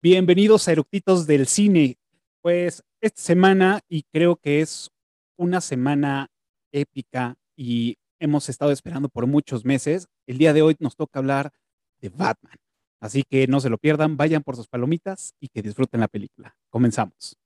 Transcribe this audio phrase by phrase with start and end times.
[0.00, 1.98] Bienvenidos a Eructitos del Cine.
[2.40, 4.92] Pues esta semana, y creo que es
[5.36, 6.28] una semana
[6.70, 11.50] épica y hemos estado esperando por muchos meses, el día de hoy nos toca hablar
[12.00, 12.54] de Batman.
[13.00, 16.56] Así que no se lo pierdan, vayan por sus palomitas y que disfruten la película.
[16.70, 17.36] Comenzamos.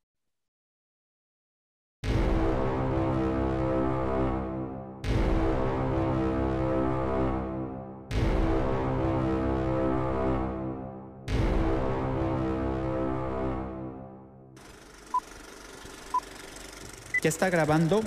[17.22, 18.00] ¿Ya está grabando?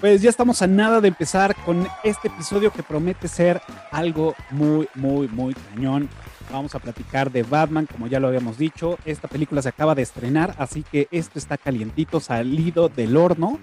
[0.00, 4.88] Pues ya estamos a nada de empezar con este episodio que promete ser algo muy,
[4.94, 6.08] muy, muy cañón.
[6.50, 8.98] Vamos a platicar de Batman, como ya lo habíamos dicho.
[9.04, 13.58] Esta película se acaba de estrenar, así que esto está calientito, salido del horno.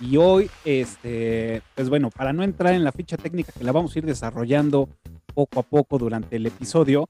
[0.00, 3.96] Y hoy, este, pues bueno, para no entrar en la ficha técnica que la vamos
[3.96, 4.88] a ir desarrollando
[5.34, 7.08] poco a poco durante el episodio,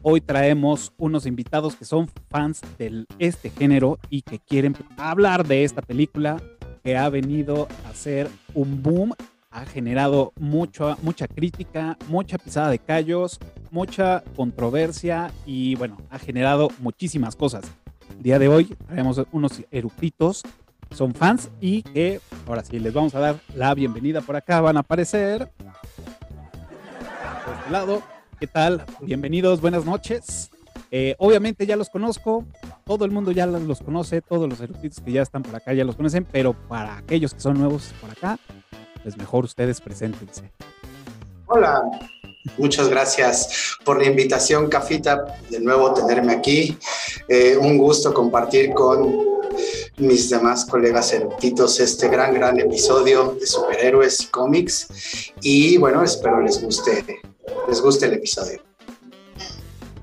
[0.00, 5.64] hoy traemos unos invitados que son fans de este género y que quieren hablar de
[5.64, 6.38] esta película,
[6.82, 9.14] que ha venido a ser un boom,
[9.50, 13.38] ha generado mucho, mucha crítica, mucha pisada de callos,
[13.70, 17.64] mucha controversia y bueno, ha generado muchísimas cosas.
[18.16, 20.42] El día de hoy tenemos unos eructitos,
[20.90, 24.76] son fans y que ahora sí les vamos a dar la bienvenida por acá, van
[24.76, 25.50] a aparecer.
[27.44, 28.02] Por este lado,
[28.40, 28.84] ¿qué tal?
[29.00, 30.50] Bienvenidos, buenas noches.
[30.94, 32.44] Eh, obviamente ya los conozco,
[32.84, 35.84] todo el mundo ya los conoce, todos los eructitos que ya están por acá ya
[35.84, 38.38] los conocen, pero para aquellos que son nuevos por acá,
[39.02, 40.52] pues mejor ustedes preséntense.
[41.46, 41.82] Hola,
[42.58, 46.76] muchas gracias por la invitación, Cafita, de nuevo tenerme aquí.
[47.26, 49.16] Eh, un gusto compartir con
[49.96, 55.32] mis demás colegas eructitos este gran, gran episodio de superhéroes y cómics.
[55.40, 57.22] Y bueno, espero les guste,
[57.66, 58.71] les guste el episodio.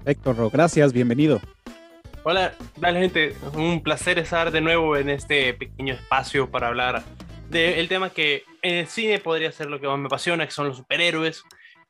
[0.09, 1.40] Héctor, gracias, bienvenido.
[2.24, 7.03] Hola, dale gente, un placer estar de nuevo en este pequeño espacio para hablar
[7.52, 10.68] del tema que en el cine podría ser lo que más me apasiona, que son
[10.68, 11.44] los superhéroes,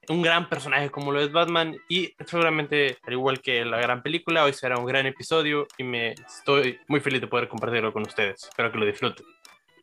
[0.09, 4.43] un gran personaje como lo es Batman y seguramente al igual que la gran película,
[4.43, 8.43] hoy será un gran episodio y me estoy muy feliz de poder compartirlo con ustedes.
[8.43, 9.25] Espero que lo disfruten.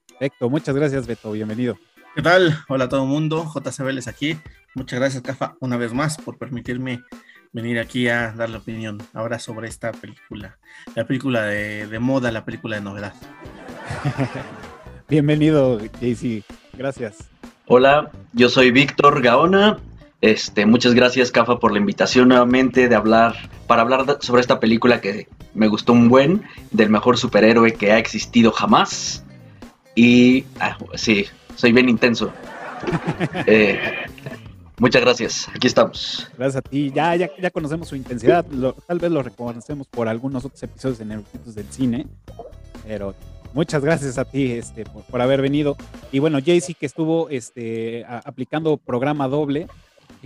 [0.09, 1.79] Perfecto, muchas gracias Beto, bienvenido.
[2.15, 2.55] ¿Qué tal?
[2.69, 4.37] Hola a todo el mundo, JCB es aquí.
[4.75, 7.01] Muchas gracias, Cafa, una vez más por permitirme
[7.57, 10.59] venir aquí a dar la opinión ahora sobre esta película,
[10.95, 13.15] la película de, de moda, la película de novedad.
[15.09, 16.43] Bienvenido, JC,
[16.75, 17.17] gracias.
[17.65, 19.79] Hola, yo soy Víctor Gaona.
[20.21, 23.35] Este, muchas gracias, Cafa, por la invitación nuevamente de hablar,
[23.67, 26.43] para hablar sobre esta película que me gustó un buen,
[26.73, 29.25] del mejor superhéroe que ha existido jamás.
[29.95, 31.25] Y ah, sí,
[31.55, 32.31] soy bien intenso.
[33.47, 33.81] eh,
[34.79, 36.29] Muchas gracias, aquí estamos.
[36.37, 40.07] Gracias a ti, ya, ya, ya conocemos su intensidad, lo, tal vez lo reconocemos por
[40.07, 42.07] algunos otros episodios de Neurotitos del Cine,
[42.87, 43.15] pero
[43.55, 45.77] muchas gracias a ti este, por, haber venido.
[46.13, 49.67] Y bueno, Jaycee que estuvo este, aplicando programa doble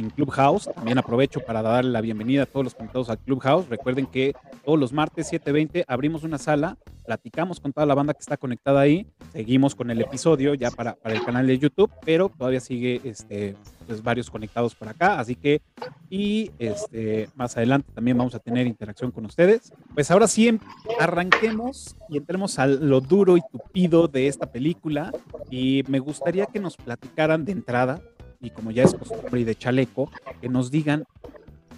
[0.00, 3.69] en Clubhouse, también aprovecho para darle la bienvenida a todos los conectados al Clubhouse.
[3.69, 4.34] Recuerden que
[4.65, 8.81] todos los martes 7.20 abrimos una sala, platicamos con toda la banda que está conectada
[8.81, 13.00] ahí, seguimos con el episodio ya para, para el canal de YouTube, pero todavía sigue
[13.05, 13.56] este,
[13.87, 15.60] pues, varios conectados por acá, así que
[16.09, 19.72] y este, más adelante también vamos a tener interacción con ustedes.
[19.94, 20.59] Pues ahora sí, em,
[20.99, 25.12] arranquemos y entremos a lo duro y tupido de esta película
[25.50, 28.00] y me gustaría que nos platicaran de entrada
[28.41, 31.06] y como ya es costumbre y de chaleco, que nos digan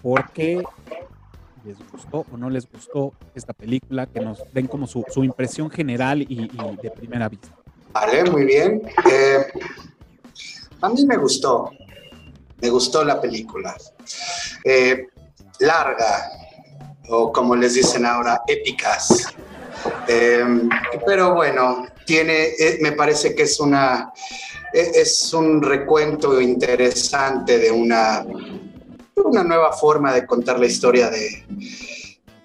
[0.02, 0.62] por qué
[1.64, 5.70] les gustó o no les gustó esta película, que nos den como su, su impresión
[5.70, 6.48] general y,
[6.82, 7.48] de primera vista.
[7.92, 8.82] Vale, muy bien.
[9.10, 9.38] Eh,
[10.80, 11.70] a mí me gustó,
[12.60, 13.76] me gustó la película.
[14.64, 15.08] Eh,
[15.60, 16.30] larga,
[17.08, 19.32] o como les dicen ahora, épicas.
[20.08, 20.44] Eh,
[21.06, 22.48] pero bueno, tiene,
[22.80, 24.12] me parece que es una,
[24.72, 28.24] es un recuento interesante de una,
[29.16, 31.44] una nueva forma de contar la historia de,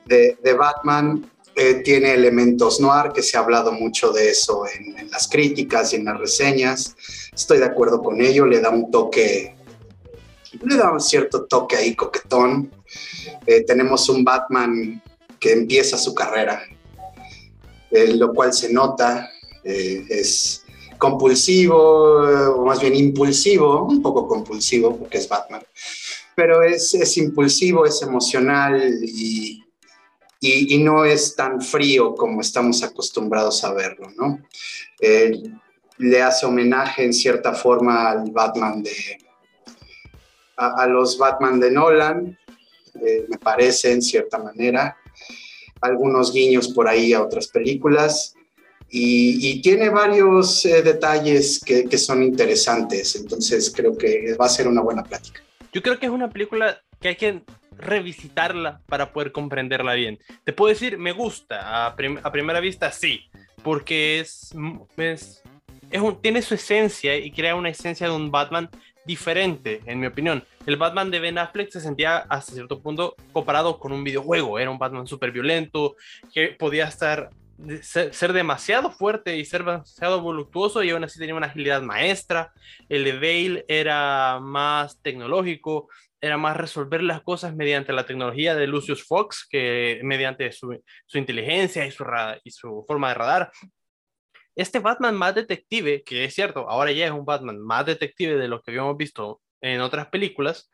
[0.06, 1.30] de, de Batman.
[1.56, 5.92] Eh, tiene elementos noir, que se ha hablado mucho de eso en, en, las críticas
[5.92, 6.96] y en las reseñas.
[7.34, 9.56] Estoy de acuerdo con ello, le da un toque,
[10.62, 12.72] le da un cierto toque ahí coquetón.
[13.48, 15.02] Eh, tenemos un Batman
[15.40, 16.62] que empieza su carrera,
[17.90, 19.28] eh, lo cual se nota,
[19.64, 20.64] es,
[20.98, 21.78] compulsivo,
[22.56, 25.62] o más bien impulsivo, un poco compulsivo porque es Batman,
[26.36, 29.64] pero es, es impulsivo, es emocional y,
[30.40, 34.40] y, no es tan frío como estamos acostumbrados a verlo, ¿no?
[35.00, 35.44] Eh,
[35.98, 38.94] le hace homenaje en cierta forma al Batman de...
[40.58, 42.38] a, a los Batman de Nolan,
[43.02, 44.98] eh, me parece en cierta manera,
[45.82, 48.37] algunos guiños por ahí a otras películas,
[48.90, 54.82] y, tiene varios eh, detalles que, son interesantes, entonces creo que va a ser una
[54.82, 55.42] buena plática.
[55.74, 57.42] Yo creo que es una película que hay que
[57.78, 60.20] revisitarla para poder comprenderla bien.
[60.44, 63.22] Te puedo decir, me gusta, a, prim a primera vista sí,
[63.62, 64.88] porque es, un,
[66.22, 68.70] tiene su esencia y crea una esencia de un Batman
[69.06, 70.44] diferente, en mi opinión.
[70.66, 74.60] El Batman de Ben Affleck se sentía hasta cierto punto comparado con un videojuego.
[74.60, 75.96] Era un Batman súper violento,
[76.34, 77.30] que podía estar
[77.82, 82.54] ser, demasiado fuerte y ser demasiado voluptuoso y aún así tenía una agilidad maestra.
[82.90, 85.90] El de era más tecnológico,
[86.22, 91.18] era más resolver las cosas mediante la tecnología de Lucius Fox que mediante su, su
[91.18, 92.06] inteligencia y su,
[92.44, 93.52] y su forma de radar.
[94.56, 98.48] Este Batman más detective, que es cierto, ahora ya es un Batman más detective de
[98.48, 100.72] lo que habíamos visto en otras películas,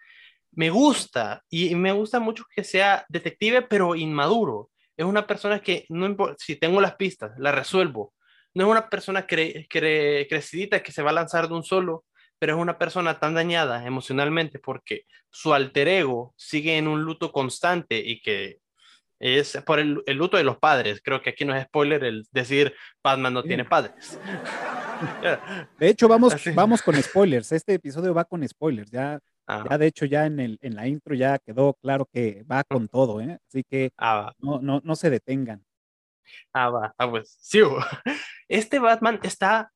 [0.51, 5.85] me gusta y me gusta mucho que sea detective pero inmaduro es una persona que
[5.89, 8.13] no si tengo las pistas, la resuelvo.
[8.53, 12.05] No es una persona cre, cre, crecidita que se va a lanzar de un solo,
[12.37, 17.31] pero es una persona tan dañada emocionalmente porque su alter ego sigue en un luto
[17.31, 18.59] constante y que
[19.19, 21.01] es por el, el luto de los padres.
[21.03, 23.47] Creo que aquí no es spoiler el decir Batman no sí.
[23.47, 24.19] tiene padres.
[25.79, 27.51] De hecho, vamos, vamos con spoilers.
[27.51, 28.91] Este episodio va con spoilers.
[28.91, 29.65] Ya Ah.
[29.69, 32.87] Ya de hecho ya en, el, en la intro ya quedó claro que va con
[32.87, 33.39] todo, ¿eh?
[33.47, 35.63] Así que ah, no, no, no se detengan.
[36.53, 37.61] Ah, va, ah, pues sí.
[38.47, 39.71] Este Batman está,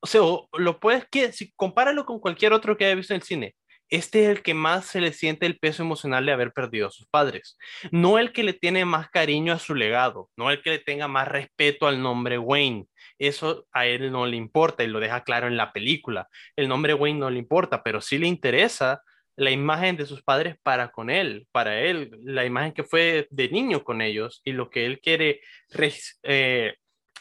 [0.00, 0.20] o sea,
[0.52, 3.54] lo puedes que, si compáralo con cualquier otro que haya visto en el cine,
[3.90, 6.90] este es el que más se le siente el peso emocional de haber perdido a
[6.90, 7.56] sus padres.
[7.90, 11.06] No el que le tiene más cariño a su legado, no el que le tenga
[11.06, 12.86] más respeto al nombre Wayne.
[13.18, 16.28] Eso a él no le importa y lo deja claro en la película.
[16.56, 19.02] El nombre Wayne no le importa, pero sí le interesa
[19.36, 23.48] la imagen de sus padres para con él, para él, la imagen que fue de
[23.48, 25.40] niño con ellos y lo que él quiere
[25.70, 26.74] re, eh,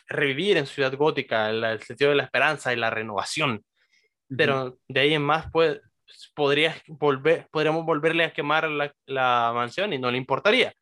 [0.07, 3.63] revivir en Ciudad Gótica, el, el, sentido de la esperanza y la renovación.
[4.36, 5.80] Pero de ahí en más, pues,
[6.34, 10.74] podría volver, podríamos volverle a quemar la, la, mansión y no le importaría.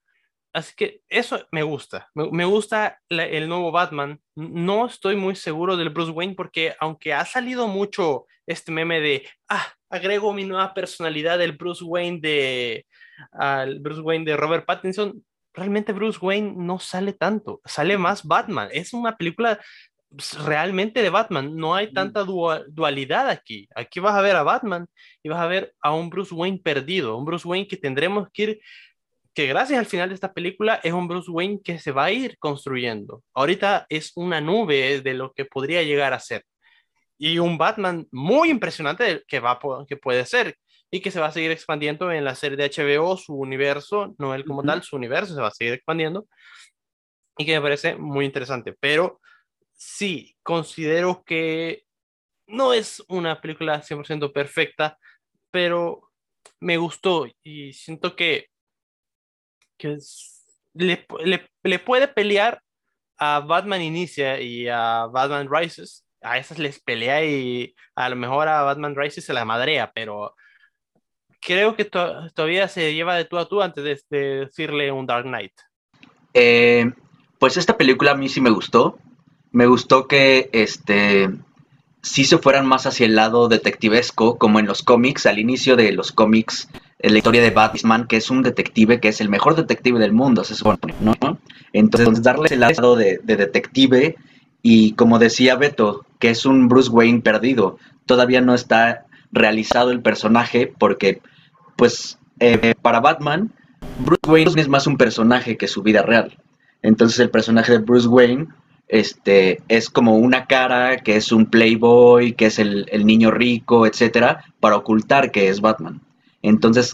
[0.53, 2.09] Así que eso me gusta.
[2.13, 4.19] Me, me gusta la, el nuevo Batman.
[4.36, 9.27] No estoy muy seguro del Bruce Wayne porque aunque ha salido mucho este meme de,
[9.50, 12.86] ah, agrego mi nueva personalidad del Bruce Wayne de,
[13.31, 17.62] al Bruce Wayne de Robert Pattinson, realmente Bruce Wayne no sale tanto.
[17.65, 18.69] Sale más Batman.
[18.71, 19.59] Es una película
[20.45, 21.56] realmente de Batman.
[21.56, 23.68] No hay tanta dualidad aquí.
[23.75, 24.88] Aquí vas a ver a Batman
[25.24, 28.44] y vas a ver a un Bruce Wayne perdido, un Bruce Wayne que tendremos que
[28.44, 28.62] ir,
[29.33, 32.12] que gracias al final de esta película es un Bruce Wayne que se va a
[32.12, 33.24] ir construyendo.
[33.33, 36.44] Ahorita es una nube de lo que podría llegar a ser.
[37.18, 40.57] Y un Batman muy impresionante que, va, que puede ser
[40.89, 44.36] y que se va a seguir expandiendo en la serie de HBO, su universo, no
[44.36, 44.68] él como uh -huh.
[44.68, 46.28] tal, su universo se va a seguir expandiendo
[47.38, 48.74] y que me parece muy interesante.
[48.80, 49.22] Pero
[49.74, 51.85] sí, considero que
[52.47, 54.97] no es una película 100% perfecta,
[55.52, 56.11] pero
[56.59, 58.47] me gustó y siento que,
[60.73, 62.61] le, puede pelear
[63.18, 66.06] a Batman Inicia y a Batman Rises.
[66.21, 70.35] A esas les pelea y a lo mejor a Batman Rises se la madrea, pero
[71.40, 75.07] creo que to todavía se lleva de tú a tú antes de, de decirle un
[75.07, 75.54] Dark Knight.
[76.33, 76.92] Eh,
[77.40, 79.00] pues esta película a mí sí me gustó
[79.52, 81.30] me gustó que este
[82.02, 85.92] sí se fueran más hacia el lado detectivesco, como en los cómics, al inicio de
[85.92, 86.68] los cómics,
[87.02, 90.44] la historia de Batman, que es un detective, que es el mejor detective del mundo,
[90.44, 91.16] se supone, ¿no?
[91.74, 94.16] Entonces, darle el lado de, de detective
[94.62, 100.02] y, como decía Beto, que es un Bruce Wayne perdido, todavía no está realizado el
[100.02, 101.22] personaje porque,
[101.76, 103.52] pues, eh, para Batman,
[104.00, 106.38] Bruce Wayne es más un personaje que su vida real.
[106.81, 108.48] Entonces, el personaje de Bruce Wayne
[108.88, 113.88] este, es como una cara que es un playboy, que es el, el, niño rico,
[113.88, 116.02] etcétera, para ocultar que es Batman.
[116.42, 116.94] Entonces,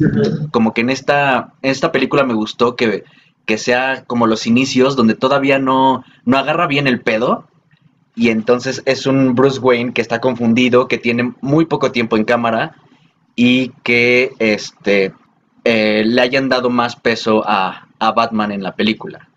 [0.51, 3.04] como que en esta, esta película me gustó que,
[3.46, 7.48] que sea como los inicios, donde todavía no, no agarra bien el pedo,
[8.16, 12.25] y entonces es un Bruce Wayne que está confundido, que tiene muy poco tiempo en
[12.25, 12.75] cámara,
[13.36, 15.13] y que este,
[15.63, 19.30] eh, le hayan dado más peso a, a Batman en la película,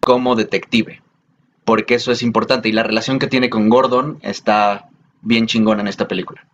[0.00, 1.02] como detective
[1.64, 4.88] porque eso es importante y la relación que tiene con Gordon está
[5.20, 6.46] bien chingona en esta película.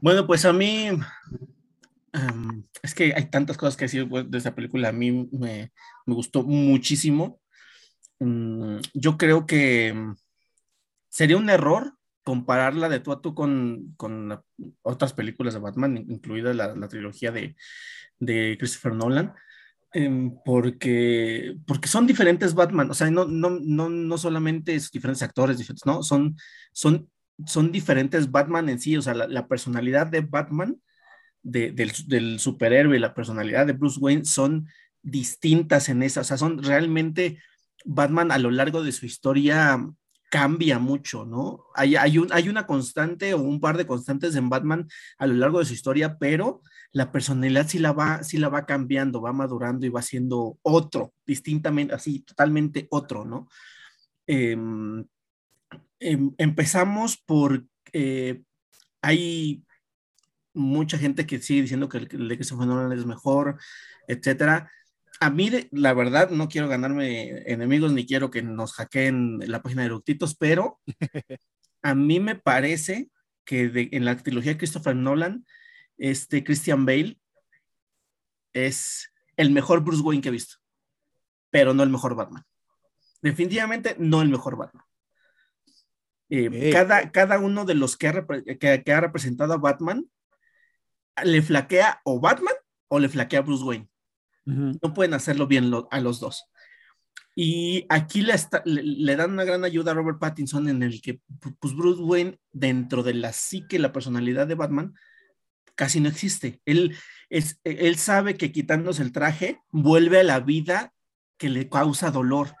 [0.00, 0.90] Bueno, pues a mí
[2.82, 4.88] es que hay tantas cosas que decir de esta película.
[4.88, 5.72] A mí me,
[6.06, 7.40] gustó muchísimo.
[8.18, 9.94] Um, yo creo que
[11.08, 14.42] sería un error compararla de tú a tú con, con
[14.82, 17.56] otras películas de Batman, incluida la, la trilogía de,
[18.18, 19.32] de, Christopher Nolan,
[19.94, 25.56] eh, porque, porque son diferentes Batman, o sea, no, no, no, no solamente diferentes actores,
[25.56, 26.36] diferentes, no, son,
[26.72, 27.10] son,
[27.46, 30.78] son diferentes Batman en sí, o sea, la personalidad de Batman,
[31.42, 34.68] de, del, del superhéroe y la personalidad de Bruce Wayne son
[35.02, 37.38] distintas en esa, o sea, son realmente
[37.84, 39.78] Batman a lo largo de su historia
[40.30, 41.64] cambia mucho, ¿no?
[41.74, 45.34] Hay, hay, un, hay una constante o un par de constantes en Batman a lo
[45.34, 49.32] largo de su historia, pero la personalidad sí la va, sí la va cambiando, va
[49.32, 53.48] madurando y va siendo otro, distintamente, así, totalmente otro, ¿no?
[54.26, 54.56] Eh,
[56.00, 58.42] eh, empezamos por, eh,
[59.00, 59.64] hay
[60.54, 63.58] mucha gente que sigue diciendo que el, el de Christopher Nolan es mejor,
[64.06, 64.70] etcétera
[65.20, 69.82] a mí, la verdad, no quiero ganarme enemigos ni quiero que nos hackeen la página
[69.82, 70.80] de Eructitos, pero
[71.82, 73.10] a mí me parece
[73.44, 75.44] que de, en la trilogía de Christopher Nolan,
[75.96, 77.18] este Christian Bale
[78.52, 80.56] es el mejor Bruce Wayne que he visto,
[81.50, 82.44] pero no el mejor Batman.
[83.20, 84.84] Definitivamente no el mejor Batman.
[86.30, 86.72] Eh, hey.
[86.72, 90.06] cada, cada, uno de los que ha, que, que ha representado a Batman
[91.24, 92.54] le flaquea o Batman
[92.88, 93.88] o le flaquea Bruce Wayne.
[94.46, 94.78] Uh -huh.
[94.82, 96.44] No pueden hacerlo bien lo, a los dos.
[97.34, 101.00] Y aquí le, está, le, le, dan una gran ayuda a Robert Pattinson en el
[101.00, 101.20] que
[101.60, 104.94] pues Bruce Wayne, dentro de la psique, la personalidad de Batman,
[105.76, 106.60] casi no existe.
[106.64, 106.96] Él,
[107.30, 110.92] es, él sabe que quitándose el traje, vuelve a la vida
[111.36, 112.56] que le causa dolor,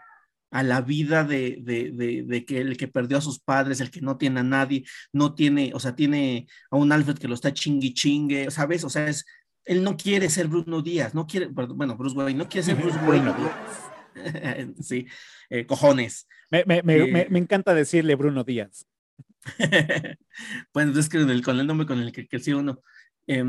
[0.50, 3.90] a la vida de, de, de, de, que el que perdió a sus padres, el
[3.90, 7.34] que no tiene a nadie, no tiene, o sea, tiene a un Alfred que lo
[7.34, 8.84] está chingui chingue, ¿sabes?
[8.84, 9.26] O sea, es,
[9.64, 12.98] él no quiere ser Bruno Díaz, no quiere, bueno, Bruce Wayne, no quiere ser Bruce
[13.06, 13.34] Wayne.
[14.80, 15.06] sí,
[15.50, 16.26] eh, cojones.
[16.50, 18.86] Me, me, me, eh, me, encanta decirle Bruno Díaz.
[20.74, 22.82] bueno, es que el, con el nombre con el que creció uno.
[23.28, 23.44] Eh,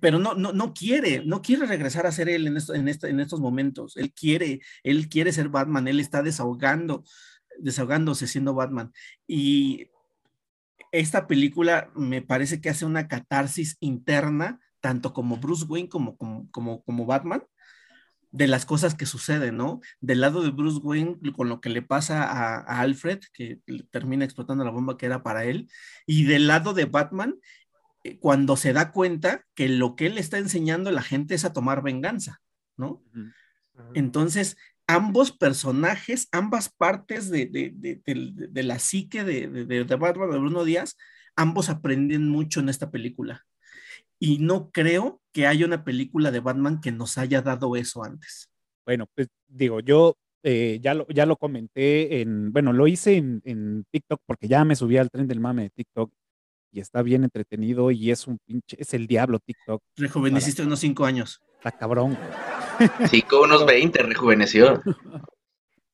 [0.00, 3.08] pero no, no, no quiere, no quiere regresar a ser él en, esto, en, esta,
[3.08, 3.96] en estos momentos.
[3.96, 7.04] Él quiere, él quiere ser Batman, él está desahogando,
[7.58, 8.92] desahogándose siendo Batman.
[9.26, 9.90] Y
[10.90, 16.50] esta película me parece que hace una catarsis interna tanto como Bruce Wayne como, como,
[16.50, 17.44] como, Batman,
[18.32, 19.80] de las cosas que suceden, ¿no?
[20.00, 24.64] Del lado de Bruce Wayne, con lo que le pasa a, Alfred, que termina explotando
[24.64, 25.70] la bomba que era para él,
[26.04, 27.36] y del lado de Batman,
[28.20, 31.52] cuando se da cuenta que lo que él está enseñando a la gente es a
[31.52, 32.40] tomar venganza,
[32.76, 33.02] ¿no?
[33.14, 33.32] Uh -huh.
[33.94, 34.56] Entonces,
[34.86, 40.96] ambos personajes, ambas partes de, de, de, de la psique de, Batman, de Bruno Díaz,
[41.36, 43.46] ambos aprenden mucho en esta película
[44.18, 48.48] y no creo que haya una película de Batman que nos haya dado eso antes.
[48.84, 53.40] Bueno, pues digo, yo eh, ya, lo, ya lo comenté en, bueno, lo hice en,
[53.44, 56.12] en, TikTok porque ya me subí al tren del mame de TikTok
[56.72, 59.82] y está bien entretenido y es un pinche, es el diablo TikTok.
[59.96, 61.40] Rejuveneciste unos cinco años.
[61.56, 62.18] Está cabrón.
[63.08, 64.82] Sí, con unos 20 rejuveneció.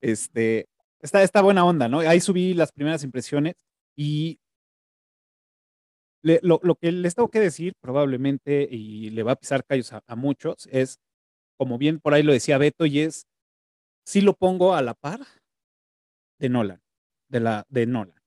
[0.01, 0.69] Este,
[1.01, 1.99] está, está buena onda, ¿no?
[1.99, 3.55] Ahí subí las primeras impresiones
[3.97, 4.39] y
[6.21, 9.91] le, lo, lo, que les tengo que decir probablemente y le va a pisar callos
[9.91, 11.01] a, a, muchos es,
[11.57, 13.27] como bien por ahí lo decía Beto, y es,
[14.05, 15.19] si lo pongo a la par
[16.39, 16.81] de Nolan,
[17.27, 18.21] de, la, de Nolan,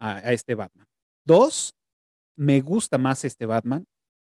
[0.00, 0.89] a, a este Batman.
[1.30, 1.76] Dos,
[2.36, 3.86] me gusta más este Batman,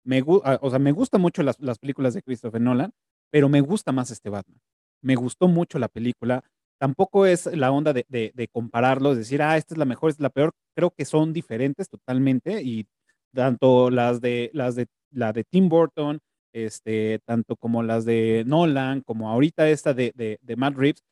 [0.05, 2.91] me, o sea, me gustan mucho las, las películas de Christopher Nolan,
[3.31, 4.61] pero me gusta más este Batman.
[5.01, 6.43] Me gustó mucho la película,
[6.81, 10.23] tampoco es la onda de, de, de, compararlos, decir, ah, esta es la mejor, esta
[10.23, 10.51] es la peor.
[10.75, 12.89] Creo que son diferentes totalmente y
[13.33, 16.19] tanto las de, las de, la de Tim Burton,
[16.53, 21.05] este, tanto como las de Nolan, como ahorita esta de, de, de Matt Reeves,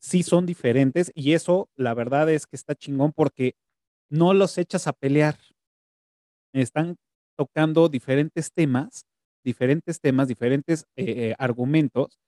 [0.00, 3.54] sí son diferentes y eso, la verdad es que está chingón porque
[4.10, 5.38] no los echas a pelear.
[6.52, 6.96] Están
[7.36, 9.06] tocando diferentes temas,
[9.44, 12.18] diferentes temas, diferentes eh, eh, argumentos,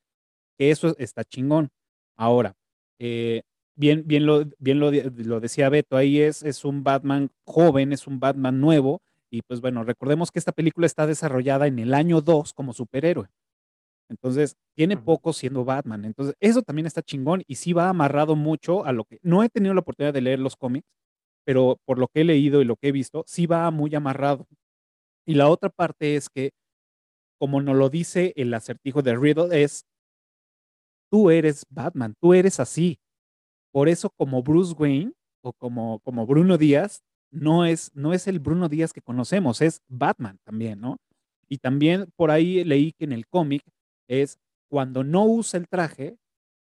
[0.59, 1.71] que eso está chingón.
[2.17, 2.55] Ahora,
[2.99, 3.43] eh,
[3.77, 8.07] bien, bien, lo, bien lo, lo, decía Beto, ahí es, es un Batman joven, es
[8.07, 12.21] un Batman nuevo, y pues bueno, recordemos que esta película está desarrollada en el año
[12.21, 13.29] 2 como superhéroe.
[14.09, 16.05] Entonces, tiene poco siendo Batman.
[16.05, 19.19] Entonces, eso también está chingón y sí va amarrado mucho a lo que...
[19.23, 20.87] No he tenido la oportunidad de leer los cómics,
[21.47, 24.47] pero por lo que he leído y lo que he visto, sí va muy amarrado.
[25.25, 26.51] Y la otra parte es que,
[27.39, 29.85] como nos lo dice el acertijo de Riddle, es
[31.11, 32.99] tú eres Batman, tú eres así.
[33.73, 35.13] Por eso como Bruce Wayne
[35.43, 39.83] o como, como Bruno Díaz, no es, no es el Bruno Díaz que conocemos, es
[39.89, 40.97] Batman también, ¿no?
[41.49, 43.63] Y también por ahí leí que en el cómic
[44.09, 44.39] es
[44.69, 46.17] cuando no usa el traje,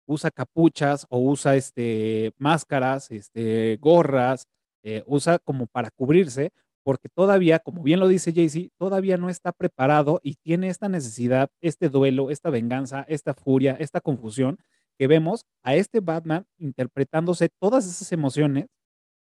[0.07, 4.47] usa capuchas o usa este, máscaras, este, gorras,
[4.85, 6.53] eh, usa como para cubrirse,
[6.85, 11.51] porque todavía, como bien lo dice Jaycee, todavía no está preparado y tiene esta necesidad,
[11.63, 14.59] este duelo, esta venganza, esta furia, esta confusión,
[14.99, 18.67] que vemos a este Batman interpretándose todas esas emociones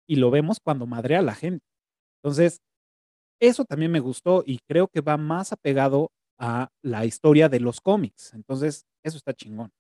[0.07, 1.66] y lo vemos cuando madrea a la gente.
[2.23, 2.61] Entonces,
[3.40, 7.80] eso también me gustó y creo que va más apegado a la historia de los
[7.80, 8.33] cómics.
[8.35, 9.73] Entonces, eso está chingón.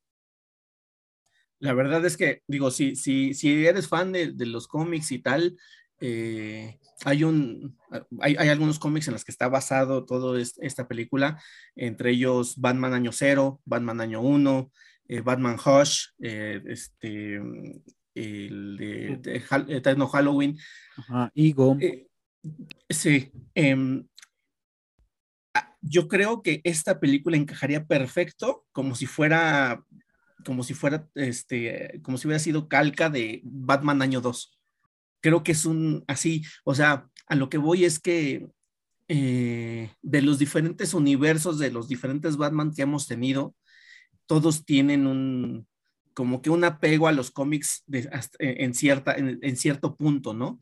[1.60, 5.56] La verdad es que, digo, si, si, si eres fan de, los cómics y tal,
[6.00, 7.76] eh, hay, un,
[8.20, 11.40] hay, algunos cómics en los que está basado toda esta película,
[11.76, 14.72] entre ellos Batman Año Cero, Batman Año Uno,
[15.06, 17.36] eh, Batman Hush, eh, este,
[18.14, 20.58] el de, Eterno Halloween.
[20.96, 21.76] Ajá, Ego.
[22.88, 23.30] sí.
[23.54, 24.06] Em,
[25.82, 29.82] yo creo que esta película encajaría perfecto como si fuera
[30.44, 34.58] como si fuera este como si hubiera sido calca de Batman año 2.
[35.20, 38.48] Creo que es un así, o sea, a lo que voy es que
[39.08, 43.54] eh, de los diferentes universos, de los diferentes Batman que hemos tenido,
[44.26, 45.66] todos tienen un
[46.14, 47.84] como que un apego a los cómics
[48.38, 50.58] en, cierta, en, cierto punto, ¿no?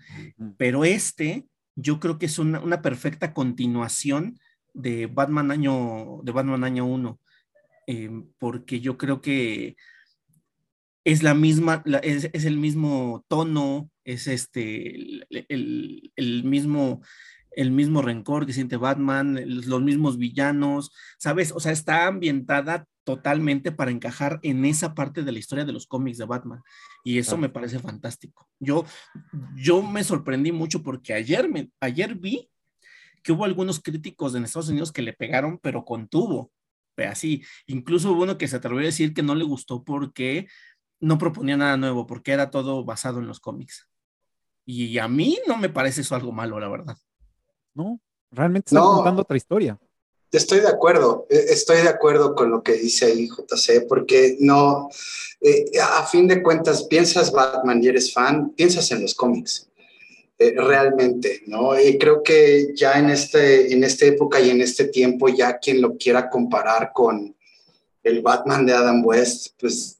[0.56, 4.38] Pero este, yo creo que es una, una perfecta continuación
[4.72, 7.20] de Batman año, de Batman año 1,
[7.88, 9.76] em, porque yo creo que
[11.04, 14.94] es la misma, es, el mismo tono, es este,
[15.48, 17.00] el, mismo,
[17.52, 21.52] el mismo rencor que siente Batman, los mismos villanos, ¿sabes?
[21.52, 25.86] O sea, está ambientada totalmente para encajar en esa parte de la historia de los
[25.86, 26.60] cómics de Batman.
[27.02, 28.46] Y eso me parece fantástico.
[28.60, 28.84] Yo,
[29.56, 32.50] yo me sorprendí mucho porque ayer, me, ayer vi
[33.22, 36.52] que hubo algunos críticos en Estados Unidos que le pegaron, pero contuvo,
[37.06, 37.42] así.
[37.66, 40.48] Incluso hubo uno que se atrevió a decir que no le gustó porque
[41.00, 43.88] no proponía nada nuevo, porque era todo basado en los cómics.
[44.64, 46.96] Y a mí no me parece eso algo malo, la verdad.
[47.74, 49.78] No, realmente está contando otra historia.
[50.30, 54.90] Estoy de acuerdo, e, estoy de acuerdo con lo que dice ahí JC, porque no,
[55.40, 59.67] eh, a fin de cuentas, piensas Batman y eres fan, piensas en los cómics.
[60.40, 61.78] Eh, realmente, ¿no?
[61.80, 65.82] Y creo que ya en, este, en esta época y en este tiempo, ya quien
[65.82, 67.34] lo quiera comparar con
[68.04, 69.98] el Batman de Adam West, pues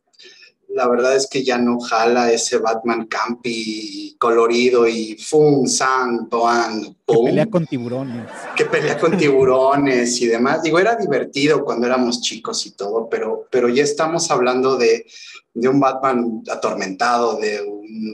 [0.69, 6.95] la verdad es que ya no jala ese Batman campi colorido y fum, sang, boang,
[7.05, 8.31] Que pelea con tiburones.
[8.57, 10.63] Que pelea con tiburones y demás.
[10.63, 15.05] Digo, era divertido cuando éramos chicos y todo, pero, pero ya estamos hablando de,
[15.53, 17.61] de un Batman atormentado, de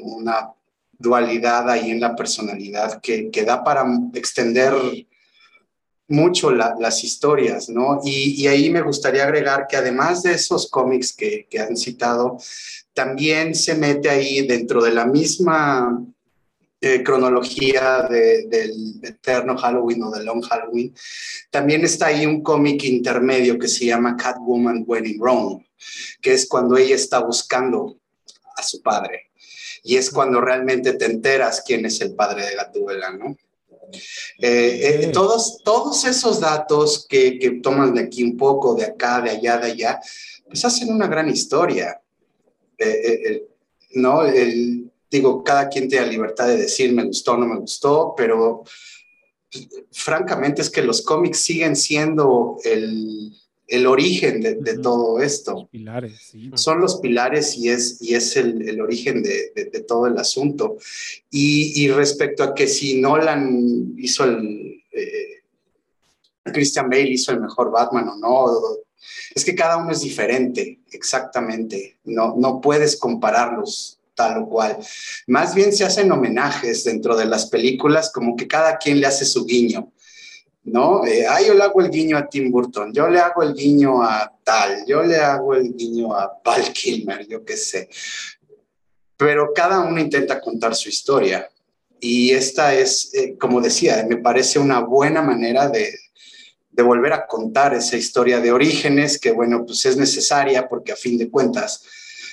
[0.03, 0.55] una
[0.99, 4.75] dualidad ahí en la personalidad que, que da para extender
[6.09, 8.01] mucho las historias, ¿no?
[8.05, 12.39] Y, ahí me gustaría agregar que además de esos cómics que, que, han citado,
[12.93, 16.05] también se mete ahí dentro de la misma
[16.81, 20.95] eh, cronología del eterno Halloween o del Long Halloween,
[21.51, 25.19] también está ahí un cómic intermedio que se llama Catwoman When in
[26.21, 27.99] que es cuando ella está buscando
[28.57, 29.31] a su padre
[29.85, 33.37] y es cuando realmente te enteras quién es el padre de Gatúbela, ¿no?
[34.39, 39.21] Eh, eh, todos, todos esos datos que, que, toman de aquí un poco, de acá,
[39.21, 40.01] de allá, de allá,
[40.47, 42.01] pues hacen una gran historia.
[42.79, 43.47] Eh,
[43.93, 44.25] ¿No?
[44.25, 48.65] El, digo, cada quien tiene la libertad de decir me gustó, no me gustó, pero
[49.53, 53.33] pues, francamente es que los cómics siguen siendo el,
[53.75, 55.69] el origen de, todo esto.
[55.71, 60.77] pilares, Son los pilares y es, y es el, origen de, todo el asunto.
[61.31, 64.83] Y, respecto a que si Nolan hizo el...
[64.93, 65.31] Eh,
[66.45, 68.61] Christian Bale hizo el mejor Batman o no,
[69.35, 71.99] es que cada uno es diferente, exactamente.
[72.05, 74.79] No, no puedes compararlos tal o cual.
[75.27, 79.25] Más bien se hacen homenajes dentro de las películas, como que cada quien le hace
[79.25, 79.93] su guiño.
[80.65, 81.07] ¿No?
[81.07, 84.03] Eh, ah, yo le hago el guiño a Tim Burton, yo le hago el guiño
[84.03, 87.89] a tal, yo le hago el guiño a Val Kilmer, yo qué sé.
[89.17, 91.49] Pero cada uno intenta contar su historia.
[92.01, 95.95] Y esta es, eh, como decía, me parece una buena manera de,
[96.71, 100.97] de volver a contar esa historia de orígenes, que bueno, pues es necesaria porque a
[100.97, 101.83] fin de cuentas,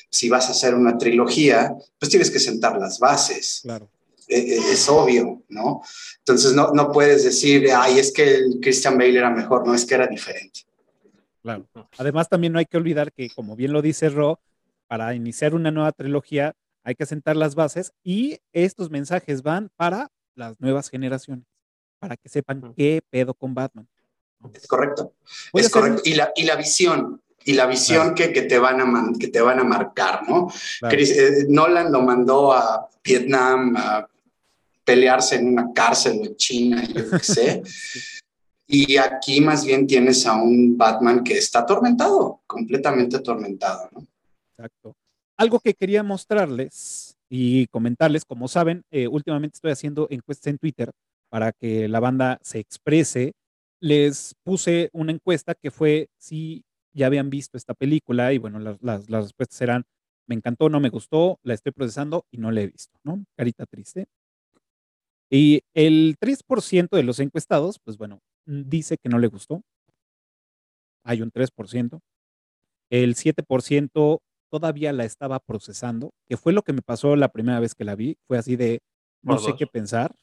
[0.09, 3.59] si vas a hacer una trilogía, pues tienes que sentar las bases.
[3.63, 3.89] Claro.
[4.31, 5.81] E, e, es obvio, ¿no?
[6.19, 9.85] Entonces no, no puedes decir, ay, es que el Christian Bale era mejor, no, es
[9.85, 10.61] que era diferente.
[11.41, 11.67] Claro.
[11.97, 14.39] Además, también no hay que olvidar que, como bien lo dice Ro,
[14.87, 20.09] para iniciar una nueva trilogía hay que sentar las bases y estos mensajes van para
[20.35, 21.45] las nuevas generaciones
[21.99, 23.87] para que sepan qué pedo con Batman.
[24.53, 25.13] Es correcto.
[25.53, 26.01] Es correcto.
[26.05, 29.27] Y la, y la visión, y la visión que, que te van a man- que
[29.27, 30.47] te van a marcar, ¿no?
[30.79, 30.95] Claro.
[30.95, 34.07] Chris- eh, Nolan lo mandó a Vietnam a
[34.83, 37.63] pelearse en una cárcel o en China, yo qué sé.
[38.67, 44.07] Y aquí más bien tienes a un Batman que está atormentado, completamente atormentado, ¿no?
[44.57, 44.95] Exacto.
[45.37, 50.91] Algo que quería mostrarles y comentarles, como saben, eh, últimamente estoy haciendo encuestas en Twitter
[51.29, 53.33] para que la banda se exprese.
[53.81, 56.63] Les puse una encuesta que fue si
[56.93, 59.83] ya habían visto esta película y bueno, las, las- las respuestas eran,
[60.27, 63.23] me encantó, no me gustó, la estoy procesando y no la he visto, ¿no?
[63.35, 64.05] Carita triste.
[65.33, 69.61] Y el 3% de los encuestados, pues bueno, mm, dice que no le gustó.
[71.03, 72.01] Hay un 3%.
[72.91, 77.73] El 7% todavía la estaba procesando, que fue lo que me pasó la primera vez
[77.73, 78.17] que la vi.
[78.27, 78.81] Fue así de,
[79.23, 79.59] no Por sé dos.
[79.59, 80.13] qué pensar.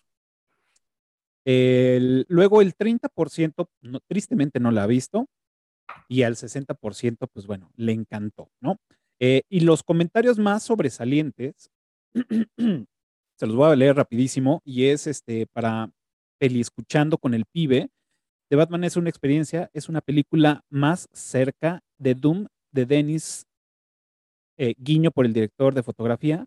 [1.46, 5.26] El- luego el 30%, no- tristemente no la ha visto,
[6.08, 8.76] y al 60%, pues bueno, le encantó, ¿no?
[9.18, 11.70] Eh, y los comentarios más sobresalientes,
[13.38, 15.90] se los voy a leer rapidísimo, y es este para
[16.38, 17.88] Peli Escuchando con el Pibe.
[18.50, 23.46] The Batman es una experiencia, es una película más cerca de Doom de Dennis
[24.56, 26.46] eh, Guiño por el director de fotografía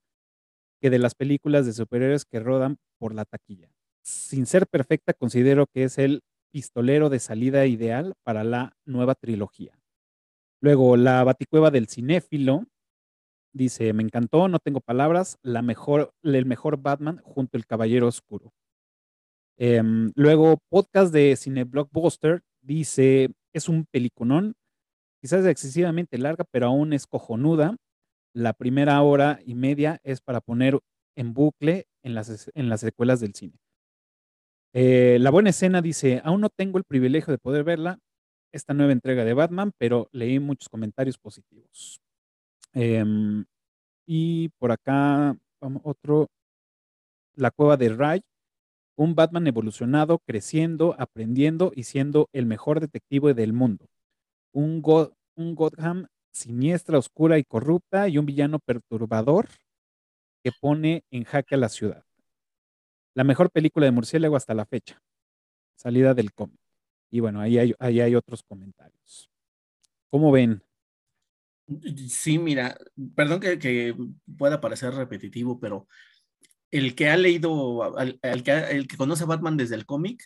[0.81, 3.69] que de las películas de superhéroes que rodan por la taquilla.
[4.03, 9.79] Sin ser perfecta, considero que es el pistolero de salida ideal para la nueva trilogía.
[10.59, 12.65] Luego, la Baticueva del cinéfilo
[13.53, 18.53] dice, me encantó, no tengo palabras, la mejor, el mejor Batman junto al Caballero Oscuro.
[19.57, 24.55] Em, luego, podcast de Cine Blockbuster dice, es un peliconón,
[25.21, 27.77] quizás excesivamente larga, pero aún es cojonuda.
[28.33, 30.79] La primera hora y media es para poner
[31.15, 33.59] en bucle en las, en las secuelas del cine.
[34.73, 37.99] Eh, la buena escena dice, aún no tengo el privilegio de poder verla,
[38.53, 42.01] esta nueva entrega de Batman, pero leí muchos comentarios positivos.
[42.73, 43.45] Em,
[44.07, 45.37] y por acá,
[45.83, 46.29] otro,
[47.35, 48.21] La Cueva de Ray,
[48.97, 53.87] un Batman evolucionado, creciendo, aprendiendo y siendo el mejor detective del mundo.
[54.53, 59.49] Un, Go- un Gotham siniestra, oscura y corrupta y un villano perturbador
[60.43, 62.05] que pone en jaque a la ciudad.
[63.13, 65.01] La mejor película de murciélago hasta la fecha.
[65.77, 66.59] Salida del cómic.
[67.11, 69.29] Y bueno, ahí hay, ahí hay otros comentarios.
[70.09, 70.63] ¿Cómo ven?
[72.09, 72.77] Sí, mira,
[73.15, 73.95] perdón que, que
[74.37, 75.87] pueda parecer repetitivo, pero
[76.71, 79.85] el que ha leído, al- el, que, ha- el que conoce a Batman desde el
[79.85, 80.23] cómic,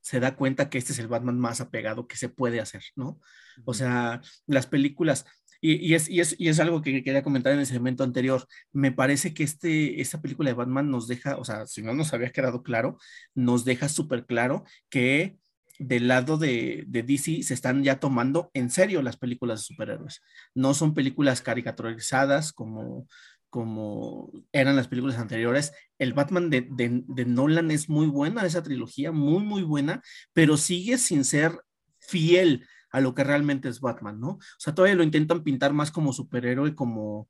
[0.00, 3.20] se da cuenta que este es el Batman más apegado que se puede hacer, ¿no?
[3.64, 5.26] O sea, las películas,
[5.60, 8.46] y, y es, y, es, y es algo que quería comentar en el segmento anterior,
[8.72, 12.14] me parece que este, esta película de Batman nos deja, o sea, si no nos
[12.14, 12.98] había quedado claro,
[13.34, 15.38] nos deja súper claro que
[15.78, 20.22] del lado de, de DC se están ya tomando en serio las películas de superhéroes.
[20.54, 23.06] No son películas caricaturizadas como,
[23.50, 25.72] como eran las películas anteriores.
[25.98, 30.56] El Batman de, de, de Nolan es muy buena, esa trilogía, muy, muy buena, pero
[30.56, 31.60] sigue sin ser
[31.98, 34.28] fiel a lo que realmente es Batman, ¿no?
[34.30, 37.28] O sea, todavía lo intentan pintar más como superhéroe, como,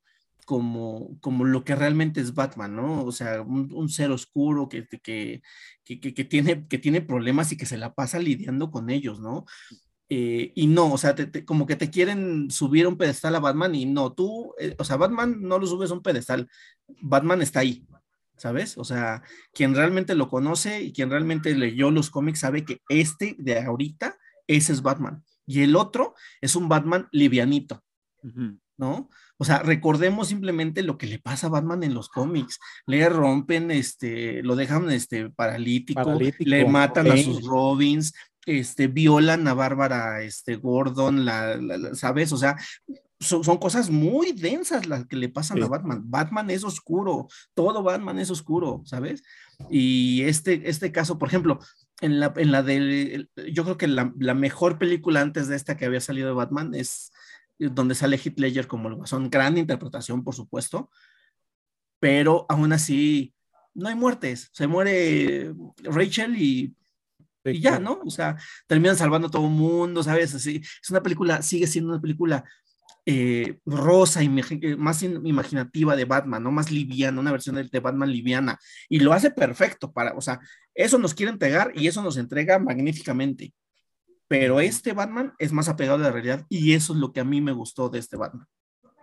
[0.49, 3.05] como, como lo que realmente es Batman, ¿no?
[3.05, 5.43] O sea, un, un ser oscuro que, que,
[5.83, 9.45] que, que, tiene, que tiene problemas y que se la pasa lidiando con ellos, ¿no?
[10.09, 13.35] Eh, y no, o sea, te, te, como que te quieren subir a un pedestal
[13.35, 16.49] a Batman y no, tú, eh, o sea, Batman no lo subes a un pedestal,
[16.99, 17.85] Batman está ahí,
[18.35, 18.75] ¿sabes?
[18.79, 19.21] O sea,
[19.53, 24.17] quien realmente lo conoce y quien realmente leyó los cómics sabe que este de ahorita,
[24.47, 25.23] ese es Batman.
[25.45, 27.83] Y el otro es un Batman livianito,
[28.23, 28.59] uh -huh.
[28.79, 29.09] ¿No?
[29.37, 32.59] O sea, recordemos simplemente lo que le pasa a Batman en los cómics.
[32.87, 37.21] Le rompen, este, lo dejan este, paralítico, paralítico le matan okay.
[37.21, 38.13] a sus Robins,
[38.45, 42.31] este, violan a Bárbara este, Gordon, la, la, la, ¿sabes?
[42.31, 42.57] O sea,
[43.19, 45.63] son, son, cosas muy densas las que le pasan sí.
[45.63, 46.03] a Batman.
[46.05, 49.23] Batman es oscuro, todo Batman es oscuro, ¿sabes?
[49.69, 51.59] Y este, este caso, por ejemplo,
[51.99, 55.75] en la, en la de, yo creo que la, la, mejor película antes de esta
[55.75, 57.11] que había salido de Batman es
[57.59, 60.89] donde sale Heath Ledger como el Guasón, gran interpretación, por supuesto,
[61.99, 63.33] pero aún así
[63.73, 66.75] no hay muertes, se muere Rachel y,
[67.43, 67.79] ya.
[67.79, 68.01] ¿no?
[68.05, 70.35] O sea, terminan salvando a todo el mundo, ¿sabes?
[70.35, 72.43] Así, es una película, sigue siendo una película
[73.05, 76.51] eh, rosa, imag más imaginativa de Batman, ¿no?
[76.51, 78.59] Más liviana, una versión de, de, Batman liviana.
[78.87, 80.39] Y lo hace perfecto para, o sea,
[80.75, 83.53] eso nos quiere entregar y eso nos entrega magníficamente.
[84.29, 87.25] Pero este Batman es más apegado a la realidad y eso es lo que a
[87.25, 88.47] mí me gustó de este Batman.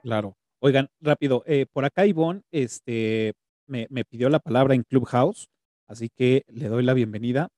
[0.02, 0.36] Claro.
[0.60, 3.34] Oigan, rápido, eh, por acá Ivonne este,
[3.66, 5.48] me, me, pidió la palabra en Clubhouse.
[5.88, 7.48] Así que le doy la bienvenida.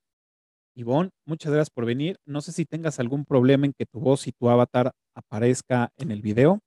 [0.74, 2.18] Ivonne, muchas gracias por venir.
[2.24, 6.10] No sé si tengas algún problema en que tu voz y tu avatar aparezca en
[6.10, 6.60] el video.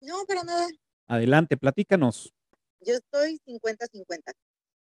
[0.00, 0.68] No, pero nada.
[1.08, 2.32] Adelante, platícanos.
[2.80, 4.32] Yo estoy 50-50.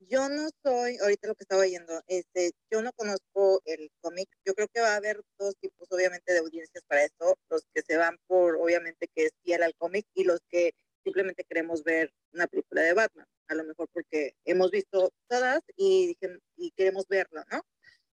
[0.09, 4.29] Yo no soy, ahorita lo que estaba oyendo, este, yo no conozco el cómic.
[4.45, 7.37] Yo creo que va a haber dos tipos, obviamente, de audiencias para esto.
[7.49, 11.43] Los que se van por, obviamente, que es fiel al cómic y los que simplemente
[11.43, 13.27] queremos ver una película de Batman.
[13.47, 16.17] A lo mejor porque hemos visto todas y,
[16.57, 17.61] y queremos verlo, ¿no?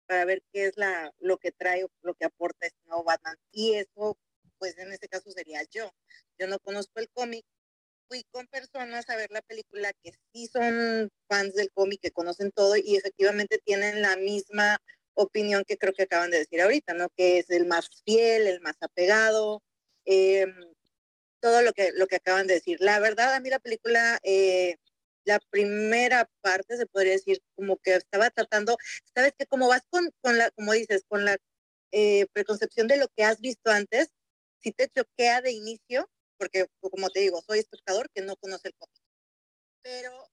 [0.06, 3.36] Para ver qué es la, lo que trae, lo que aporta este nuevo Batman.
[3.50, 4.16] Y eso,
[4.58, 5.90] pues en este caso sería yo.
[6.38, 7.44] Yo no conozco el cómic,
[8.08, 12.50] fui con personas a ver la película que sí son fans del cómic, que conocen
[12.52, 14.78] todo y efectivamente tienen la misma
[15.14, 17.08] opinión que creo que acaban de decir ahorita, ¿no?
[17.16, 19.62] Que es el más fiel, el más apegado,
[20.04, 20.54] em,
[21.40, 22.78] todo lo que, lo que acaban de decir.
[22.80, 24.76] La verdad, a mí la película, eh,
[25.24, 28.76] la primera parte, se podría decir, como que estaba tratando,
[29.14, 31.36] sabes que como vas con, con la, como dices, con la
[31.92, 34.10] eh, preconcepción de lo que has visto antes,
[34.60, 38.74] si te choquea de inicio, porque como te digo, soy espectador que no conoce el
[38.74, 39.02] cómic.
[39.82, 40.28] Pero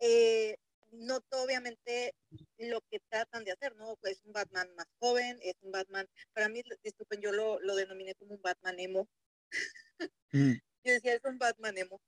[0.00, 0.56] eh,
[0.92, 2.14] noto obviamente
[2.58, 3.98] lo que tratan de hacer, ¿no?
[4.02, 8.14] Es un Batman más joven, es un Batman, para mí, disculpen, yo lo, lo denominé
[8.14, 9.08] como un Batman emo.
[10.32, 10.52] Mm.
[10.84, 11.98] Yo decía, es un Batman emo.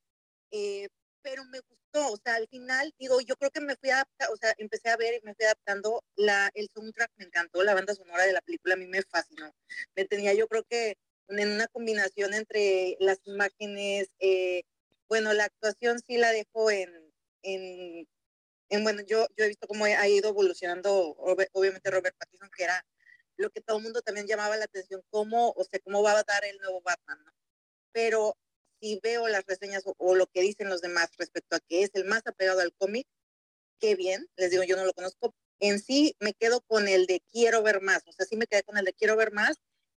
[0.50, 0.88] Eh,
[1.22, 4.36] pero me gustó, o sea, al final, digo, yo creo que me fui a o
[4.36, 7.94] sea, empecé a ver y me fui adaptando, la, el soundtrack me encantó, la banda
[7.94, 9.50] sonora de la película a mí me fascinó.
[9.94, 14.62] Me tenía, yo creo que en una combinación entre las imágenes, eh,
[15.08, 16.90] bueno, la actuación sí la dejo en,
[17.42, 18.08] en,
[18.68, 21.16] en, bueno, yo, yo he visto cómo ha ido evolucionando,
[21.52, 22.84] obviamente Robert Pattinson, que era
[23.36, 26.24] lo que todo el mundo también llamaba la atención, cómo, o sea, cómo va a
[26.24, 27.18] dar el nuevo Batman.
[27.92, 28.36] Pero
[28.80, 31.90] si veo las reseñas o, o, lo que dicen los demás respecto a que es
[31.94, 33.06] el más apegado al cómic,
[33.80, 35.34] qué bien, les digo, yo no lo conozco.
[35.60, 38.62] En sí me quedo con el de quiero ver más, o sea, sí me quedé
[38.62, 39.56] con el de quiero ver más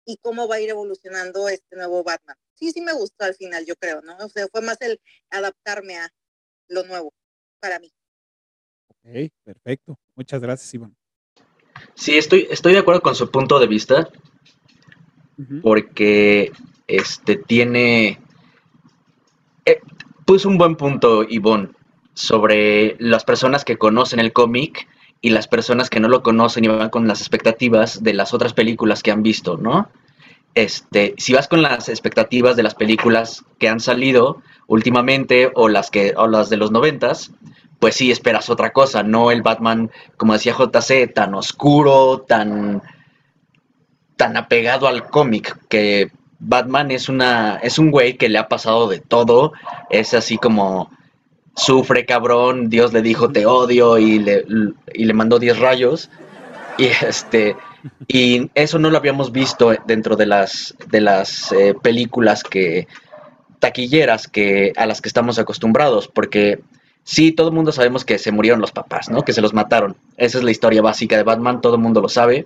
[0.07, 2.37] y cómo va a ir evolucionando este nuevo Batman.
[2.55, 4.15] Sí, sí me gustó al final, yo creo, ¿no?
[4.17, 6.09] O sea, fue más el adaptarme a
[6.69, 7.13] lo nuevo
[7.59, 7.91] para mí.
[8.87, 9.99] Ok, perfecto.
[10.15, 10.95] Muchas gracias, Iván.
[11.93, 14.09] Sí, estoy, estoy de acuerdo con su punto de vista,
[15.61, 16.51] porque
[16.87, 18.19] este tiene...
[19.65, 19.81] Eh,
[20.25, 21.73] puso un buen punto, Ivonne,
[22.13, 24.87] sobre las personas que conocen el cómic
[25.21, 28.53] y las personas que no lo conocen y van con las expectativas de las otras
[28.53, 29.89] películas que han visto, ¿no?
[30.53, 35.91] Este, si vas con las expectativas de las películas que han salido últimamente o las
[35.91, 37.31] que o las de los noventas,
[37.79, 42.81] pues sí esperas otra cosa, no el Batman, como decía JC, tan oscuro, tan
[44.15, 48.87] tan apegado al cómic que Batman es una es un güey que le ha pasado
[48.87, 49.53] de todo,
[49.89, 50.89] es así como
[51.57, 54.45] sufre cabrón, Dios le dijo te odio y le,
[54.93, 56.09] y le mandó 10 rayos.
[56.77, 57.55] Y este
[58.07, 62.87] y eso no lo habíamos visto dentro de las de las eh, películas que
[63.59, 66.59] taquilleras que a las que estamos acostumbrados, porque
[67.03, 69.23] sí, todo el mundo sabemos que se murieron los papás, ¿no?
[69.23, 69.95] Que se los mataron.
[70.17, 72.45] Esa es la historia básica de Batman, todo el mundo lo sabe,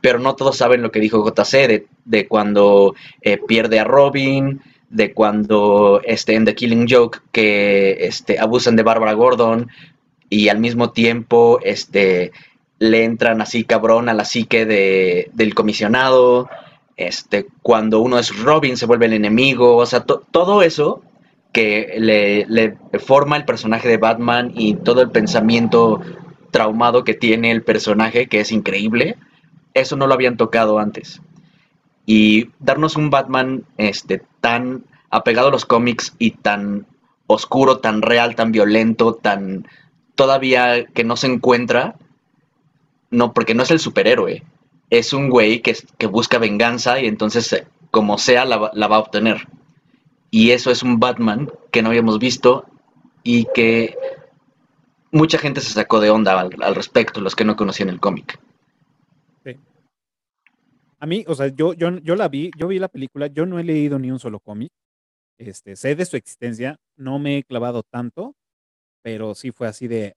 [0.00, 5.12] pero no todos saben lo que dijo JC de, cuando eh, pierde a Robin, de
[5.12, 9.68] cuando este, en The Killing Joke que este, abusan de Barbara Gordon
[10.28, 12.32] y al mismo tiempo este,
[12.78, 16.48] le entran así cabrón a la psique de, del comisionado,
[16.96, 21.02] este, cuando uno es Robin se vuelve el enemigo, o sea, todo eso
[21.52, 26.00] que le, le, forma el personaje de Batman y todo el pensamiento
[26.50, 29.16] traumado que tiene el personaje, que es increíble,
[29.74, 31.20] eso no lo habían tocado antes.
[32.06, 36.86] Y darnos un Batman este, tan apegado a los cómics y tan
[37.26, 39.66] oscuro, tan real, tan violento, tan
[40.14, 41.96] todavía que no se encuentra,
[43.10, 44.44] no, porque no es el superhéroe,
[44.90, 45.74] es un güey que,
[46.06, 48.56] busca venganza y entonces eh, como sea la,
[48.86, 49.48] va a obtener.
[50.30, 52.66] Y eso es un Batman que no habíamos visto
[53.24, 53.96] y que
[55.10, 58.38] mucha gente se sacó de onda al respecto, los que no conocían el cómic.
[61.06, 63.60] A mí, o sea, yo, yo, yo la vi, yo vi la película, yo no
[63.60, 64.72] he leído ni un solo cómic.
[65.38, 68.34] Este, sé de su existencia, no me he clavado tanto,
[69.04, 70.16] pero sí fue así de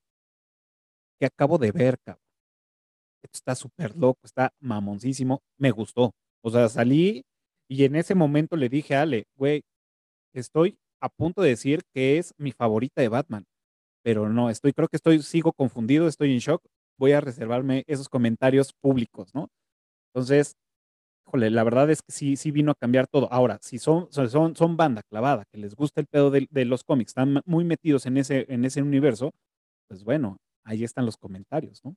[1.20, 2.24] que acabo de ver, cabrón.
[3.22, 6.12] Está súper loco, está mamoncísimo, me gustó.
[6.44, 7.22] O sea, salí
[7.70, 9.62] y en ese momento le dije a Ale, güey,
[10.34, 13.46] estoy a punto de decir que es mi favorita de Batman,
[14.04, 16.64] pero no, estoy, creo que estoy, sigo confundido, estoy en shock,
[16.98, 19.50] voy a reservarme esos comentarios públicos, ¿no?
[20.14, 20.56] Entonces,
[21.34, 23.32] la verdad es que sí, sí vino a cambiar todo.
[23.32, 27.12] Ahora, si son, son, son banda clavada, que les gusta el pedo de, los cómics,
[27.12, 29.32] están muy metidos en ese, en ese universo,
[29.88, 31.96] pues bueno, ahí están los comentarios, ¿no?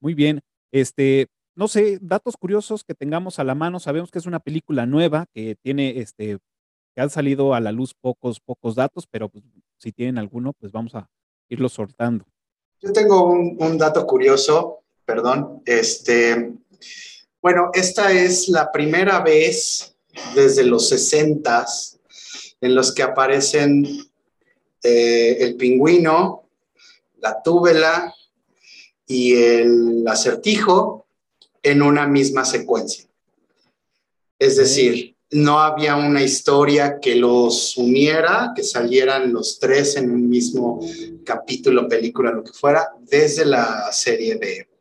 [0.00, 0.40] Muy bien.
[0.72, 3.80] Este, no sé, datos curiosos que tengamos a la mano.
[3.80, 6.38] Sabemos que es una película nueva que tiene, este,
[6.94, 9.44] que han salido a la luz pocos, pocos datos, pero pues,
[9.78, 11.08] si tienen alguno, pues vamos a
[11.48, 12.24] irlo soltando.
[12.80, 15.62] Yo tengo un, un dato curioso, perdón.
[15.64, 16.52] Este,
[17.44, 19.94] bueno, esta es la primera vez
[20.34, 21.66] desde los 60
[22.62, 23.86] en los que aparecen
[24.82, 26.48] eh, el pingüino,
[27.18, 28.14] la túbela
[29.06, 31.04] y el acertijo
[31.62, 33.04] en una misma secuencia.
[34.38, 40.30] Es decir, no había una historia que los uniera, que salieran los tres en un
[40.30, 40.80] mismo
[41.26, 44.73] capítulo, película, lo que fuera, desde la serie de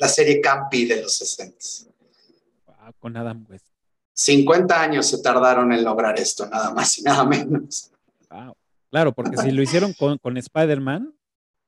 [0.00, 1.92] la serie Campi de los 60.
[2.68, 3.66] Ah, con Adam West.
[4.14, 7.90] 50 años se tardaron en lograr esto, nada más y nada menos.
[8.30, 8.56] Wow.
[8.90, 11.14] Claro, porque si lo hicieron con, con Spider-Man,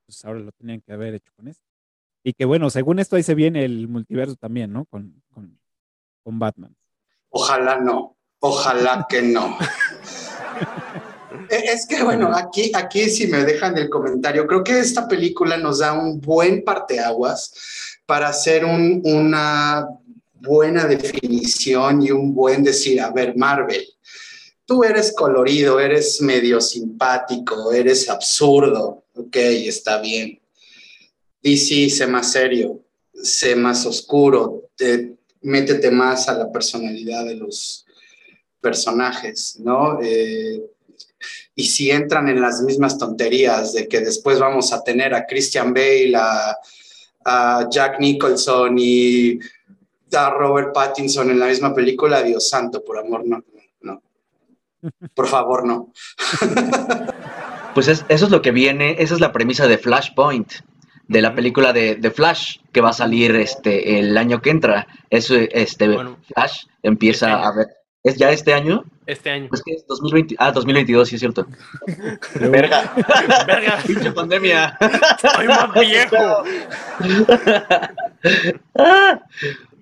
[0.06, 1.64] pues ahora lo tenían que haber hecho con esto.
[2.24, 4.86] Y que bueno, según esto ahí se viene el multiverso también, ¿no?
[4.86, 5.58] Con, con,
[6.24, 6.74] con Batman.
[7.28, 9.56] Ojalá no, ojalá que no.
[11.48, 15.56] E, es que bueno, aquí, aquí si me dejan el comentario, creo que esta película
[15.56, 17.52] nos da un buen parteaguas
[18.06, 19.86] para hacer un, una
[20.34, 23.84] buena definición y un buen decir, a ver, Marvel,
[24.66, 30.40] tú eres colorido, eres medio simpático, eres absurdo, ok, está bien.
[31.42, 32.80] DC, sé más serio,
[33.12, 37.86] sé más oscuro, te, métete más a la personalidad de los
[38.60, 40.00] personajes, ¿no?
[40.02, 40.62] Eh,
[41.54, 45.74] y si entran en las mismas tonterías de que después vamos a tener a Christian
[45.74, 46.56] Bale, a,
[47.24, 49.38] a Jack Nicholson y
[50.14, 53.42] a Robert Pattinson en la misma película, Dios santo, por amor, no,
[53.82, 54.02] no.
[55.14, 55.92] Por favor, no.
[57.74, 60.52] Pues es- eso es lo que viene, esa es la premisa de Flashpoint,
[61.08, 64.86] de la película de, de Flash, que va a salir este el año que entra.
[65.10, 67.46] Eso, este, Bueno, Flash empieza este año.
[67.48, 67.66] a ver.
[68.04, 68.84] ¿Es ya este año?
[69.06, 69.48] Este año.
[69.48, 71.46] Pues que es 2020, ah, 2022, sí es cierto.
[72.34, 72.92] Verga.
[73.46, 74.76] Verga, Pinche pandemia.
[75.20, 76.42] soy más viejo.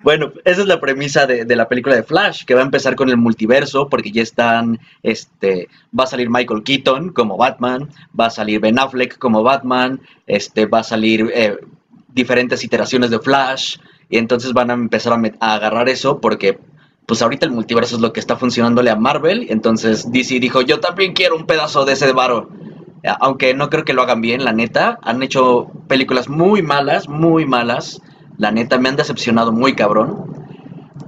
[0.03, 2.97] Bueno, esa es la premisa de, de la película de Flash, que va a empezar
[2.97, 8.27] con el multiverso, porque ya están, este, va a salir Michael Keaton como Batman, va
[8.27, 11.59] a salir Ben Affleck como Batman, este, va a salir eh,
[12.09, 13.77] diferentes iteraciones de Flash,
[14.09, 16.59] y entonces van a empezar a, a agarrar eso, porque
[17.11, 20.79] pues ahorita el multiverso es lo que está funcionándole a Marvel, entonces DC dijo, yo
[20.79, 22.49] también quiero un pedazo de ese varo.
[23.03, 27.09] Eh, Aunque no creo que lo hagan bien, la neta, han hecho películas muy malas,
[27.09, 28.01] muy malas.
[28.39, 30.25] La neta, me han decepcionado muy cabrón.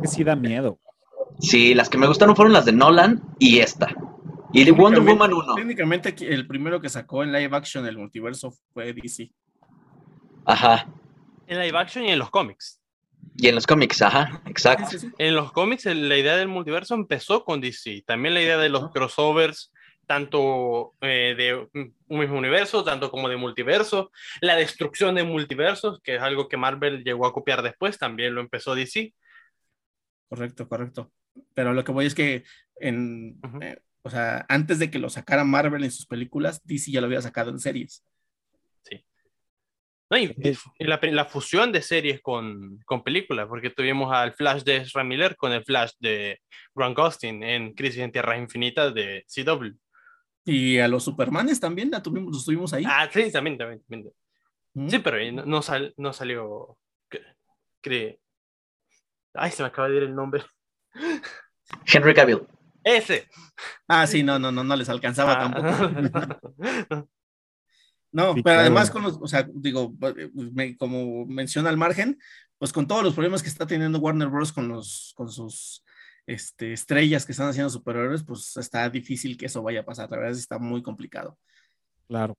[0.00, 0.80] Que sí da miedo.
[1.38, 3.94] Sí, las que me gustaron fueron las de Nolan y esta.
[4.52, 5.54] Y de Wonder Woman 1.
[5.54, 9.30] Técnicamente el primero que sacó en live action el multiverso fue DC.
[10.46, 10.88] Ajá.
[11.46, 12.82] En live action y en los cómics.
[13.37, 14.90] Y en los cómics, ajá, exacto.
[14.90, 15.14] Sí, sí, sí.
[15.18, 18.05] En los cómics la idea del multiverso empezó con DC.
[18.07, 19.73] También la idea de los crossovers,
[20.07, 24.11] tanto eh, de un mismo universo, tanto como de multiverso.
[24.40, 28.40] La destrucción de multiversos, que es algo que Marvel llegó a copiar después, también lo
[28.40, 29.14] empezó DC.
[30.29, 31.12] Correcto, correcto.
[31.55, 32.45] Pero lo que voy es que
[32.77, 37.01] en, eh, o sea, antes de que lo sacara Marvel en sus películas, DC ya
[37.01, 38.05] lo había sacado en series.
[40.12, 40.37] No, y,
[40.79, 45.37] la, la fusión de series con, con películas, porque tuvimos al Flash de Ezra Miller
[45.37, 46.38] con el Flash de
[46.75, 49.70] Grant Gustin en Crisis en Tierras Infinitas de CW.
[50.44, 52.85] Y a los Supermanes también la tuvimos, los tuvimos ahí.
[52.87, 53.83] Ah, sí, también, también.
[53.88, 54.12] también.
[54.75, 54.88] ¿Mm?
[54.90, 56.77] Sí, pero no, no, sal- no salió.
[59.33, 60.42] Ay, se me acaba de ir el nombre.
[61.87, 62.46] Henry Cavill.
[62.85, 63.29] Ese.
[63.88, 65.68] Ah, sí, no, no, no, no les alcanzaba tampoco.
[65.70, 66.38] Ah.
[66.90, 67.09] No,
[68.35, 68.61] Sí, pero claro.
[68.61, 72.18] además con los, o sea, digo, eh, me- como menciona al margen,
[72.59, 74.53] pues con todos los problemas que está teniendo Warner Bros.
[74.53, 75.83] con los, con sus
[76.27, 80.11] este, estrellas que están haciendo superhéroes, pues está difícil que eso vaya a pasar.
[80.11, 81.39] La verdad es que está muy complicado.
[82.07, 82.34] Claro.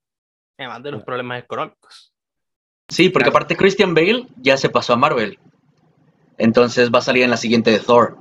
[0.58, 2.14] Además de los problemas económicos.
[2.88, 5.40] Sí, porque aparte Christian Bale ya se pasó a Marvel.
[6.38, 8.18] Entonces va a salir en la siguiente de Thor.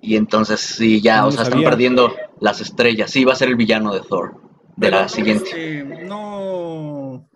[0.00, 3.10] Y entonces sí, ya, No o sea, están perdiendo las estrellas.
[3.10, 4.40] Sí, va a ser el villano de Thor.
[4.78, 5.44] De Pero la no, siguiente.
[5.44, 7.28] este, no,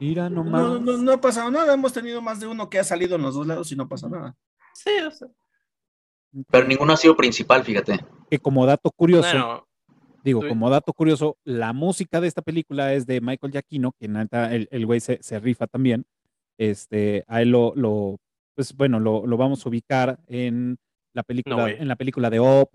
[0.00, 0.80] Mira no, nomás.
[0.80, 1.74] no, no ha pasado nada.
[1.74, 4.08] Hemos tenido más de uno que ha salido en los dos lados y no pasa
[4.08, 4.34] nada.
[4.72, 5.28] Sí, o sea.
[6.50, 8.02] Pero ninguno ha sido principal, fíjate.
[8.30, 9.66] Que como dato curioso, Bueno,
[10.24, 14.54] digo, como dato curioso, la música de esta película es de Michael Giacchino, que neta,
[14.54, 16.06] el, el güey se, se rifa también.
[16.58, 18.16] Este, a él lo, lo
[18.54, 20.78] pues bueno, lo, lo vamos a ubicar en
[21.12, 22.70] la película, en la película de Op,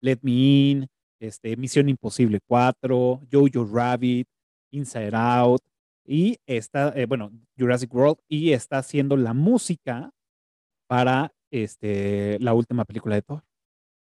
[0.00, 0.88] Let Me In,
[1.20, 4.26] este, Misión Imposible 4, Jojo Rabbit,
[4.72, 5.62] Inside Out,
[6.04, 10.10] y está, eh, bueno, Jurassic World, y está haciendo la música
[10.88, 13.42] para este, la última película de Thor.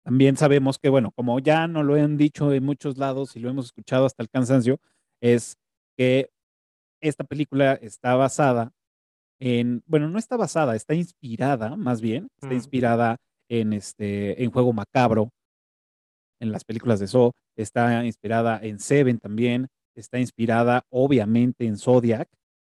[0.06, 3.50] También sabemos que, bueno, como ya no lo han dicho en muchos lados y lo
[3.50, 4.80] hemos escuchado hasta el cansancio,
[5.22, 5.58] es
[5.98, 6.30] que
[7.02, 8.72] esta película está basada
[9.40, 12.58] en, bueno, no está basada, está inspirada, más bien, está Mm.
[12.58, 13.18] inspirada
[13.50, 15.30] en este, en Juego Macabro,
[16.40, 22.30] en las películas de Saw, está inspirada en Seven también, está inspirada obviamente en Zodiac,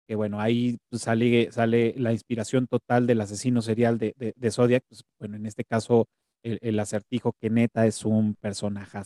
[0.07, 4.83] que bueno, ahí pues, sale, sale la inspiración total del asesino serial de, de, Zodiac,
[4.89, 6.07] pues, bueno, en este caso
[6.43, 8.99] el, acertijo que neta es un personaje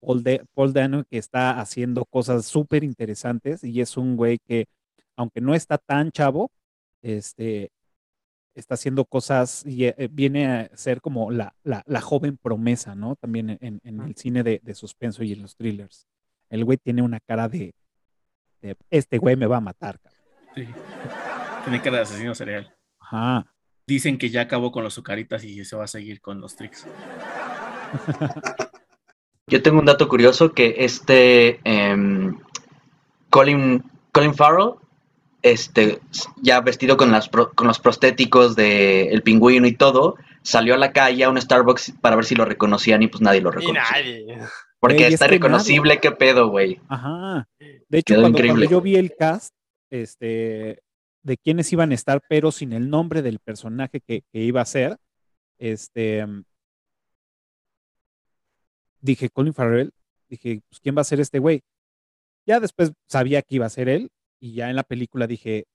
[0.00, 4.66] Paul, de, Paul Dano que está haciendo cosas súper interesantes y es un güey que,
[5.16, 6.50] aunque no está tan chavo,
[7.02, 7.70] este,
[8.60, 13.16] está haciendo cosas y eh, viene a ser como la, la, la, joven promesa, ¿no?
[13.16, 16.06] También en, en el cine de, de, suspenso y en los thrillers.
[16.48, 17.74] El güey tiene una cara de,
[18.60, 19.98] de este güey me va a matar.
[20.00, 20.20] Cabrón.
[20.54, 20.66] Sí.
[21.64, 22.74] Tiene cara de asesino serial.
[22.98, 23.46] Ajá.
[23.86, 26.86] Dicen que ya acabó con los sucaritas y se va a seguir con los tricks.
[29.46, 32.32] Yo tengo un dato curioso que este eh,
[33.30, 33.82] Colin,
[34.12, 34.74] Colin Farrell,
[35.42, 36.00] este,
[36.42, 40.92] ya vestido con, las, con los prostéticos del de pingüino y todo, salió a la
[40.92, 43.82] calle a un Starbucks para ver si lo reconocían y pues nadie lo reconoció.
[44.00, 44.38] Y nadie.
[44.78, 46.00] Porque está es reconocible, nadie.
[46.00, 46.80] qué pedo, güey.
[46.88, 47.46] Ajá.
[47.58, 49.54] De hecho, cuando, cuando, yo vi el cast,
[49.90, 50.80] este,
[51.22, 54.66] de quiénes iban a estar, pero sin el nombre del personaje que, que iba a
[54.66, 54.96] ser,
[55.58, 56.24] este,
[59.00, 59.92] dije, Colin Farrell,
[60.28, 61.62] dije, pues, ¿quién va a ser este güey?
[62.46, 64.10] Ya después sabía que iba a ser él,
[64.40, 65.66] y ya en la película dije,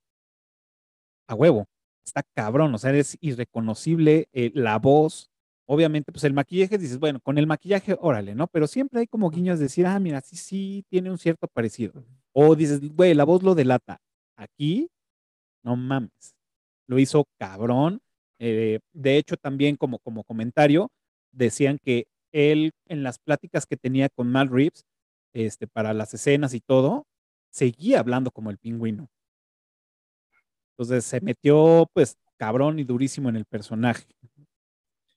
[1.28, 1.66] a huevo,
[2.04, 5.30] está cabrón, o sea, es irreconocible eh, la voz.
[5.68, 8.46] Obviamente, pues el maquillaje, dices, bueno, con el maquillaje, órale, ¿no?
[8.46, 12.04] Pero siempre hay como guiños de decir, ah, mira, sí, sí, tiene un cierto parecido.
[12.32, 14.00] O dices, güey, la voz lo delata.
[14.36, 14.88] Aquí,
[15.64, 16.36] no mames,
[16.86, 18.00] lo hizo cabrón.
[18.38, 20.90] Eh, de hecho, también como, como comentario,
[21.32, 24.84] decían que él en las pláticas que tenía con Mal Reeves,
[25.32, 27.06] este, para las escenas y todo,
[27.56, 29.10] seguía hablando como el pingüino.
[30.72, 34.04] Entonces se metió, pues, cabrón y durísimo en el personaje.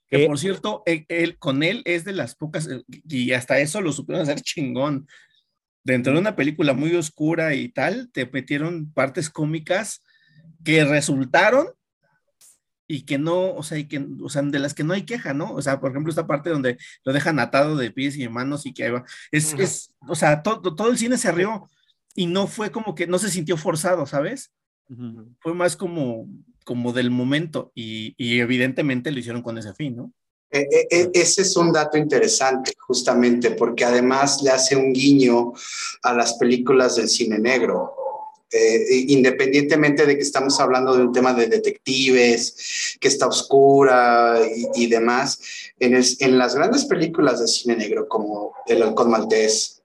[0.08, 3.82] Que por cierto, él, él, con él es de las pocas, eh, y hasta eso
[3.82, 5.08] lo supieron hacer chingón.
[5.84, 10.02] Dentro de una película muy oscura y tal, te metieron partes cómicas
[10.64, 11.68] que resultaron
[12.88, 15.34] y que no, o sea, y que, o sea, de las que no hay queja,
[15.34, 15.54] ¿no?
[15.54, 18.66] O sea, por ejemplo, esta parte donde lo dejan atado de pies y de manos
[18.66, 19.04] y que ahí va.
[19.30, 19.62] Es, uh -huh.
[19.62, 21.70] es o sea, todo, todo el cine se rió
[22.20, 24.52] y no fue como que no se sintió forzado, ¿sabes?
[24.90, 25.36] Uh -huh.
[25.40, 26.28] Fue más como,
[26.66, 30.12] como del momento y, y, evidentemente lo hicieron con ese fin, ¿no?
[30.52, 35.54] Eh, eh, ese es un dato interesante, justamente, porque además le hace un guiño
[36.04, 37.96] a las películas del cine negro.
[38.52, 44.40] Eh, independientemente de que estamos hablando de un tema de detectives, que está oscura
[44.76, 45.40] y, y demás,
[45.80, 49.79] en, el, en, las grandes películas de cine negro, como El Halcón Maltés,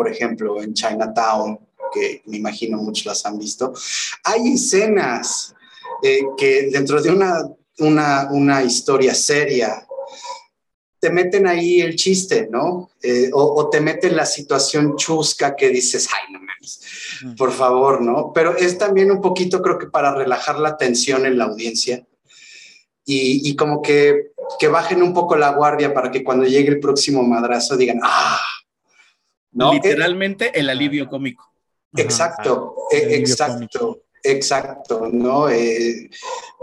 [0.00, 1.58] por ejemplo, en Chinatown,
[1.92, 3.70] que me imagino muchos las han visto,
[4.24, 5.54] hay escenas
[6.02, 7.46] eh, que dentro de una,
[7.80, 9.86] una, una historia seria
[10.98, 12.92] te meten ahí el chiste, ¿no?
[13.02, 16.80] Eh, o, o, te meten la situación chusca que dices, ay, no mames,
[17.36, 18.32] por favor, ¿no?
[18.34, 22.06] Pero es también un poquito, creo que para relajar la tensión en la audiencia
[23.04, 26.80] y, y como que, que, bajen un poco la guardia para que cuando llegue el
[26.80, 28.40] próximo madrazo digan, ah,
[29.52, 29.72] ¿no?
[29.72, 31.52] Literalmente el alivio cómico.
[31.96, 33.78] Exacto, eh, exacto.
[33.78, 34.02] Cómico.
[34.22, 35.48] Exacto, ¿no?
[35.48, 36.10] Eh,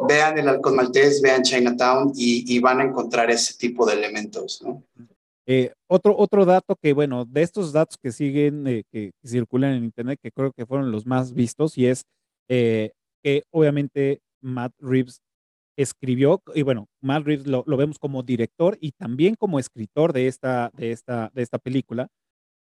[0.08, 4.62] vean el Halcón Maltés, vean Chinatown y, y, van a encontrar ese tipo de elementos,
[4.64, 4.84] ¿no?
[5.50, 9.74] Eh, otro, otro dato que, bueno, de estos datos que siguen, eh, que, que, circulan
[9.74, 12.04] en Internet, que creo que fueron los más vistos, y es
[12.50, 12.92] eh,
[13.24, 15.22] que obviamente Matt Reeves
[15.78, 20.28] escribió, y bueno, Matt Reeves lo, lo, vemos como director y también como escritor de
[20.28, 22.10] esta, de esta, de esta película.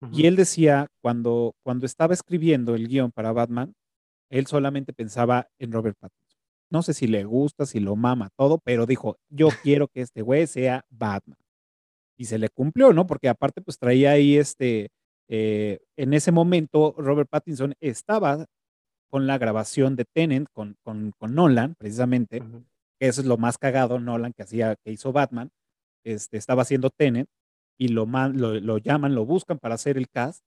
[0.06, 0.20] Uh -huh.
[0.20, 3.74] Y él decía, cuando, cuando estaba escribiendo el guion para Batman,
[4.30, 6.40] él solamente pensaba en Robert Pattinson.
[6.70, 10.22] No sé si le gusta, si lo mama, todo, pero dijo, yo quiero que este
[10.22, 11.38] güey sea Batman.
[12.18, 13.08] Y se le cumplió, ¿no?
[13.08, 14.90] Porque aparte, pues traía ahí este,
[15.28, 18.46] eh, en ese momento, Robert Pattinson estaba
[19.10, 22.66] con la grabación de Tenant, con, con, con Nolan, precisamente, uh -huh.
[23.00, 25.52] que eso es lo más cagado, Nolan, que hacía, que hizo Batman,
[26.04, 27.30] este, estaba haciendo Tenant,
[27.78, 30.44] y lo, lo, lo llaman, lo buscan para hacer el cast,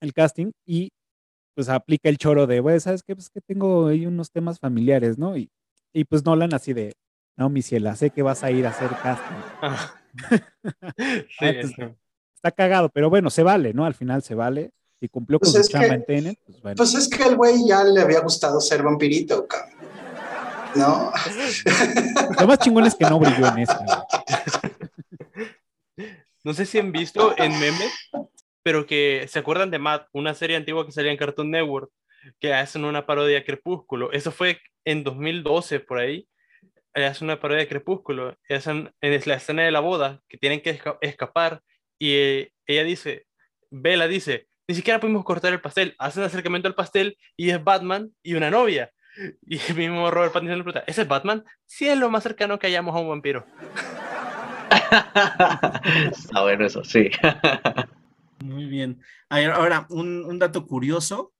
[0.00, 0.90] el casting, y
[1.54, 3.14] pues aplica el choro de, güey, ¿sabes qué?
[3.14, 5.36] Pues que tengo ahí unos temas familiares, ¿no?
[5.36, 5.50] Y,
[5.92, 6.94] y pues Nolan así de,
[7.36, 9.36] no, mi ciela, sé que vas a ir a hacer casting.
[9.62, 9.94] Ah.
[11.38, 11.90] sí, Entonces,
[12.34, 13.84] está cagado, pero bueno, se vale, ¿no?
[13.84, 14.70] Al final se vale.
[15.00, 16.76] Si cumplió con Pues su es chamba que- en Tenet, pues bueno.
[16.76, 19.76] Pues es que al güey ya le había gustado ser vampirito, cabrón.
[20.74, 21.10] ¿No?
[22.40, 23.78] Lo más chingón es que no brilló en esta.
[23.84, 24.72] güey.
[26.46, 27.92] No sé si han visto en memes,
[28.62, 31.90] pero que se acuerdan de Matt, una serie antigua que salía en Cartoon Network,
[32.38, 34.12] que hacen una parodia a Crepúsculo.
[34.12, 36.28] Eso fue en 2012, por ahí.
[36.94, 38.36] eh, Hacen una parodia de Crepúsculo.
[38.48, 41.62] Hacen en la escena de la boda, que tienen que esca- escapar.
[41.98, 43.26] Y eh, ella dice,
[43.70, 45.96] Bella dice, ni siquiera pudimos cortar el pastel.
[45.98, 48.92] Hacen acercamiento al pastel y es Batman y una novia.
[49.48, 51.42] Y el mismo Robert Pattinson le pregunta, ¿ese es Batman?
[51.64, 53.44] Sí, es lo más cercano que hayamos a un vampiro.
[56.12, 57.10] Está bueno eso, sí.
[58.40, 59.00] Muy bien.
[59.28, 61.32] Ahora, un, dato curioso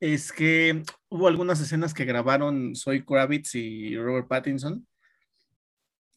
[0.00, 4.86] es que hubo algunas escenas que grabaron Zoe Kravitz y Robert Pattinson.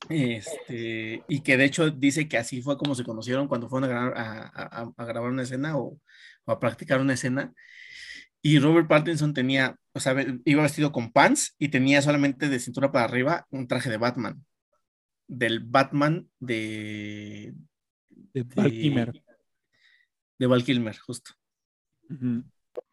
[0.09, 4.93] Este, y que de hecho dice que así fue como se conocieron cuando fueron a
[4.97, 5.97] grabar, una escena o,
[6.45, 7.53] o a practicar una escena.
[8.41, 12.91] Y Robert Pattinson tenía, o sea, iba vestido con pants y tenía solamente de cintura
[12.91, 14.43] para arriba un traje de Batman.
[15.27, 17.53] Del Batman de.
[18.33, 19.23] De Val Kilmer.
[20.39, 21.31] De Val Kilmer, justo.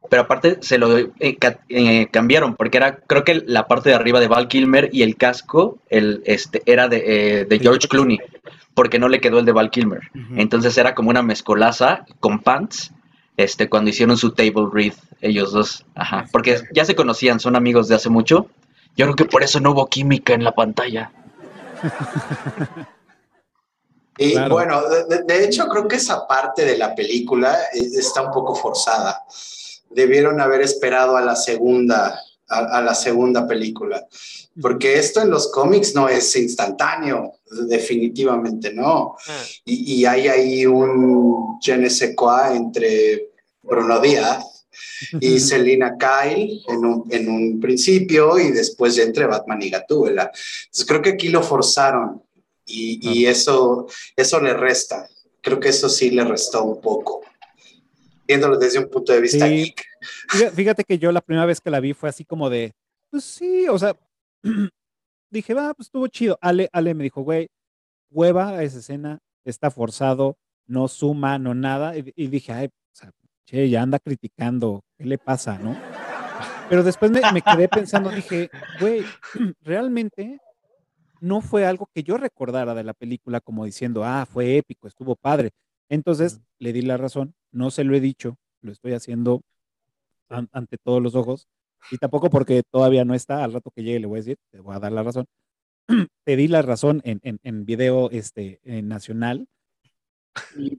[0.09, 3.95] Pero aparte se lo eh, ca- eh, cambiaron, porque era, creo que la parte de
[3.95, 8.19] arriba de Val Kilmer y el casco el, este, era de, eh, de George Clooney,
[8.75, 10.01] porque no le quedó el de Val Kilmer.
[10.37, 12.93] Entonces era como una mezcolaza con pants,
[13.37, 15.87] este, cuando hicieron su table read, ellos dos.
[15.95, 18.49] Ajá, porque ya se conocían, son amigos de hace mucho.
[18.97, 21.11] Yo creo que por eso no hubo química en la pantalla.
[24.19, 24.55] Y Claro.
[24.55, 24.83] bueno,
[25.27, 29.25] de, hecho creo que esa parte de la película eh, está un poco forzada.
[29.89, 34.07] Debieron haber esperado a la segunda, a, a la segunda película,
[34.61, 39.17] porque esto en los cómics no es instantáneo, definitivamente no.
[39.27, 43.31] Ah, Y, y hay ahí un je ne sais quoi entre
[43.63, 44.45] Bruno Díaz
[45.21, 50.31] y Selina Kyle en un, en un principio y después ya entre Batman y Gatúbela.
[50.65, 52.23] Entonces creo que aquí lo forzaron
[52.67, 55.09] y, y eso, eso le resta.
[55.43, 57.23] Creo que eso sí le restó un poco.
[58.27, 59.55] Viéndolo desde un punto de vista Sí.
[59.57, 59.85] geek.
[60.55, 62.73] Fíjate- que yo la primera vez que la vi fue así como de,
[63.11, 63.97] pues sí, o sea,
[65.31, 66.39] dije, va, pues estuvo chido.
[66.41, 67.49] Ale, Ale me dijo, güey,
[68.11, 71.97] hueva esa escena, está forzado, no suma, no nada.
[71.97, 72.69] Y, y dije, ay,
[73.51, 75.77] che, ya anda criticando, ¿qué le pasa, no?
[76.69, 78.49] Pero después me, me quedé pensando, dije,
[78.81, 79.03] güey,
[79.63, 80.39] realmente
[81.21, 85.17] no fue algo que yo recordara de la película como diciendo, ah, fue épico, estuvo
[85.17, 85.51] padre.
[85.89, 89.43] Entonces le di la razón, no se lo he dicho, lo estoy haciendo
[90.29, 91.49] an- ante todos los ojos.
[91.91, 94.61] Y tampoco porque todavía no está, al rato que llegue le voy a decir, te
[94.61, 95.27] voy a dar la razón.
[96.25, 99.49] Te di la razón en, en, en video este, en nacional.
[100.57, 100.79] Y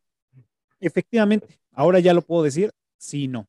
[0.80, 3.48] efectivamente, ahora ya lo puedo decir, sí, no.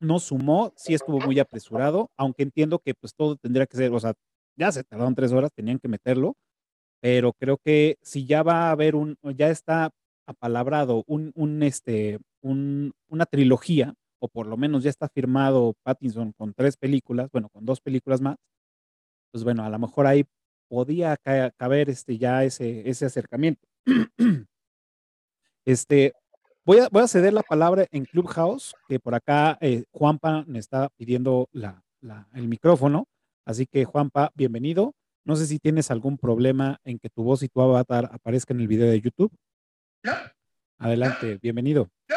[0.00, 4.00] No sumó, sí estuvo muy apresurado, aunque entiendo que pues todo tendría que ser, o
[4.00, 4.14] sea,
[4.56, 6.34] ya se tardaron tres horas, tenían que meterlo,
[7.00, 9.90] pero creo que si ya va a haber un, ya está
[10.26, 16.32] apalabrado un, un, este, un, una trilogía, o por lo menos ya está firmado Pattinson
[16.32, 18.36] con tres películas, bueno, con dos películas más,
[19.32, 20.24] pues bueno, a lo mejor ahí
[20.68, 23.66] podía ca- caber este, ya ese, ese acercamiento.
[25.64, 26.12] este,
[26.64, 30.58] voy a, voy a ceder la palabra en Clubhouse, que por acá eh, Juanpa me
[30.58, 33.06] está pidiendo la, la- el micrófono,
[33.44, 34.94] así que Juanpa, bienvenido.
[35.24, 38.62] No sé si tienes algún problema en que tu voz y tu avatar aparezcan en
[38.62, 39.30] el video de YouTube.
[40.02, 40.12] No,
[40.78, 41.90] Adelante, bienvenido.
[42.08, 42.16] no.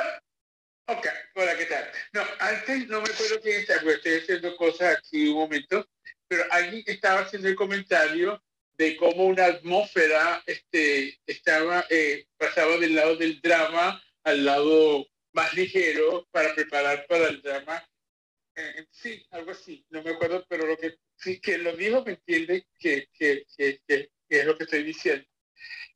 [0.87, 1.83] Ok, hola, ¿qué tal?
[2.13, 5.85] No, antes no me acuerdo quién está, porque estoy haciendo cosas aquí un momento,
[6.27, 8.41] pero alguien estaba haciendo el comentario
[8.77, 15.53] de cómo una atmósfera este, estaba, eh, pasaba del lado del drama al lado más
[15.53, 17.83] ligero para preparar para el drama.
[18.55, 22.13] Eh, sí, algo así, no me acuerdo, pero lo que sí que lo dijo me
[22.13, 25.25] entiende que, que, que, que- es lo que estoy diciendo.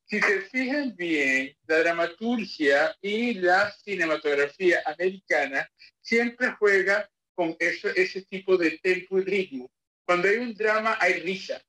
[0.05, 5.69] Si se fijan bien, la dramaturgia y la cinematografía americana
[6.01, 9.71] siempre juega con eso, ese tipo de tempo y ritmo.
[10.05, 11.61] Cuando hay un drama hay risa,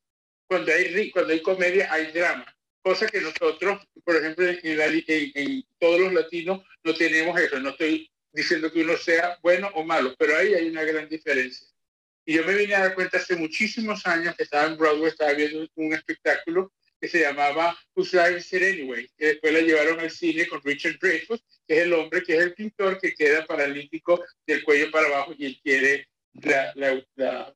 [0.46, 2.46] cuando hay, cuando hay comedia hay drama,
[2.82, 5.04] cosa que nosotros, por ejemplo, en, la en-
[5.34, 7.58] en todos los latinos no tenemos eso.
[7.60, 11.66] No estoy diciendo que uno sea bueno o malo, pero ahí hay una gran diferencia.
[12.24, 15.32] Y yo me vine a dar cuenta hace muchísimos años que estaba en Broadway, estaba
[15.32, 20.00] viendo un espectáculo que se llamaba Whose Line Is It Anyway, que después la llevaron
[20.00, 23.46] al cine con Richard Dreyfuss, que es el hombre, que es el pintor que queda
[23.46, 27.54] paralítico del cuello para abajo y él quiere la- la- la-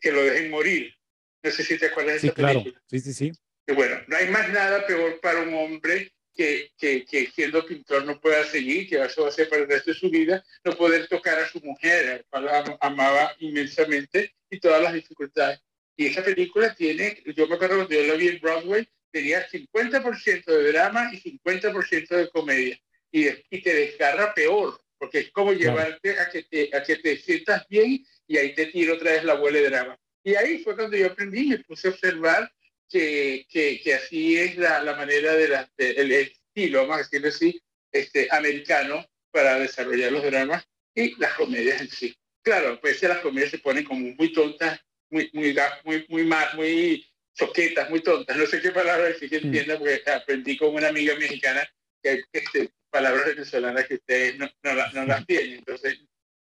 [0.00, 0.94] que lo dejen morir.
[1.42, 2.60] No sé si te acuerdas de Sí, esa claro.
[2.60, 2.82] película.
[2.88, 3.32] Sí, sí, sí.
[3.70, 8.04] Que bueno, no hay más nada peor para un hombre que que, que, siendo pintor
[8.04, 10.76] no pueda seguir, que eso va a ser para el resto de su vida, no
[10.76, 15.60] poder tocar a su mujer, a la amaba inmensamente y todas las dificultades.
[15.96, 20.44] Y esa película tiene, yo me acuerdo cuando yo la vi en Broadway, tenía 50%
[20.46, 22.76] de drama y 50% de comedia.
[23.12, 27.18] Y, y te desgarra peor, porque es como llevarte a que, te, a que te
[27.18, 29.96] sientas bien y ahí te tiro otra vez la bola de drama.
[30.24, 32.50] Y ahí fue cuando yo aprendí, me puse a observar
[32.90, 37.62] que, que, que así es la, la manera de la, el estilo, más decirlo así,
[37.92, 42.14] este, americano para desarrollar los dramas y las comedias en sí.
[42.42, 44.80] Claro, pues las comedias se ponen como muy tontas,
[45.10, 48.36] muy, muy, muy, muy, muy, muy choquetas, muy tontas.
[48.36, 51.68] No sé qué palabra decir que entienda, porque aprendí con una amiga mexicana
[52.02, 55.58] que este, palabras venezolanas que ustedes no, no, no las tienen.
[55.58, 56.00] Entonces,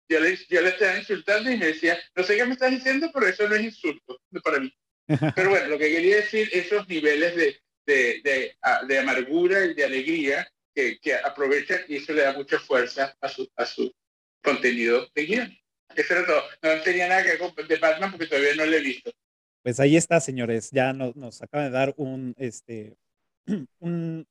[0.07, 3.09] yo le, yo le estaba insultando y me decía, no sé qué me estás diciendo,
[3.13, 4.71] pero eso no es insulto para mí.
[5.07, 8.55] Pero bueno, lo que quería decir, esos niveles de, de,
[8.87, 13.29] de, amargura y de alegría que, que, aprovechan y eso le da mucha fuerza a
[13.29, 13.93] su, a su
[14.41, 15.57] contenido de guion.
[15.95, 16.41] Eso era todo.
[16.61, 19.11] No tenía nada que ver de Batman porque todavía no lo he visto.
[19.63, 20.69] Pues ahí está, señores.
[20.71, 22.97] Ya nos, nos acaban de dar un, este,
[23.79, 24.27] un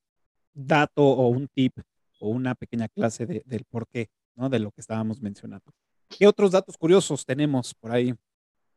[0.53, 1.79] dato o un tip
[2.21, 4.49] o una pequeña clase de, del por qué, ¿no?
[4.49, 5.73] De lo que estábamos mencionando.
[6.09, 8.15] ¿Qué otros datos curiosos tenemos por ahí?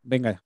[0.01, 0.43] Venga.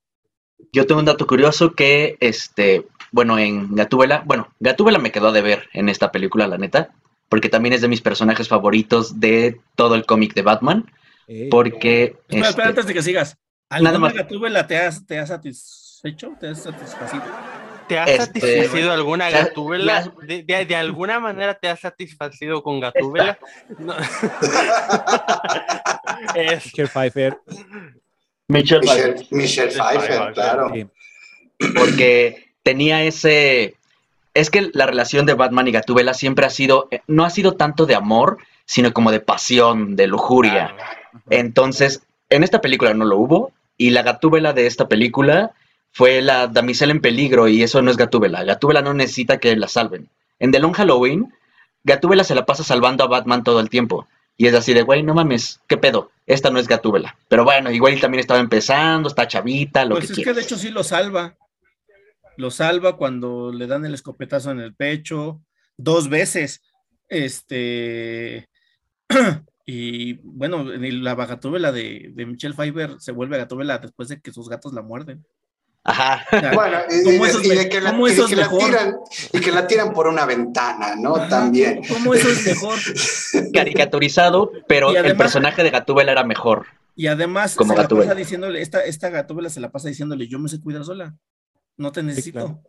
[0.71, 5.41] Yo tengo un dato curioso que, este, bueno, en Gatúbela, bueno, Gatúbela me quedó de
[5.41, 6.91] ver en esta película, la neta,
[7.29, 10.91] porque también es de mis personajes favoritos de todo el cómic de Batman,
[11.27, 12.17] eh, porque...
[12.27, 13.37] Espera, este, antes de que sigas.
[13.69, 14.13] ¿Alguna nada más.
[14.13, 16.33] Gatúbela te has, te has satisfecho?
[16.39, 17.23] ¿Te has satisfacido?
[17.87, 20.11] ¿Te ha este, satisfacido alguna Gatúbela?
[20.21, 23.37] De, de, de, alguna manera te ha satisfacido con Gatúbela?
[23.79, 23.93] No.
[26.35, 26.71] es...
[26.71, 27.37] Pfeiffer.
[28.51, 30.71] Michelle, Michelle, Michelle Pfeiffer, claro.
[31.75, 33.75] Porque tenía ese...
[34.33, 37.85] Es que la relación de Batman y Gatúbela siempre ha sido, no ha sido tanto
[37.85, 40.75] de amor, sino como de pasión, de lujuria.
[41.29, 45.51] Entonces, en esta película no lo hubo, y la Gatúbela de esta película
[45.91, 48.43] fue la damisela en peligro y eso no es Gatúbela.
[48.43, 50.07] Gatúbela no necesita que la salven.
[50.39, 51.33] En The Long Halloween,
[51.83, 54.07] Gatúbela se la pasa salvando a Batman todo el tiempo.
[54.37, 56.11] Y es así de, güey, no mames, ¿qué pedo?
[56.25, 57.17] Esta no es Gatúbela.
[57.27, 60.57] Pero bueno, igual también estaba empezando, está chavita, lo pues que es que de hecho
[60.57, 61.37] sí lo salva.
[62.37, 65.41] Lo salva cuando le dan el escopetazo en el pecho,
[65.77, 66.61] dos veces.
[67.07, 68.49] Este.
[69.65, 74.49] y bueno, la Gatúbela de, de Michelle Pfeiffer se vuelve Gatúbela después de que sus
[74.49, 75.25] gatos la muerden.
[75.83, 76.23] Ajá.
[76.53, 78.99] Bueno, y, de que, la, tiran,
[79.33, 81.27] y que la tiran por una ventana, ¿no?
[81.27, 81.81] También.
[81.87, 82.77] ¿Cómo eso es mejor?
[83.53, 86.67] Caricaturizado, pero el personaje de Gatúbela era mejor.
[86.95, 90.37] Y además como se la pasa diciéndole, esta, esta Gatúbela se la pasa diciéndole, yo
[90.37, 91.15] me sé cuidar sola,
[91.77, 92.61] no te necesito.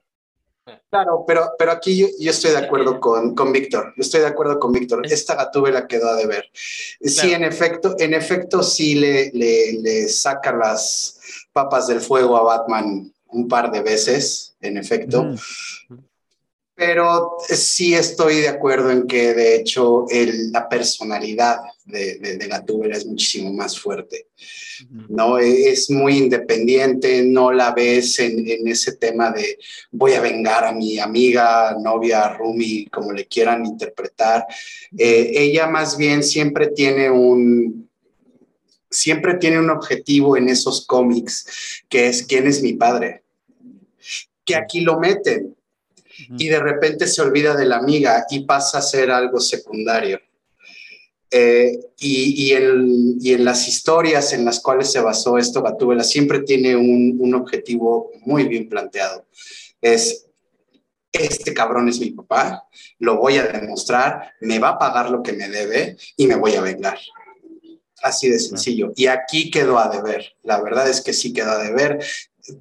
[0.88, 1.24] claro.
[1.26, 4.58] pero, pero aquí yo, yo, estoy de acuerdo con, con Víctor, yo estoy de acuerdo
[4.58, 6.48] con Víctor, esta Gatúbela quedó a deber.
[6.54, 11.20] Sí, en efecto, en efecto sí le, le, le saca las
[11.52, 15.24] papas del fuego a Batman un par de veces, en efecto.
[15.24, 15.36] Mm.
[16.74, 22.48] Pero sí estoy de acuerdo en que de hecho el, la personalidad de, de, de
[22.48, 24.28] Gatúbela es muchísimo más fuerte.
[25.08, 25.38] ¿no?
[25.38, 29.58] Es muy independiente, no la ves en, en, ese tema de
[29.90, 34.46] voy a vengar a mi amiga, novia, Rumi, como le quieran interpretar.
[34.96, 37.90] Eh, ella más bien siempre tiene un,
[38.92, 43.22] siempre tiene un objetivo en esos cómics, que es quién es mi padre.
[44.44, 45.56] Que aquí lo meten
[46.38, 50.20] y de repente se olvida de la amiga y pasa a ser algo secundario.
[51.30, 56.04] Eh, y, y, en, y, en, las historias en las cuales se basó esto, Gatúbela
[56.04, 59.24] siempre tiene un, un objetivo muy bien planteado.
[59.80, 60.26] Es,
[61.10, 62.68] este cabrón es mi papá,
[62.98, 66.54] lo voy a demostrar, me va a pagar lo que me debe y me voy
[66.54, 66.98] a vengar.
[68.02, 68.92] Así de sencillo.
[68.96, 70.34] Y aquí quedó a deber.
[70.42, 72.04] La verdad es que sí quedó a deber.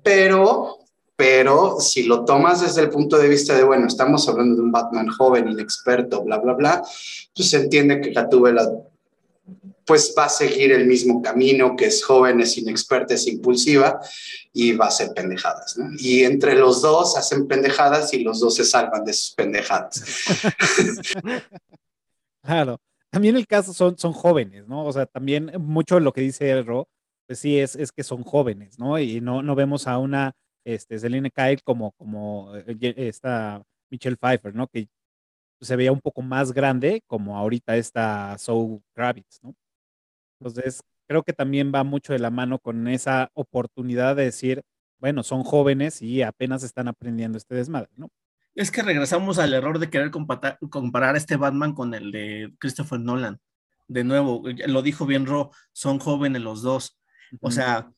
[0.03, 0.77] Pero,
[1.15, 4.71] pero si lo tomas desde el punto de vista de, bueno, estamos hablando de un
[4.71, 6.83] Batman joven, inexperto, bla, bla, bla,
[7.35, 8.69] pues se entiende que Gatúbela
[9.83, 13.99] pues va a seguir el mismo camino, que es joven, es inexperta, es impulsiva
[14.53, 15.75] y va a hacer pendejadas.
[15.75, 15.89] ¿no?
[15.97, 20.03] Y entre los dos hacen pendejadas y los dos se salvan de sus pendejadas.
[22.43, 22.79] claro
[23.11, 24.85] también el caso son, son jóvenes, ¿no?
[24.85, 26.87] O sea, también mucho de lo que dice Ro,
[27.27, 28.99] pues sí, es, es que son jóvenes, ¿no?
[28.99, 30.33] Y no, no vemos a una
[30.65, 34.67] este, Selene Kyle como, como eh, esta Michelle Pfeiffer, ¿no?
[34.67, 34.87] Que
[35.61, 39.55] se veía un poco más grande, como ahorita esta Zoe Kravitz, ¿no?
[40.39, 44.63] Entonces, creo que también va mucho de la mano con esa oportunidad de decir,
[44.99, 48.09] bueno, son jóvenes y apenas están aprendiendo este desmadre, ¿no?
[48.55, 52.99] Es que regresamos al error de querer comparar, comparar este Batman con el de Christopher
[52.99, 53.39] Nolan.
[53.87, 56.99] De nuevo, lo dijo bien Ro, son jóvenes los dos.
[57.39, 57.89] O sea,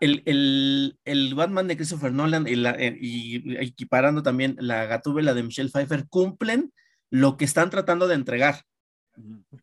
[0.00, 5.34] el, el, el, Batman de Christopher Nolan y, la, eh, y, equiparando también la gatúbela
[5.34, 6.72] de Michelle Pfeiffer cumplen
[7.10, 8.62] lo que están tratando de entregar.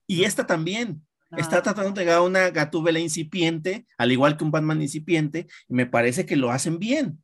[0.06, 1.04] Y esta también.
[1.36, 5.86] Está tratando de entregar una gatúbela incipiente, al igual que un Batman incipiente, y me
[5.86, 7.22] parece que lo hacen bien.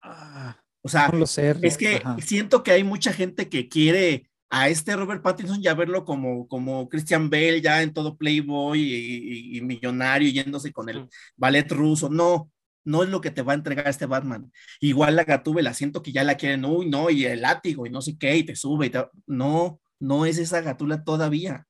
[0.00, 2.16] Ah, o sea, no lo sé, es que ajá.
[2.20, 6.88] siento que hay mucha gente que quiere a este Robert Pattinson ya verlo como, como
[6.88, 12.08] Christian Bale ya en todo Playboy y, y, y millonario yéndose con el ballet ruso.
[12.08, 12.50] No,
[12.84, 14.52] no es lo que te va a entregar este Batman.
[14.80, 18.00] Igual la Gatúbela, siento que ya la quieren, uy, no, y el látigo y no
[18.00, 19.04] sé qué, y te sube y te...
[19.26, 21.66] No, no es esa Gatula todavía.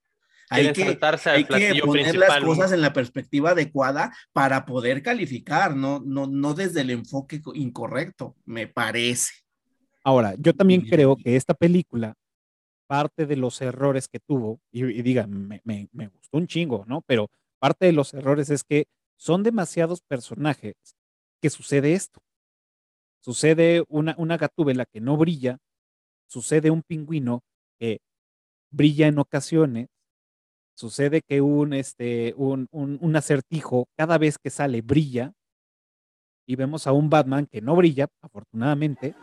[0.49, 5.75] Hay que, hay que poner principal, las cosas en la perspectiva adecuada para poder calificar,
[5.75, 9.33] no, no, no desde el enfoque incorrecto, me parece.
[10.05, 12.15] Ahora, yo también creo que esta película,
[12.87, 16.85] parte de los errores que tuvo, y, y diga, me, me, me, gustó un chingo,
[16.87, 17.03] ¿no?
[17.03, 17.29] Pero
[17.59, 18.87] parte de los errores es que
[19.17, 20.77] son demasiados personajes
[21.43, 22.23] que sucede esto.
[23.21, 25.59] Sucede una, una gatúbela que no brilla,
[26.29, 27.43] sucede un pingüino
[27.81, 27.99] que
[28.71, 29.89] brilla en ocasiones,
[30.77, 35.33] sucede que un, este, un, un, un, acertijo cada vez que sale brilla
[36.47, 39.15] y vemos a un Batman que no brilla, afortunadamente,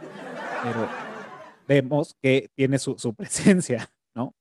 [0.63, 0.89] pero
[1.67, 4.33] vemos que tiene su, su presencia, ¿no?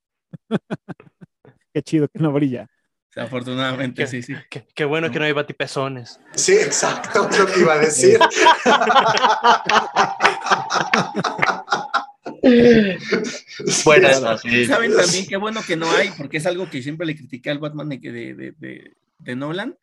[1.72, 2.66] Qué chido que no brilla.
[3.14, 4.34] Afortunadamente, qué, sí, sí.
[4.50, 6.18] Qué, qué bueno que no hay batipezones.
[6.34, 8.18] Sí, exacto, es lo que iba a decir.
[13.84, 14.66] bueno, sí.
[14.66, 17.58] Saben también qué bueno que no hay, porque es algo que siempre le critiqué al
[17.58, 19.76] Batman de, de, de, de Nolan.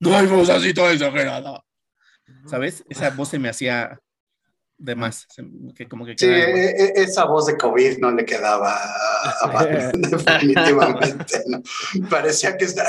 [0.00, 1.64] No hay voz así toda exagerada.
[2.46, 2.84] ¿Sabes?
[2.88, 4.00] Esa voz se me hacía
[4.78, 5.26] de más.
[5.74, 8.76] Que como que sí, e, esa voz de COVID no le quedaba
[9.42, 11.44] a Batman, definitivamente.
[11.46, 11.62] ¿no?
[12.10, 12.84] Parecía que está...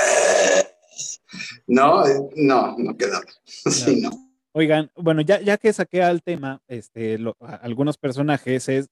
[1.68, 2.04] No,
[2.36, 3.26] no, no quedaba.
[3.46, 4.27] Sí, no.
[4.58, 8.90] Oigan, bueno, ya, ya que saqué al tema, este, lo, algunos personajes es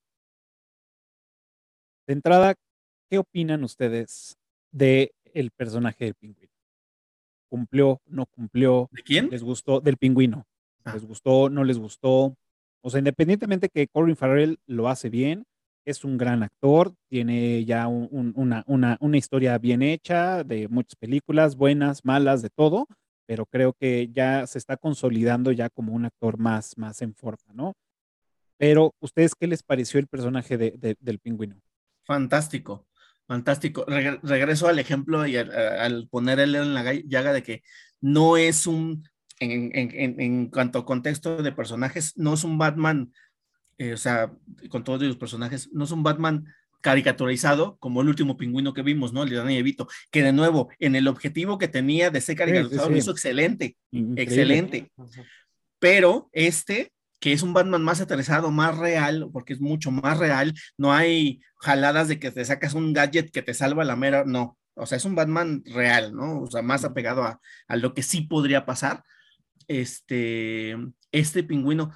[2.06, 2.54] de entrada,
[3.10, 4.38] ¿qué opinan ustedes
[4.72, 6.54] de el personaje del pingüino?
[7.50, 8.90] ¿Cumplió, no cumplió?
[8.92, 9.32] ¿De quién?
[9.32, 9.82] ¿Les gustó?
[9.82, 10.46] Del pingüino.
[10.84, 10.94] Ah.
[10.94, 12.38] ¿Les gustó, no les gustó?
[12.82, 15.48] O sea, independientemente que Corin Farrell lo hace bien,
[15.84, 20.68] es un gran actor, tiene ya un, un, una, una, una, historia bien hecha, de
[20.68, 22.88] muchas películas, buenas, malas, de todo,
[23.26, 27.54] pero creo que ya se está consolidando ya como un actor más, más en forma,
[27.54, 27.74] ¿no?
[28.58, 31.60] Pero, ¿ustedes qué les pareció el personaje de, de, del pingüino?
[32.06, 32.88] Fantástico,
[33.28, 33.84] fantástico.
[33.86, 37.64] Re regreso al ejemplo y al, al poner el en la llaga de que
[38.00, 39.04] no es un
[39.40, 43.12] en, en, en, cuanto a contexto de personajes, no es un Batman,
[43.78, 44.32] eh, o sea,
[44.70, 46.46] con todos los personajes, no es un Batman
[46.82, 49.24] caricaturizado como el último pingüino que vimos, ¿no?
[49.24, 52.88] El de Danny Evito, que de nuevo, en el objetivo que tenía de ser caricaturizado,
[52.88, 52.92] sí, sí, sí.
[52.92, 54.24] lo hizo excelente, Increíble.
[54.24, 54.92] excelente.
[55.80, 60.54] Pero este, que es un Batman más aterrizado, más real, porque es mucho más real,
[60.78, 64.58] no hay jaladas de que te sacas un gadget que te salva la mera, no.
[64.76, 66.42] O sea, es un Batman real, ¿no?
[66.42, 69.04] O sea, más apegado a, a lo que sí podría pasar
[69.68, 70.76] este,
[71.12, 71.94] este pingüino,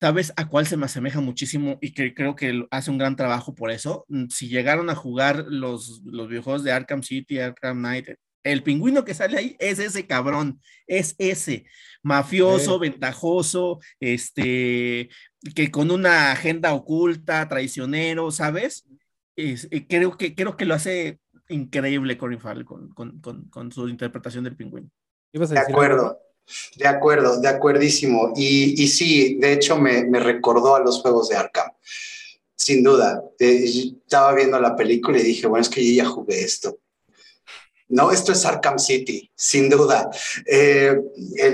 [0.00, 3.54] ¿sabes a cuál se me asemeja muchísimo y que creo que hace un gran trabajo
[3.54, 4.04] por eso?
[4.08, 8.08] Mm, si llegaron a jugar los, los videojuegos de Arkham City, Arkham Knight,
[8.44, 11.64] el pingüino que sale ahí es ese cabrón, es ese
[12.02, 12.80] mafioso, sí.
[12.80, 15.08] ventajoso, este,
[15.54, 18.86] que con una agenda oculta, traicionero, ¿sabes?
[19.36, 23.72] Es, eh, creo, que, creo que lo hace increíble Corin Farrell con, con, con, con
[23.72, 24.90] su interpretación del pingüino.
[25.32, 26.18] De acuerdo.
[26.76, 28.32] De acuerdo, de acuerdísimo.
[28.36, 31.70] Y, y sí, de hecho me, me, recordó a los juegos de Arkham.
[32.56, 33.22] Sin duda.
[33.38, 33.64] Eh,
[34.04, 36.78] estaba viendo la película y dije, bueno, es que yo ya jugué esto.
[37.88, 40.10] No, esto es Arkham City, sin duda.
[40.46, 40.96] Eh,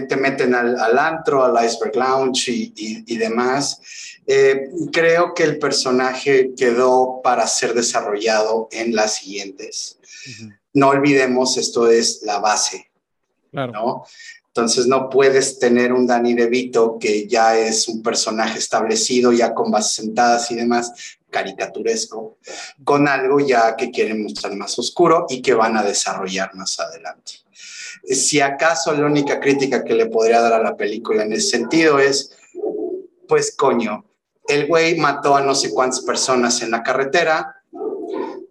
[0.08, 3.80] te meten al, al, antro, al Iceberg Lounge y, y, y demás.
[4.26, 9.98] Eh, creo que el personaje quedó para ser desarrollado en las siguientes.
[10.00, 10.58] Uh -huh.
[10.72, 12.90] No olvidemos, esto es la base.
[13.50, 13.72] Claro.
[13.72, 14.04] ¿no?
[14.52, 19.70] Entonces no puedes tener un Danny DeVito que ya es un personaje establecido, ya con
[19.70, 22.38] bases sentadas y demás, caricaturesco,
[22.82, 27.34] con algo ya que quieren mostrar más oscuro y que van a desarrollar más adelante.
[28.04, 32.00] Si acaso la única crítica que le podría dar a la película en ese sentido
[32.00, 32.36] es,
[33.28, 34.04] pues coño,
[34.48, 37.62] el güey mató a no sé cuántas personas en la carretera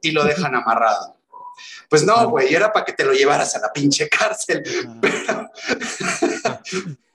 [0.02, 1.19] y lo dejan amarrado.
[1.90, 4.64] Pues no, güey, era para que te lo llevaras a la pinche cárcel.
[5.02, 5.50] Pero...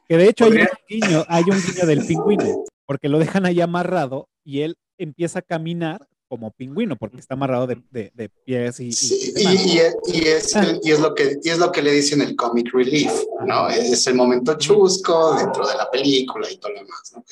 [0.07, 2.64] Que de hecho hay un guiño, hay un guiño del pingüino.
[2.86, 7.68] porque lo dejan ahí amarrado y él empieza a caminar como pingüino, porque está amarrado
[7.68, 11.14] de, de- de pies y, y Sí, y, es, y es el- y es lo
[11.14, 13.12] que, y es lo que le dicen el comic relief,
[13.47, 13.68] ¿no?
[13.68, 17.24] Es el momento chusco dentro de la película y todo lo demás, ¿no?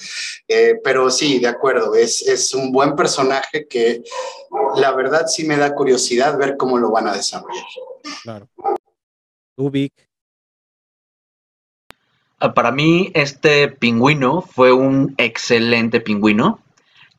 [0.47, 4.05] Eh, pero sí, de acuerdo, es, es un buen personaje que
[4.77, 7.65] la verdad sí me da curiosidad ver cómo lo van a desarrollar.
[8.23, 8.49] Claro.
[9.57, 9.93] Tú, Vic,
[12.39, 16.59] Ah, Para mí, este pingüino fue un excelente pingüino.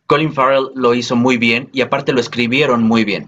[0.08, 3.28] Colin Farrell lo hizo muy bien y aparte lo escribieron muy bien.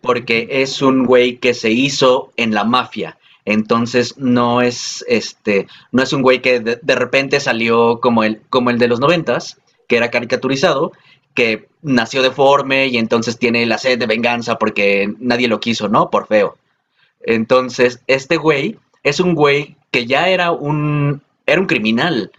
[0.00, 3.18] Porque es un güey que se hizo en la mafia.
[3.44, 5.66] Entonces no es este.
[5.90, 9.58] No es un güey que de, repente salió como el, como el de los noventas,
[9.88, 10.92] que era caricaturizado,
[11.34, 16.10] que nació deforme y entonces tiene la sed de venganza porque nadie lo quiso, ¿no?
[16.10, 16.58] Por feo.
[17.20, 22.30] Entonces, este güey es un güey que ya era un, era un criminal,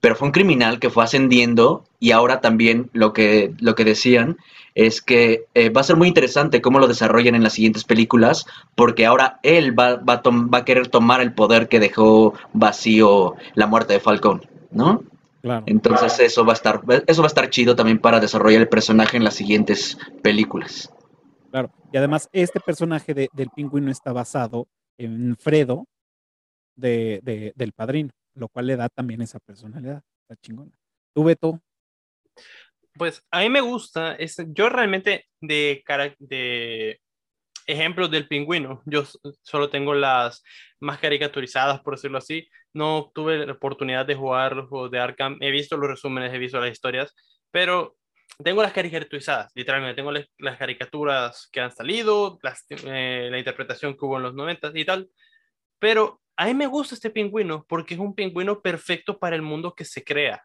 [0.00, 4.36] pero fue un criminal que fue ascendiendo y ahora también lo que, lo que decían
[4.74, 8.44] es que eh, va a ser muy interesante cómo lo desarrollan en las siguientes películas,
[8.74, 13.34] porque ahora él va, va, a, va a querer tomar el poder que dejó vacío
[13.54, 15.02] la muerte de Falcón, ¿no?
[15.40, 15.64] claro.
[15.66, 19.16] Entonces eso va a estar, eso va a estar chido también para desarrollar el personaje
[19.16, 20.92] en las siguientes películas.
[21.50, 21.70] Claro.
[21.92, 24.66] Y además, este personaje de- del pingüino está basado
[24.98, 25.86] en Fredo
[26.74, 30.02] de, de- del padrino, lo cual le da también esa personalidad.
[30.28, 30.72] Está chingona.
[31.14, 31.60] Tú, Beto,
[32.98, 35.82] Pues a mí me gusta, es, yo realmente de,
[36.18, 37.00] de
[37.66, 39.04] ejemplos del pingüino, yo
[39.42, 40.42] solo tengo las
[40.80, 42.48] más caricaturizadas, por decirlo así.
[42.72, 46.38] No tuve la oportunidad de jugar los juegos de Arkham, he visto los resúmenes, he
[46.38, 47.14] visto las historias,
[47.50, 47.96] pero
[48.42, 52.38] tengo las caricaturizadas, literalmente, tengo las, caricaturas que han salido,
[52.70, 55.08] eh, la interpretación que hubo en los 90 y tal,
[55.78, 59.74] pero a mí me gusta este pingüino porque es un pingüino perfecto para el mundo
[59.74, 60.44] que se crea.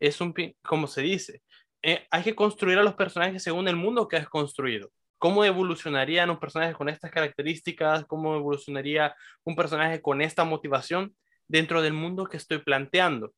[0.00, 1.42] Es un, como se dice,
[1.86, 4.90] eh, hay que construir a los personajes según el mundo que has construido.
[5.18, 8.06] ¿Cómo evolucionarían un personaje con estas características?
[8.06, 9.14] ¿Cómo evolucionaría
[9.44, 11.14] un personaje con esta motivación
[11.46, 13.34] dentro del mundo que estoy planteando?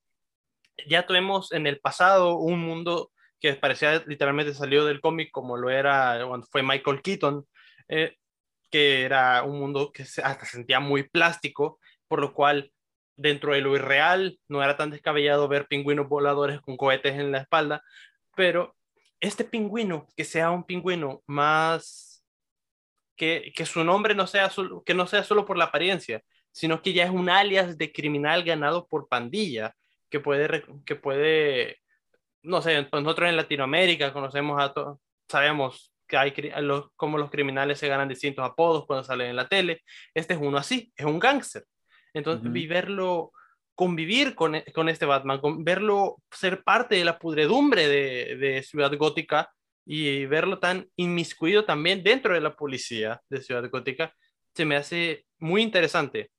[0.87, 5.69] Ya tuvimos en el pasado un mundo que parecía literalmente salió del cómic como lo
[5.69, 7.45] era cuando fue Michael Keaton,
[7.89, 8.15] eh,
[8.71, 12.71] que era un mundo que hasta sentía muy plástico, por lo cual
[13.17, 17.39] dentro de lo irreal no era tan descabellado ver pingüinos voladores con cohetes en la
[17.39, 17.83] espalda,
[18.37, 18.77] pero
[19.21, 22.25] este pingüino, que sea un pingüino más,
[23.17, 26.23] que, que su nombre no sea, solo, que no sea solo por la apariencia,
[26.53, 29.75] sino que ya es un alias de criminal ganado por pandilla,
[30.11, 31.79] que puede, que puede
[32.47, 37.79] no sé, nosotros en Latinoamérica conocemos a todos, sabemos que hay los, como los criminales
[37.81, 39.83] se ganan distintos apodos cuando salen en la tele.
[40.15, 41.65] Este es uno así, es un gángster.
[42.15, 43.33] Entonces, y verlo,
[43.77, 48.93] convivir con, e- con este Batman, con, verlo ser parte de la pudredumbre de, Ciudad
[48.97, 49.53] Gótica
[49.85, 54.13] y verlo tan inmiscuido también dentro de la policía de Ciudad Gótica,
[54.55, 56.31] se me hace muy interesante.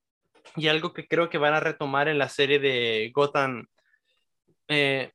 [0.56, 3.68] Y algo que creo que van a retomar en la serie de Gotham,
[4.68, 5.12] eh,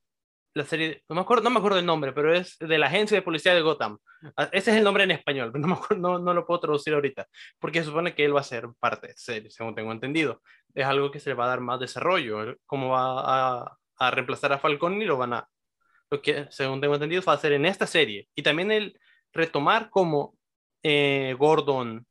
[0.54, 3.16] la serie, no me, acuerdo, no me acuerdo el nombre, pero es de la agencia
[3.16, 3.98] de policía de Gotham.
[4.36, 6.94] Ah, Ese es el nombre en español, no, me acuerdo, no, no lo puedo traducir
[6.94, 7.26] ahorita,
[7.58, 10.42] porque supone que él va a ser parte de serie, según tengo entendido.
[10.74, 14.58] Es algo que se le va a dar más desarrollo, cómo va a, reemplazar a
[14.58, 15.48] Falcón y lo van a,
[16.10, 18.28] lo que según tengo entendido, va a hacer en esta serie.
[18.34, 18.98] Y también el
[19.32, 20.36] retomar cómo
[20.82, 22.06] eh, Gordon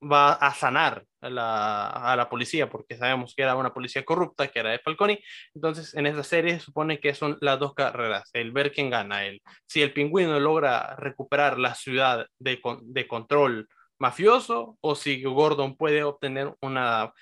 [0.00, 4.48] va a sanar a la, a la policía, porque sabemos que era una policía corrupta,
[4.48, 5.22] que era de Falcone.
[5.54, 9.24] Entonces, en esta serie se supone que son las dos carreras, el ver quién gana,
[9.26, 15.76] el, si el pingüino logra recuperar la ciudad de, de control mafioso o si Gordon
[15.76, 17.12] puede obtener una,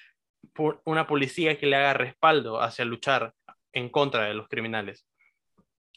[0.54, 3.34] po- una policía que le haga respaldo hacia luchar
[3.72, 5.06] en contra de los criminales.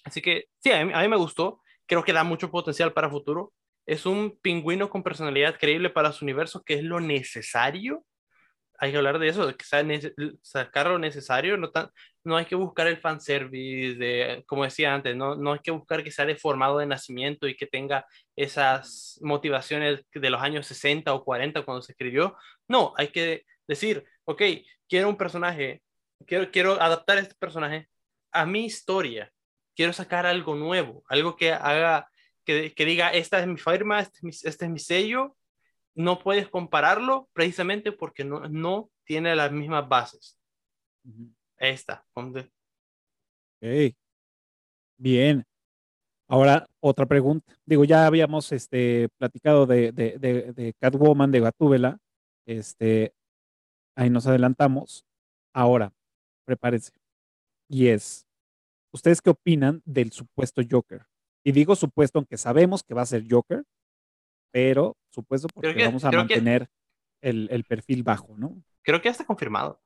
[0.04, 3.54] Así que sí, a mí, me gustó, creo que da mucho potencial para futuro.
[3.86, 8.06] Es un pingüino con personalidad creíble para su universo, que es lo necesario.
[8.78, 9.56] Hay que hablar de eso, de
[10.42, 11.90] sacar lo necesario, no, tan,
[12.26, 16.04] no hay que buscar el fanservice, de, como decía antes, no, no hay que buscar
[16.04, 21.24] que sea deformado de nacimiento y que tenga esas motivaciones de los años 60 o
[21.24, 22.36] 40 cuando se escribió.
[22.68, 24.42] No, hay que decir, ok,
[24.88, 25.82] quiero un personaje,
[26.26, 27.90] quiero, quiero adaptar este personaje
[28.32, 29.32] a mi historia,
[29.76, 32.10] quiero sacar algo nuevo, algo que haga,
[32.44, 35.36] que, que diga, esta es mi firma, este es mi, este es mi sello,
[35.96, 40.38] no puedes compararlo precisamente porque no, no tiene las mismas bases.
[41.06, 41.32] Ujú.
[41.58, 42.06] Ahí está.
[42.14, 42.52] donde-
[43.62, 43.96] Ok.
[44.98, 45.44] Bien.
[46.28, 47.54] Ahora, otra pregunta.
[47.66, 51.98] Digo, ya habíamos este, platicado de, de, de, de Catwoman, de Gatúbela.
[52.46, 53.14] Este,
[53.96, 55.06] ahí nos adelantamos.
[55.54, 55.94] Ahora,
[56.46, 56.92] prepárense.
[57.68, 58.28] Y es,
[58.92, 61.06] ¿ustedes qué opinan del supuesto Joker?
[61.44, 63.64] Y digo supuesto, aunque sabemos que va a ser Joker,
[64.52, 66.70] pero supuesto porque que- vamos a que- mantener
[67.22, 68.62] el, el perfil bajo, ¿no?
[68.84, 69.82] Creo que ya está confirmado.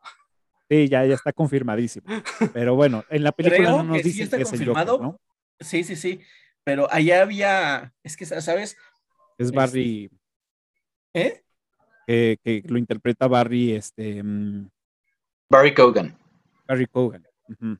[0.70, 2.06] Sí, ya, ya está confirmadísimo.
[2.54, 4.92] Pero bueno, en la película Creo no nos que sí está que es el confirmado.
[4.98, 5.22] Joker, ¿no?
[5.60, 6.22] Sí, sí, sí.
[6.64, 8.78] Pero allá había, es que, ¿sabes?
[9.38, 10.12] Es Barry,
[11.16, 11.44] ¿Eh?
[12.10, 14.68] Que, que lo interpreta Barry, este, mm,
[15.48, 16.18] Barry Cogan.
[16.68, 17.28] Barry Cogan.
[17.48, 17.78] Ujú.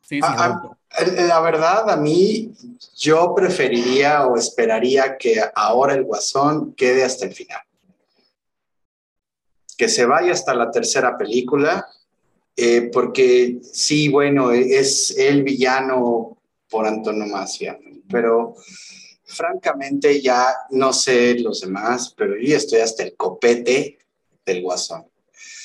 [0.00, 0.20] Sí, sí.
[0.20, 0.78] Ah, no.
[0.98, 2.52] Eh, La verdad, a mí,
[2.96, 7.60] yo preferiría o esperaría que ahora el Guasón quede hasta el final.
[9.76, 11.86] Que se vaya hasta la tercera película,
[12.56, 16.36] eh, porque sí, bueno, es el villano
[16.68, 18.00] por antonomasia, ¿no?
[18.10, 18.54] pero
[19.32, 23.98] francamente ya no sé los demás, pero yo ya estoy hasta el copete
[24.44, 25.04] del Guasón.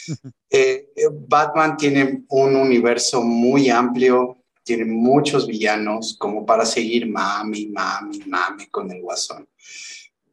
[0.49, 7.67] Eh, eh, Batman tiene un universo muy amplio, tiene muchos villanos como para seguir mami,
[7.67, 9.45] mami, mami con el guasón.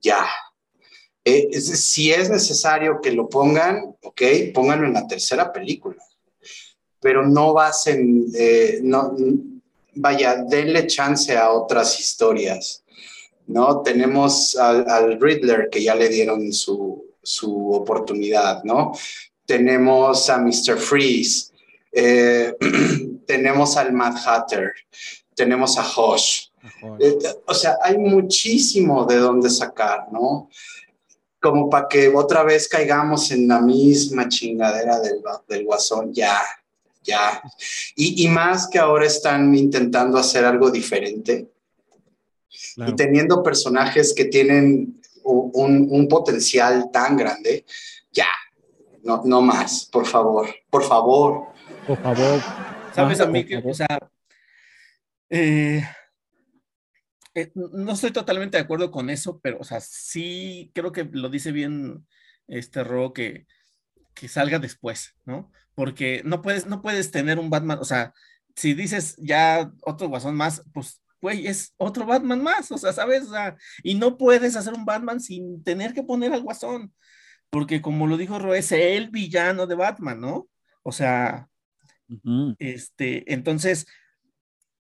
[0.00, 0.24] Ya.
[1.24, 4.22] Eh, es- si es necesario que lo pongan, ok,
[4.54, 6.00] pónganlo en la tercera película.
[7.00, 9.16] Pero no basen, eh, no,
[9.96, 12.83] vaya, denle chance a otras historias.
[13.46, 13.82] ¿No?
[13.82, 18.92] Tenemos al, al Riddler que ya le dieron su, su oportunidad, ¿no?
[19.46, 20.78] Tenemos a Mr.
[20.78, 21.52] Freeze,
[21.92, 22.54] eh,
[23.26, 24.72] tenemos al Mad Hatter,
[25.34, 26.48] tenemos a Hosh.
[26.98, 30.48] Eh, o sea, hay muchísimo de dónde sacar, ¿no?
[31.40, 36.40] Como para que otra vez caigamos en la misma chingadera del, del guasón, ya,
[37.02, 37.42] ya.
[37.96, 41.53] Y, y más que ahora están intentando hacer algo diferente
[42.74, 42.92] Claro.
[42.92, 47.64] y teniendo personajes que tienen un, un potencial tan grande,
[48.12, 48.28] ya,
[49.02, 51.48] no, no más, por favor, por favor.
[51.86, 52.40] Por favor.
[52.94, 53.98] ¿Sabes a mí que, o sea,
[55.28, 55.82] eh,
[57.34, 61.28] eh, no estoy totalmente de acuerdo con eso, pero, o sea, sí creo que lo
[61.28, 62.06] dice bien
[62.46, 63.46] este Ro que,
[64.14, 65.50] que salga después, ¿no?
[65.74, 68.14] Porque no puedes, no puedes tener un Batman, o sea,
[68.54, 73.22] si dices ya otro guasón más, pues, güey, es otro Batman más, o sea, ¿sabes?
[73.24, 76.92] O sea, y no puedes hacer un Batman sin tener que poner al guasón,
[77.48, 80.48] porque como lo dijo Ro, es el villano de Batman, ¿no?
[80.82, 81.48] O sea,
[82.58, 83.86] este, entonces,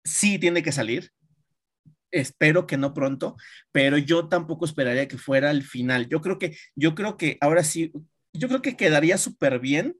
[0.04, 1.10] sí tiene que salir.
[2.12, 3.36] Espero que no pronto,
[3.72, 6.08] pero yo tampoco esperaría que fuera el final.
[6.08, 7.92] Yo creo que, yo creo que ahora sí,
[8.32, 9.96] yo creo que quedaría súper bien,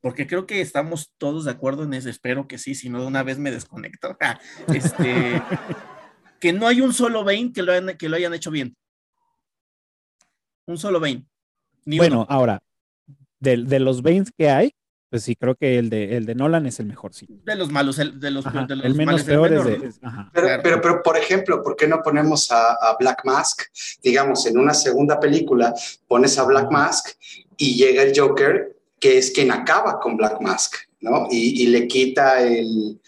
[0.00, 2.08] porque creo que estamos todos de acuerdo en eso.
[2.08, 4.16] Espero que sí, si no de una vez me desconecto.
[4.68, 5.42] Este,
[6.40, 8.74] que no hay un solo Bane que lo, hayan, que lo hayan hecho bien.
[10.66, 11.26] Un solo Bane.
[11.84, 12.26] Ni Bueno, uno.
[12.28, 12.60] ahora,
[13.40, 14.72] de, de los Banes que hay,
[15.10, 17.26] pues sí, creo que el de, el de Nolan es el mejor, sí.
[17.28, 19.58] de los malos, el- de los, Ajá, de los el menos males del peor es
[19.64, 19.78] menor, de.
[19.78, 19.84] ¿no?
[19.88, 20.30] es- ajá.
[20.32, 20.62] Pero, Claro.
[20.62, 23.62] pero, pero, por ejemplo, ¿por qué no ponemos a, a Black Mask?
[24.02, 25.74] Digamos, en una segunda película
[26.06, 27.08] pones a Black Mask
[27.56, 31.26] y llega el Joker, que es quien acaba con Black Mask, ¿no?
[31.30, 33.00] Y, le quita el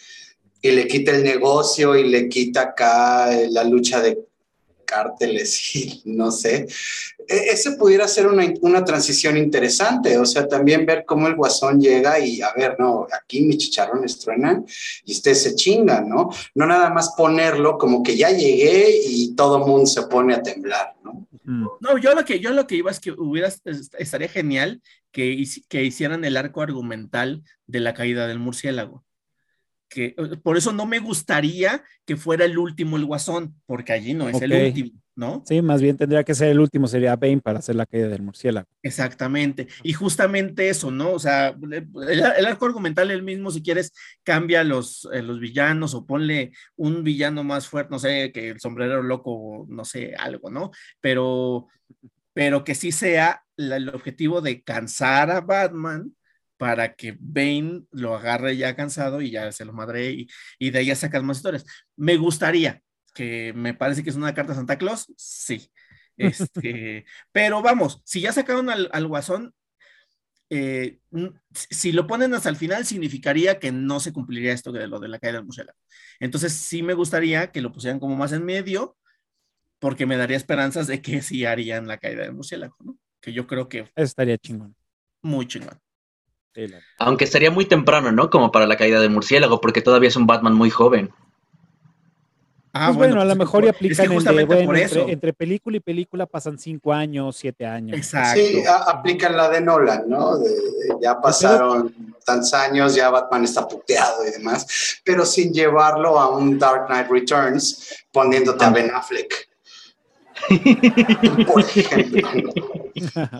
[0.64, 4.26] y le quita el negocio y le quita acá eh, la lucha de
[4.93, 6.66] cárteles y no sé.
[7.26, 11.80] E- Ese pudiera ser una, una transición interesante, o sea, también ver cómo el guasón
[11.80, 14.64] llega y, a ver, no, aquí mis chicharrones truenan
[15.05, 16.30] y ustedes se chingan, ¿no?
[16.55, 20.95] No nada más ponerlo como que ya llegué y todo mundo se pone a temblar,
[21.03, 21.26] ¿no?
[21.45, 21.78] Ujú.
[21.80, 24.80] No, yo lo que yo lo que iba es que hubieras est- estaría genial
[25.11, 29.05] que, que hicieran el arco argumental de la caída del murciélago.
[29.88, 34.14] Que eh, por eso no me gustaría que fuera el último el guasón, porque allí
[34.14, 35.42] no es el último, ¿no?
[35.46, 38.22] Sí, más bien tendría que ser el último, sería Bane para hacer la caída del
[38.22, 38.68] murciélago.
[38.82, 39.68] Exactamente.
[39.82, 41.12] Y justamente eso, ¿no?
[41.12, 43.92] O sea, el, el arco argumental el mismo, si quieres,
[44.22, 48.60] cambia los, eh, los villanos o ponle un villano más fuerte, no sé, que el
[48.60, 50.70] sombrero loco, no sé, algo, ¿no?
[51.00, 51.68] Pero,
[52.32, 56.14] pero que sí sea la- el objetivo de cansar a Batman
[56.56, 60.78] para que Bane lo agarre ya cansado y ya se lo madre y, y de
[60.80, 61.64] ahí ya sacas más historias.
[61.96, 62.80] Me gustaría,
[63.12, 65.70] que me parece que es una carta a Santa Claus, sí.
[66.16, 69.54] Este, pero vamos, si ya sacaron al, al Guasón,
[70.54, 70.98] eh,
[71.52, 75.08] si lo ponen hasta el final, significaría que no se cumpliría esto de lo de
[75.08, 75.78] la caída del murciélago.
[76.20, 78.98] Entonces, sí me gustaría que lo pusieran como más en medio,
[79.78, 82.98] porque me daría esperanzas de que sí harían la caída del murciélago, ¿no?
[83.22, 84.76] Que yo creo que estaría chingón.
[85.22, 85.80] muy chingón.
[86.98, 88.28] Aunque estaría muy temprano, ¿no?
[88.28, 91.10] Como para la caída del murciélago, porque todavía es un Batman muy joven.
[92.74, 94.66] Ah, pues bueno, a lo pues, mejor y es que aplican el de, justamente bueno,
[94.66, 94.98] por eso.
[95.00, 97.96] entre, entre película y película pasan cinco años, siete años.
[97.98, 98.40] Exacto.
[98.40, 100.38] Sí, a- aplican la de Nolan, ¿no?
[100.38, 100.50] De-
[101.02, 101.94] ya pasaron
[102.24, 107.08] tantos años, ya Batman está puteado y demás, pero sin llevarlo a un Dark Knight
[107.10, 109.48] Returns poniéndote a Ben Affleck.
[111.46, 112.28] Por ejemplo.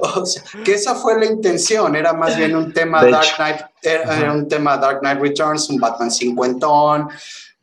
[0.01, 3.37] O sea, que esa fue la intención, era más bien un tema Dark.
[3.37, 7.09] Knight, era, era un tema Dark Knight Returns, un Batman cincuentón,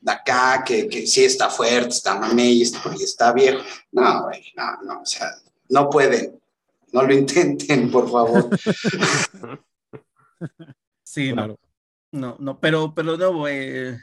[0.02, 3.62] de acá, que, que sí está fuerte, está mamey, está, está viejo.
[3.92, 5.28] No, güey, no, no, o sea,
[5.70, 6.40] no pueden.
[6.92, 8.50] No lo intenten, por favor.
[11.04, 11.36] Sí, no.
[11.36, 11.60] Claro.
[12.12, 14.00] No, no, pero, pero de nuevo, eh,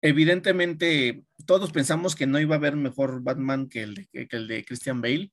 [0.00, 4.46] evidentemente todos pensamos que no iba a haber mejor Batman que el de, que el
[4.48, 5.32] de Christian Bale.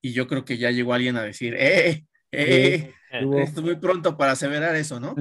[0.00, 2.06] Y yo creo que ya llegó alguien a decir, ¡eh!
[2.32, 2.92] ¡Eh!
[3.22, 5.14] Hubo- Es muy pronto para aseverar eso, ¿no?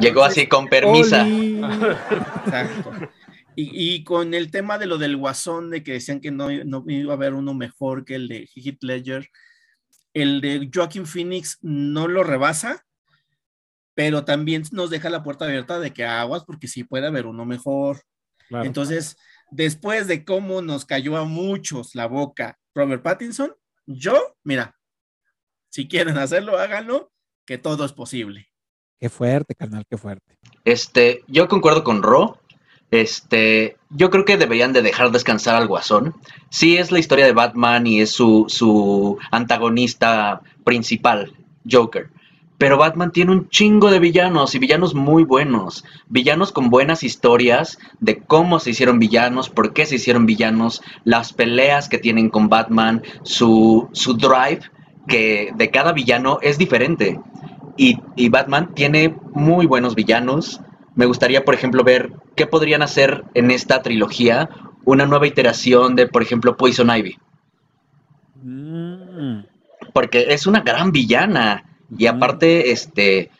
[0.00, 1.26] Llegó así con permisa.
[1.28, 2.92] Exacto.
[3.56, 6.84] Y, y con el tema de lo del guasón, de que decían que no, no
[6.88, 9.28] iba a haber uno mejor que el de Heath Ledger,
[10.12, 12.84] el de Joaquin Phoenix no lo rebasa,
[13.94, 17.44] pero también nos deja la puerta abierta de que aguas, porque sí puede haber uno
[17.44, 18.02] mejor.
[18.48, 18.64] Claro.
[18.64, 19.16] Entonces,
[19.50, 23.54] después de cómo nos cayó a muchos la boca Robert Pattinson,
[23.86, 24.73] yo, mira,
[25.74, 27.10] si quieren hacerlo, háganlo,
[27.44, 28.46] que todo es posible.
[29.00, 30.38] Qué fuerte, carnal, qué fuerte.
[30.64, 32.38] Este, yo concuerdo con Ro.
[32.92, 36.14] Este, yo creo que deberían de dejar descansar al Guasón.
[36.48, 41.32] Sí es la historia de Batman y es su, su antagonista principal,
[41.68, 42.08] Joker.
[42.56, 45.84] Pero Batman tiene un chingo de villanos y villanos muy buenos.
[46.06, 51.32] Villanos con buenas historias de cómo se hicieron villanos, por qué se hicieron villanos, las
[51.32, 54.70] peleas que tienen con Batman, su, su drive
[55.06, 57.20] que de cada villano es diferente.
[57.76, 60.60] Y, y Batman tiene muy buenos villanos.
[60.94, 64.48] Me gustaría, por ejemplo, ver qué podrían hacer en esta trilogía
[64.84, 67.18] una nueva iteración de, por ejemplo, Poison Ivy.
[68.42, 69.40] Mm,
[69.92, 71.64] Porque es una gran villana.
[71.96, 73.30] Y aparte, este,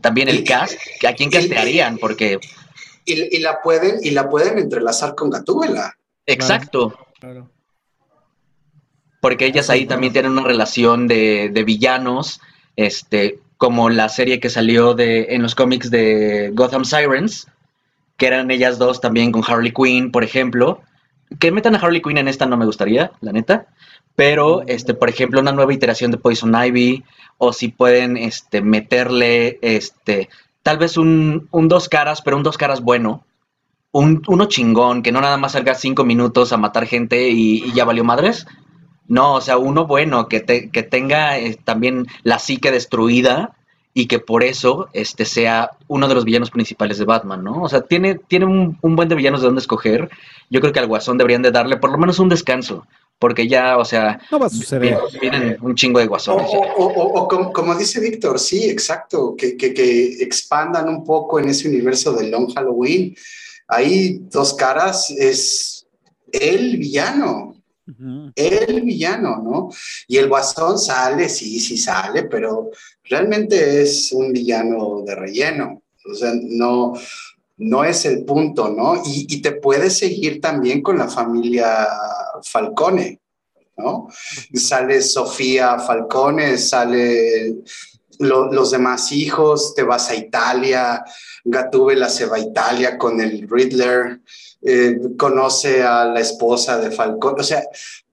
[0.00, 1.98] también el cast, ¿a quién castearían?
[1.98, 2.38] Porque,
[3.04, 5.94] Y, y la pueden, y la pueden entrelazar con Gatúbela.
[6.26, 7.50] exacto, Claro.
[9.24, 12.42] Porque ellas ahí también tienen una relación de, villanos,
[12.76, 17.46] este, como la serie que salió de, en los cómics de Gotham Sirens,
[18.18, 20.82] que eran ellas dos también con Harley Quinn, por ejemplo.
[21.40, 23.68] Que metan a Harley Quinn en esta no me gustaría, la neta.
[24.14, 27.02] Pero, este, por ejemplo, una nueva iteración de Poison Ivy,
[27.38, 30.28] o si pueden este, meterle este,
[30.62, 33.24] tal vez un, un dos caras, pero un dos caras bueno.
[33.90, 37.86] Un, uno chingón, que no nada más salga cinco minutos a matar gente y ya
[37.86, 38.46] valió madres.
[39.08, 43.54] No, o sea, uno bueno, que, te- que tenga eh, también la psique destruida
[43.92, 47.62] y que por eso este sea uno de los villanos principales de Batman, ¿no?
[47.62, 50.08] O sea, tiene, tiene un, un buen de villanos de dónde escoger.
[50.50, 52.86] Yo creo que al Guasón deberían de darle por lo menos un descanso,
[53.18, 54.98] porque ya, o sea, no va a suceder.
[55.20, 56.50] vienen un chingo de O, Guasones.
[56.50, 56.58] ya.
[56.76, 61.38] o- o- o como, como dice Víctor, sí, exacto, que, que- que expandan un poco
[61.38, 63.14] en ese universo del Long Halloween.
[63.68, 65.86] Ahí dos caras es
[66.32, 67.54] el villano,
[68.34, 69.68] El villano, ¿no?
[70.08, 72.70] Y el guasón sale, sí, sí sale, pero
[73.04, 75.82] realmente es un villano de relleno.
[76.10, 76.94] O sea, no,
[77.58, 78.96] no es el punto, ¿no?
[79.04, 81.86] Y, y te puedes seguir también con la familia
[82.42, 83.20] Falcone,
[83.76, 84.08] ¿no?
[84.54, 87.56] Sale Sofía Falcone, sale
[88.18, 91.04] lo- los demás hijos, te vas a Italia,
[91.44, 94.20] Gatúbela se va a Italia con el Riddler,
[94.64, 97.62] eh, conoce a la esposa de Falcone, o sea,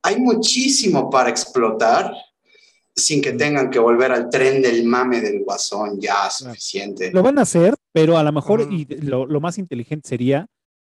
[0.03, 2.13] hay muchísimo para explotar
[2.95, 7.11] sin que tengan que volver al tren del mame del guasón, ya suficiente.
[7.11, 10.47] Lo van a hacer, pero a lo mejor y lo, lo más inteligente sería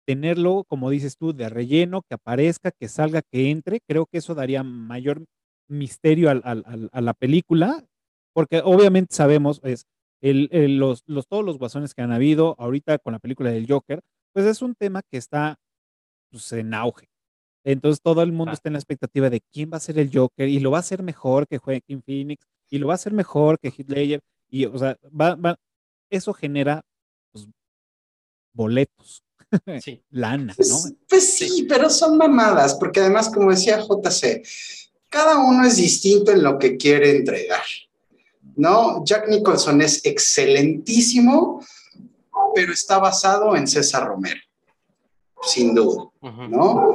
[0.07, 3.81] tenerlo, como dices tú, de relleno, que aparezca, que salga, que entre.
[3.89, 5.24] Creo que eso daría mayor
[5.69, 7.83] misterio al- al- al- a la película,
[8.35, 9.87] porque obviamente sabemos, es
[10.20, 13.66] el, el- los, los, todos los guasones que han habido ahorita con la película del
[13.69, 14.01] Joker,
[14.37, 15.59] pues es un tema que está
[16.31, 17.09] pues, en auge.
[17.65, 18.55] Entonces todo el mundo Ah.
[18.55, 20.81] está en la expectativa de quién va a ser el Joker y lo va a
[20.81, 24.67] hacer mejor que Joaquin Phoenix y lo va a hacer mejor que Heath Ledger y
[24.67, 25.57] o sea, va, va,
[26.11, 26.83] eso genera
[27.33, 27.47] pues,
[28.53, 29.23] boletos,
[29.83, 30.03] Sí.
[30.11, 30.55] lana, ¿no?
[30.57, 34.43] Pues, pues sí, pero son mamadas, porque además, como decía JC,
[35.09, 37.63] cada uno es distinto en lo que quiere entregar.
[38.55, 39.03] ¿No?
[39.03, 41.65] Jack Nicholson es excelentísimo,
[42.55, 44.41] pero está basado en César Romero,
[45.43, 46.05] sin duda.
[46.49, 46.93] ¿no?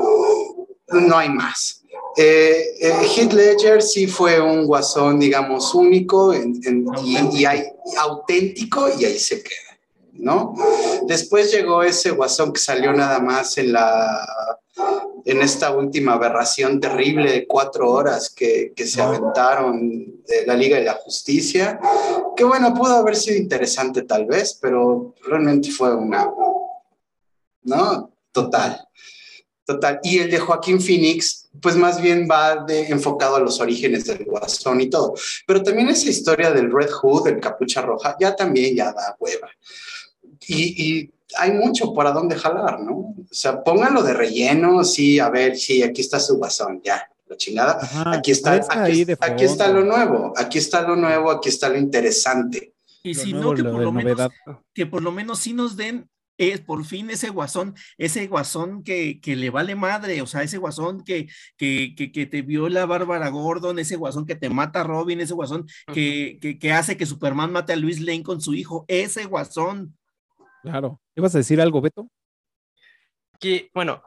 [0.90, 1.84] No hay más.
[2.18, 7.64] Eh, eh, Heath Ledger sí fue un guasón, digamos, único en- en- y, y hay,
[7.98, 9.78] auténtico y ahí se queda.
[10.14, 10.54] ¿no?
[11.08, 14.28] Después llegó ese guasón que salió nada más en la
[15.26, 20.77] en esta última aberración terrible de cuatro horas que, que se aventaron de la Liga
[20.77, 21.80] de la Justicia,
[22.35, 26.30] que bueno, pudo haber sido interesante tal vez, pero realmente fue una,
[27.64, 28.11] ¿no?
[28.31, 28.88] Total.
[29.65, 29.99] Total.
[30.03, 34.26] Y el de Joaquín Phoenix, pues más bien va de, enfocado a los orígenes del
[34.26, 35.14] guasón y todo.
[35.45, 39.49] Pero también esa historia del Red Hood, del capucha roja, ya también ya da hueva.
[40.48, 42.94] Y, y hay mucho para dónde jalar, ¿no?
[42.94, 47.38] O sea, pónganlo de relleno, sí, a ver, sí, aquí está su guasón, ya, la
[47.38, 47.80] chingada.
[47.82, 49.06] Ajá, aquí está, aquí,
[49.44, 52.74] está lo nuevo, aquí está lo nuevo, aquí está lo interesante.
[53.03, 54.30] Y si no, que lo por lo menos
[54.74, 56.08] que por lo menos sí nos den
[56.49, 60.58] es por fin ese guasón, ese guasón que, que le vale madre, o sea, ese
[60.58, 64.84] guasón que, que, que, que te viola Bárbara Gordon, ese guasón que te mata a
[64.84, 68.53] Robin, ese guasón que, que, que hace que Superman mate a Luis Lane con su
[68.53, 69.95] hijo, ese guasón.
[70.62, 71.00] Claro.
[71.16, 72.08] ¿Ibas a decir algo, Beto?
[73.42, 74.04] que, bueno,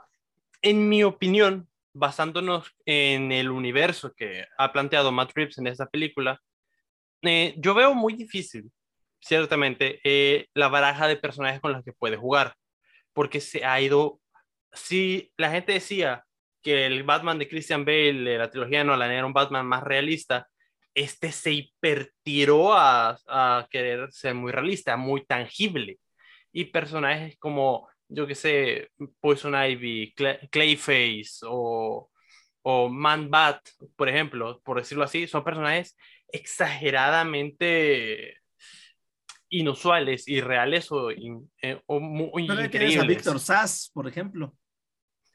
[0.63, 6.41] en mi opinión, basándonos en el universo que ha planteado Matt Reeves en esta película,
[7.23, 8.71] eh, yo veo muy difícil,
[9.21, 12.55] ciertamente, eh, la baraja de personajes con los que puede jugar,
[13.13, 14.21] porque se ha ido,
[14.73, 16.25] si la gente decía
[16.63, 19.83] que el Batman de Christian Bale de la trilogía de Nolan era un Batman más
[19.83, 20.49] realista,
[20.95, 25.99] este se hipertiró a, a querer ser muy realista, muy tangible,
[26.55, 28.91] y personajes como yo que sé,
[29.21, 32.11] Poison Ivy, Cla- Clayface o,
[32.63, 33.61] o Man Bat,
[33.97, 35.97] por ejemplo, por decirlo así, son personajes
[36.29, 38.39] exageradamente
[39.49, 43.17] inusuales, irreales o, in- eh, o muy Todavía tienes a increíbles.
[43.25, 44.55] Víctor Sass, por ejemplo.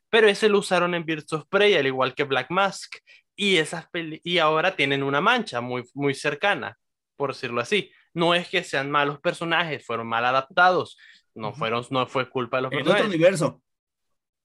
[0.09, 2.95] Pero ese lo usaron en Birds of Prey, al igual que Black Mask,
[3.35, 3.87] y, esas
[4.23, 6.77] y ahora tienen una mancha muy, muy cercana,
[7.15, 7.91] por decirlo así.
[8.19, 10.97] No es que sean malos personajes, fueron mal adaptados,
[11.35, 13.61] no, fueron, no fue culpa de los En otro personajes universo.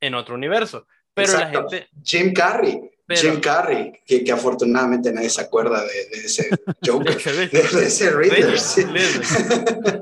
[0.00, 0.86] en otro universo.
[1.14, 1.62] Pero Exacto.
[1.62, 6.26] la gente, Jim Carrey, Pero- Jim Carrey, que, que afortunadamente nadie se acuerda de, de
[6.26, 6.48] ese
[6.86, 8.58] Joker, de, de ese Riddler.
[8.58, 8.82] sí.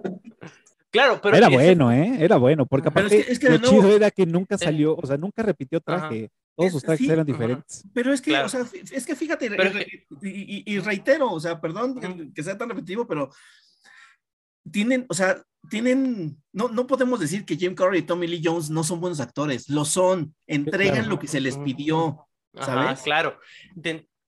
[0.90, 2.16] claro, pero era ese- bueno, ¿eh?
[2.20, 4.58] Era bueno, porque Pero es aparte que- es que lo nuevo- chido era que nunca
[4.58, 6.30] salió, o sea, nunca repitió traje.
[6.54, 7.24] Todos Es- sus trajes sí, eran ajá.
[7.32, 7.84] diferentes.
[7.94, 8.46] Pero es que, Claro.
[8.46, 9.70] o sea, es que fíjate, Pero
[10.22, 10.28] y,
[10.58, 13.30] y- y reitero, o sea, perdón que, que sea tan repetitivo, pero
[14.70, 18.70] tienen, o sea, tienen, no, no podemos decir que Jim Carrey y Tommy Lee Jones
[18.70, 21.10] no son buenos actores, lo son, entregan claro.
[21.10, 23.02] lo que se les pidió, Ajá, ¿sabes?
[23.02, 23.38] claro.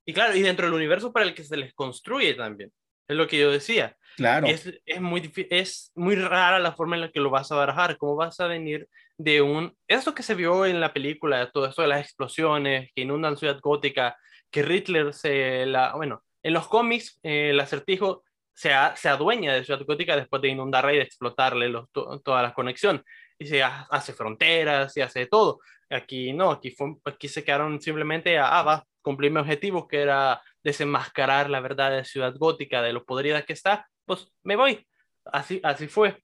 [0.07, 2.73] Y claro, y dentro del universo para el que se les construye también.
[3.09, 3.97] Es lo que yo decía.
[4.17, 4.47] claro.
[4.47, 7.97] Es, es, muy, es muy rara la forma en la que lo vas a barajar.
[7.97, 8.89] ¿Cómo vas a venir
[9.19, 9.77] de un...
[9.89, 13.61] Esto que se vio en la película, todo esto de las explosiones que inundan Ciudad
[13.61, 14.17] Gótica,
[14.51, 15.95] que Riddler se la...
[15.95, 18.25] Bueno, en los cómics eh, el acertijo
[18.55, 22.21] se, a- se adueña de Ciudad Gótica después de inundarla y de explotarle los, to-
[22.21, 23.05] toda la conexión.
[23.39, 25.61] Y se ha- hace fronteras y hace todo.
[25.91, 26.75] Aquí no, aquí,
[27.05, 31.91] aquí se quedaron simplemente a, ah, va, cumplir mi objetivo, que era desenmascarar la verdad
[31.91, 34.87] de Ciudad Gótica, de lo podrida que está, pues me voy.
[35.27, 36.23] Así, así fue.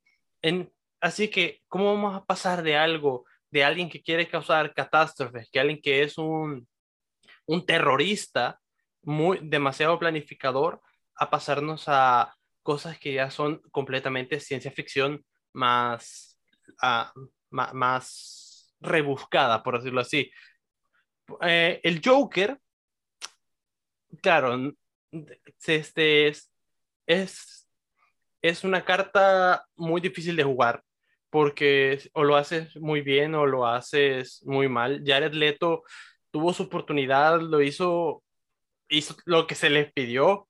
[1.01, 5.61] Así que, ¿cómo vamos a pasar de algo, de alguien que quiere causar catástrofes, que
[5.61, 6.69] alguien que es un,
[7.47, 8.59] un terrorista
[9.03, 10.81] muy demasiado planificador,
[11.21, 16.41] a pasarnos a cosas que ya son completamente ciencia ficción más,
[16.83, 17.13] ah,
[17.51, 20.31] más rebuscada, por decirlo así.
[21.43, 22.59] Eh, el Joker,
[24.23, 24.73] claro,
[25.67, 26.51] este es,
[27.07, 27.69] es,
[28.43, 30.83] es una carta muy difícil de jugar
[31.31, 35.03] porque o lo haces muy bien o lo haces muy mal.
[35.07, 35.85] Jared Leto
[36.31, 38.23] tuvo su oportunidad, lo hizo,
[38.89, 40.49] hizo lo que se les pidió.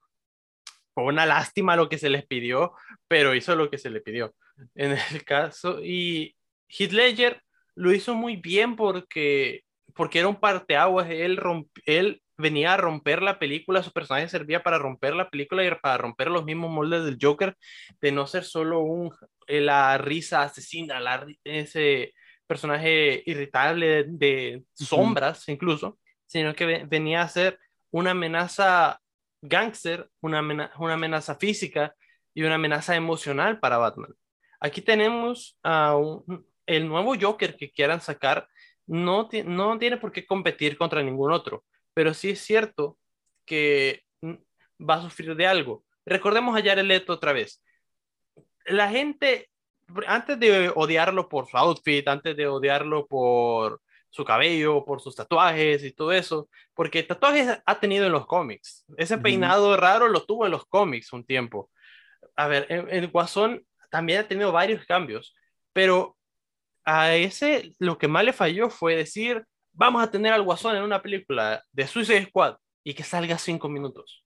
[1.03, 2.73] Fue una lástima lo que se les pidió,
[3.09, 4.35] pero hizo lo que se le pidió.
[4.75, 6.37] En el caso, y
[6.69, 7.43] Heath Ledger
[7.75, 9.63] lo hizo muy bien porque,
[9.95, 11.09] porque era un parteaguas.
[11.11, 15.65] Él, romp, él venía a romper la película, su personaje servía para romper la película
[15.65, 17.57] y para romper los mismos moldes del Joker,
[18.01, 19.13] de no ser solo un,
[19.47, 22.13] eh, la risa asesina, la, ese
[22.47, 27.59] personaje irritable de, sombras incluso, sino que ve- venía a ser
[27.93, 29.00] una amenaza
[29.43, 31.95] gángster, una, amena- una amenaza física
[32.35, 34.15] y una amenaza emocional para Batman.
[34.61, 35.97] Aquí tenemos a
[36.67, 38.49] el nuevo Joker que quieran sacar,
[38.87, 41.65] no, no tiene por qué competir contra ningún otro,
[41.95, 42.99] pero sí es cierto
[43.45, 44.05] que
[44.79, 45.85] va a sufrir de algo.
[46.05, 47.63] Recordemos a Jared Leto otra vez.
[48.67, 49.51] La gente,
[50.07, 53.81] antes de odiarlo por su outfit, antes de odiarlo por
[54.11, 58.85] su cabello, por sus tatuajes y todo eso, porque tatuajes ha tenido en los cómics.
[58.97, 61.71] Ese peinado raro lo tuvo en los cómics un tiempo.
[62.37, 65.35] A ver, el, el Guasón también ha tenido varios cambios,
[65.73, 66.17] pero
[66.85, 70.83] a ese lo que más le falló fue decir, vamos a tener al Guasón en
[70.83, 74.25] una película de Suicide Squad y que salga cinco minutos.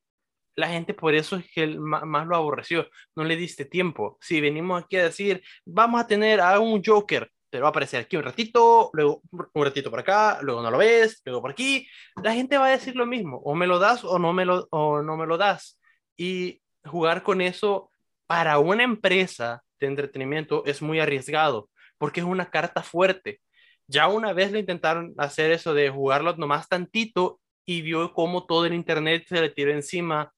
[0.56, 4.18] La gente por eso es que más lo aborreció, no le diste tiempo.
[4.20, 8.00] Si venimos aquí a decir, vamos a tener a un Joker, te va a aparecer
[8.00, 11.86] aquí un ratito, luego un ratito por acá, luego no lo ves, luego por aquí,
[12.20, 14.66] la gente va a decir lo mismo, o me lo das o no me lo,
[14.72, 15.78] o no me lo das.
[16.16, 17.92] Y jugar con eso
[18.26, 23.40] para una empresa de entretenimiento es muy arriesgado, porque es una carta fuerte.
[23.86, 28.66] Ya una vez lo intentaron hacer eso de jugarlo nomás tantito y vio cómo todo
[28.66, 30.32] el internet se le tiró encima,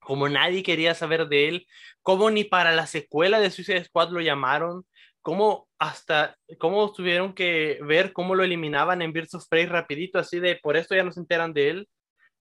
[0.00, 1.66] como nadie quería saber de él,
[2.00, 4.86] como ni para la secuela de Suicide Squad lo llamaron,
[5.24, 10.38] como hasta, cómo tuvieron que ver cómo lo eliminaban en Birds of Prey rapidito, así
[10.38, 11.88] de, por esto ya no se enteran de él.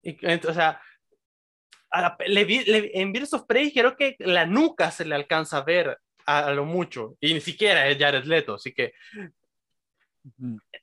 [0.00, 0.80] Y, o sea,
[2.20, 6.64] en Birds of Prey creo que la nuca se le alcanza a ver a, lo
[6.64, 8.92] mucho, y ni siquiera es Jared Leto, así que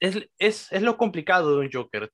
[0.01, 2.11] es, es, es, lo complicado de un Joker.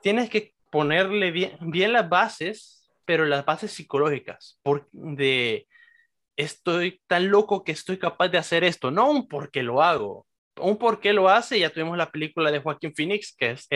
[0.00, 5.66] tienes que ponerle bien, bien las bases, pero las bases psicológicas, por, de
[6.36, 10.26] estoy tan loco que estoy capaz de hacer esto, no un por qué lo hago,
[10.60, 13.68] un por qué lo hace, ya tuvimos la película de Joaquín Phoenix, que es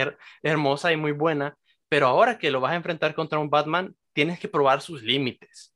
[0.43, 1.57] hermosa y muy buena,
[1.89, 5.75] pero ahora que lo vas a enfrentar contra un Batman, tienes que probar sus límites.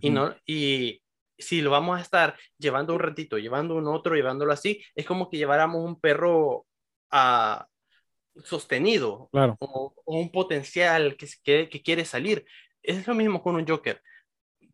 [0.00, 1.02] Y no y
[1.36, 5.28] si lo vamos a estar llevando un ratito, llevando un otro, llevándolo así, es como
[5.28, 6.66] que lleváramos un perro
[7.10, 7.66] a
[8.44, 9.56] sostenido claro.
[9.58, 12.46] o, un potencial que, que, que, quiere salir.
[12.82, 14.00] Es lo mismo con un Joker.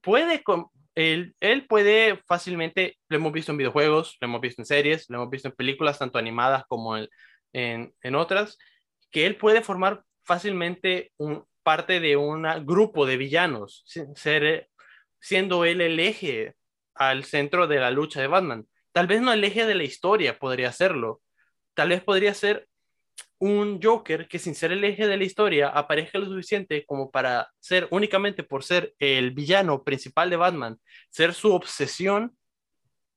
[0.00, 0.44] Puede,
[0.98, 5.30] él, puede fácilmente, lo hemos visto en videojuegos, lo hemos visto en series, lo hemos
[5.30, 7.08] visto en películas, tanto animadas como en,
[7.52, 8.58] en, en otras,
[9.10, 13.84] que él puede formar fácilmente un, parte de un grupo de villanos,
[14.14, 14.70] ser,
[15.20, 16.54] siendo él el eje
[16.94, 18.66] al centro de la lucha de Batman.
[18.92, 21.20] Tal vez no el eje de la historia podría serlo.
[21.74, 22.67] Tal vez podría ser
[23.38, 27.50] un Joker que sin ser el eje de la historia aparezca lo suficiente como para
[27.60, 30.78] ser únicamente por ser el villano principal de Batman,
[31.10, 32.36] ser su obsesión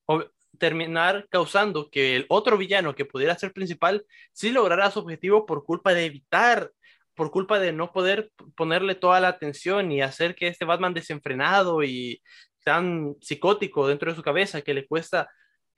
[0.05, 0.23] o
[0.59, 5.63] terminar causando que el otro villano que pudiera ser principal sí lograra su objetivo por
[5.65, 6.71] culpa de evitar
[7.15, 11.83] por culpa de no poder ponerle toda la atención y hacer que este Batman desenfrenado
[11.83, 12.21] y
[12.63, 15.29] tan psicótico dentro de su cabeza que le cuesta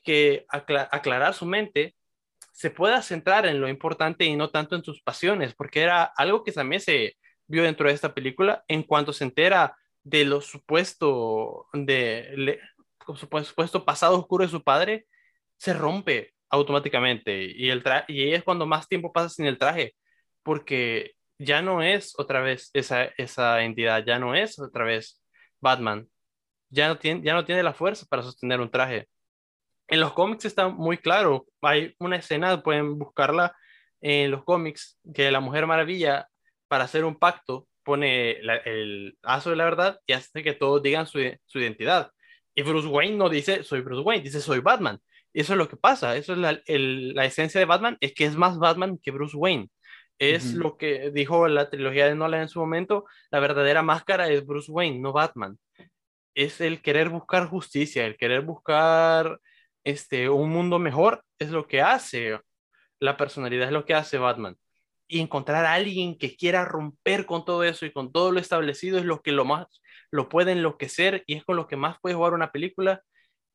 [0.03, 1.95] que aclarar su mente,
[2.53, 6.43] se pueda centrar en lo importante y no tanto en sus pasiones, porque era algo
[6.43, 7.17] que también se
[7.47, 12.59] vio dentro de esta película en cuanto se entera de lo supuesto de
[13.15, 15.07] supuesto pasado oscuro de su padre,
[15.57, 19.95] se rompe automáticamente y el y es cuando más tiempo pasa sin el traje,
[20.43, 25.21] porque ya no es otra vez esa, esa entidad, ya no es otra vez
[25.59, 26.07] Batman.
[26.69, 29.07] Ya no, tiene, ya no tiene la fuerza para sostener un traje.
[29.87, 31.45] En los cómics está muy claro.
[31.61, 33.55] Hay una escena, pueden buscarla
[34.01, 36.27] en los cómics, que la Mujer Maravilla,
[36.67, 38.31] para hacer un pacto, pone
[38.65, 42.11] el aso de la verdad y hace que todos digan su, su, identidad.
[42.55, 44.99] Y Bruce Wayne no dice soy Bruce Wayne, dice soy Batman.
[45.33, 46.15] Y eso es lo que pasa.
[46.15, 49.35] Eso es la, el, la esencia de Batman, es que es más Batman que Bruce
[49.35, 49.69] Wayne.
[50.19, 54.45] Es lo que dijo la trilogía de Nolan en su momento, la verdadera máscara es
[54.45, 55.57] Bruce Wayne, no Batman.
[56.33, 59.39] Es el querer buscar justicia, el querer buscar
[59.83, 62.39] este, un mundo mejor, es lo que hace
[62.99, 64.57] la personalidad, es lo que hace Batman.
[65.07, 68.97] Y encontrar a alguien que quiera romper con todo eso y con todo lo establecido
[68.97, 69.67] es lo que lo más
[70.11, 73.01] lo puede enloquecer y es con lo que más puede jugar una película.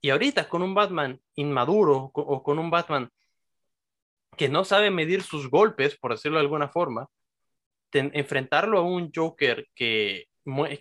[0.00, 3.10] Y ahorita con un Batman inmaduro o con un Batman
[4.36, 7.08] que no sabe medir sus golpes, por decirlo de alguna forma,
[7.92, 10.26] enfrentarlo a un Joker que,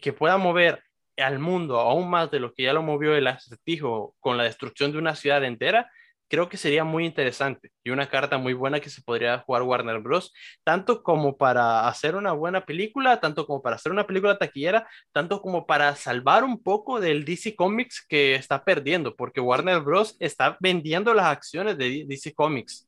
[0.01, 0.83] que pueda mover
[1.17, 4.91] al mundo aún más de lo que ya lo movió el acertijo con la destrucción
[4.91, 5.91] de una ciudad entera,
[6.29, 9.99] creo que sería muy interesante y una carta muy buena que se podría jugar Warner
[9.99, 10.33] Bros.
[10.63, 15.41] Tanto como para hacer una buena película, tanto como para hacer una película taquillera, tanto
[15.41, 20.17] como para salvar un poco del DC Comics que está perdiendo, porque Warner Bros.
[20.19, 22.87] está vendiendo las acciones de DC Comics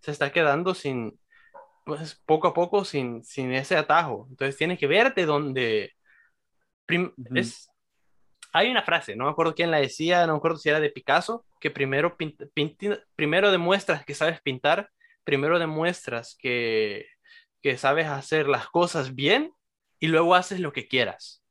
[0.00, 1.18] se está quedando sin,
[1.84, 4.26] pues poco a poco sin, sin ese atajo.
[4.30, 5.92] Entonces tiene que verte donde...
[7.34, 7.69] es,
[8.52, 10.90] hay una frase, no me acuerdo quién la decía, no me acuerdo si era de
[10.90, 12.16] Picasso, que primero,
[13.16, 14.90] primero demuestras que sabes pintar,
[15.24, 17.06] primero demuestras que,
[17.62, 19.52] que sabes hacer las cosas bien
[19.98, 21.44] y luego haces lo que quieras.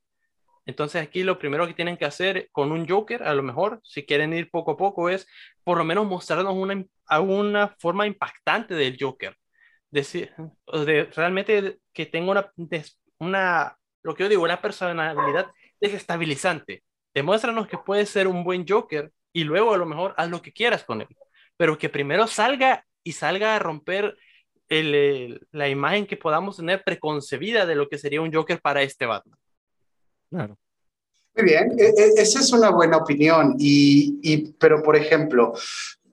[0.65, 4.05] Entonces aquí lo primero que tienen que hacer con un Joker, a lo mejor, si
[4.05, 5.27] quieren ir poco a poco, es
[5.63, 6.85] por lo menos mostrarnos una,
[7.21, 9.35] una forma impactante del Joker.
[9.89, 10.31] Decir,
[10.85, 12.51] de, realmente que tenga una,
[13.17, 15.51] una, lo que yo digo, una personalidad
[15.81, 16.83] desestabilizante.
[17.19, 20.51] Demuéstranos que puedes ser un buen Joker y luego a lo mejor haz lo que
[20.53, 21.07] quieras con él.
[21.57, 24.15] Pero que primero salga y salga a romper
[24.69, 28.81] el, el- la imagen que podamos tener preconcebida de lo que sería un Joker para
[28.81, 29.37] este Batman.
[30.29, 30.57] Claro.
[31.35, 33.55] Muy bien, e- e- esa es una buena opinión.
[33.59, 35.53] Y, y- pero, por ejemplo,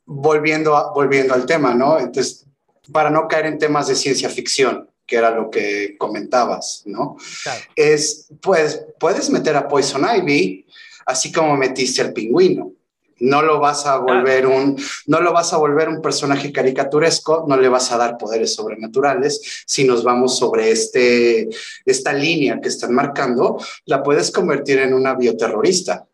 [0.05, 1.99] volviendo, a- volviendo al tema, ¿no?
[1.99, 2.47] Entonces,
[2.93, 7.17] para no caer en temas de ciencia ficción, que era lo que comentabas, ¿no?
[7.45, 7.61] Claro.
[7.77, 10.66] Es, pues, puedes meter a Poison Ivy,
[11.07, 12.73] así como metiste al pingüino.
[13.19, 14.77] No lo vas a volver un,
[15.07, 19.63] no lo vas a volver un personaje caricaturesco, no le vas a dar poderes sobrenaturales.
[19.67, 21.49] Si nos vamos sobre este,
[21.87, 23.57] esta línea que están marcando,
[23.87, 26.07] la puedes convertir en una bioterrorista,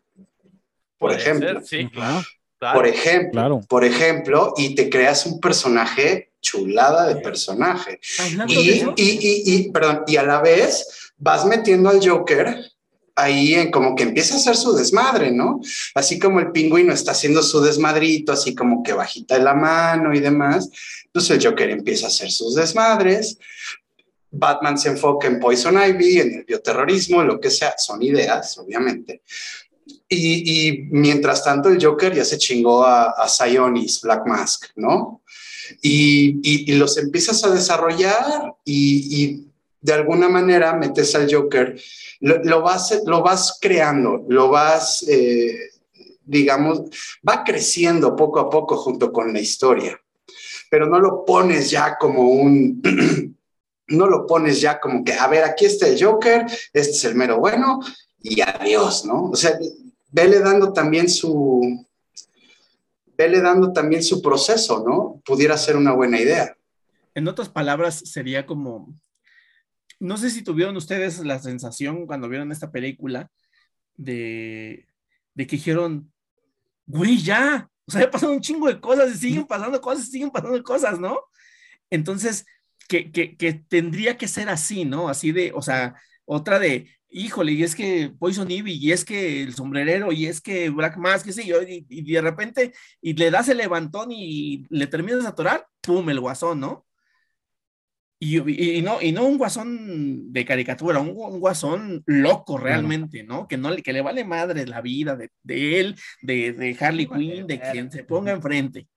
[0.97, 1.49] por Puede ejemplo.
[1.59, 1.93] ser, sí, Ujú.
[1.93, 2.21] claro.
[2.57, 2.77] claro.
[2.79, 3.61] Por ejemplo, Claro.
[3.67, 7.99] por ejemplo, y te creas un personaje chulada de personaje.
[8.47, 12.63] Y, y, y, y, perdón, y a la vez vas metiendo al Joker
[13.15, 15.59] ahí en como que empieza a hacer su desmadre, ¿no?
[15.95, 20.19] Así como el pingüino está haciendo su desmadrito, así como que bajita la mano y
[20.19, 20.69] demás,
[21.11, 23.37] pues el Joker empieza a hacer sus desmadres.
[24.31, 29.21] Batman se enfoca en Poison Ivy, en el bioterrorismo, lo que sea, son ideas, obviamente.
[30.09, 33.27] Y, mientras tanto, el Joker ya se chingó a, a
[34.03, 35.21] Black Mask, ¿no?
[35.81, 39.45] Y, y- los empiezas a desarrollar y
[39.83, 41.79] de alguna manera metes al Joker,
[42.21, 45.71] lo, lo vas, lo vas creando, lo vas, eh,
[46.23, 46.83] digamos,
[47.27, 49.99] va creciendo poco a poco junto con la historia,
[50.71, 52.81] pero no lo pones ya como un...
[53.85, 57.15] No lo pones ya como que, a ver, aquí está el Joker, este es el
[57.15, 57.81] mero bueno
[58.17, 59.29] y adiós, ¿no?
[59.29, 59.59] O sea,
[60.09, 61.85] vele dando también su,
[63.17, 65.21] vele dando también su proceso, ¿no?
[65.25, 66.55] Pudiera ser una buena idea.
[67.13, 68.87] en otras palabras, sería como,
[70.03, 73.31] no sé si tuvieron ustedes la sensación cuando vieron esta película
[73.95, 74.85] de,
[75.33, 76.11] de que dijeron,
[76.85, 80.11] güey, ya, o sea, ya pasaron un chingo de cosas y siguen pasando cosas, y
[80.11, 81.21] siguen pasando cosas, ¿no?
[81.89, 82.45] Entonces,
[82.89, 85.07] que, que, que tendría que ser así, ¿no?
[85.07, 89.41] Así de, o sea, otra de, híjole, y es que Poison Ivy, y es que
[89.43, 93.13] el sombrerero, y es que Black Mask, qué sé yo, y, y de repente, y
[93.13, 96.09] le das el levantón y le terminas de atorar, ¡pum!
[96.09, 96.85] el guasón, ¿no?
[98.25, 103.23] Y, y- y no, y no un guasón de caricatura, un, un guasón loco realmente,
[103.23, 103.47] ¿no?
[103.47, 107.07] Que, no le, que le vale madre la vida de, de él, de, de Harley
[107.07, 108.87] Quinn, de quien se ponga enfrente.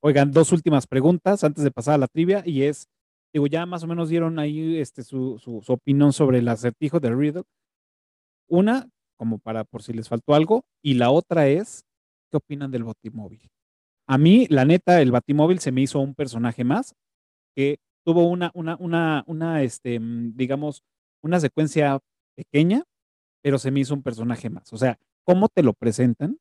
[0.00, 2.88] Oigan, dos últimas preguntas antes de pasar a la trivia y es,
[3.32, 6.98] digo, ya más o menos dieron ahí este, su, su, su opinión sobre el acertijo
[6.98, 7.42] de Riddle.
[8.48, 11.84] Una, como para por si les faltó algo, y la otra es,
[12.30, 13.50] ¿qué opinan del Batimóvil?
[14.06, 16.94] A mí, la neta, el Batimóvil se me hizo un personaje más
[17.54, 20.84] que tuvo una, una, una, una, este, mm, digamos,
[21.22, 21.98] una secuencia
[22.36, 22.84] pequeña,
[23.42, 24.72] pero se me hizo un personaje más.
[24.72, 26.38] O sea, ¿cómo te lo presentan?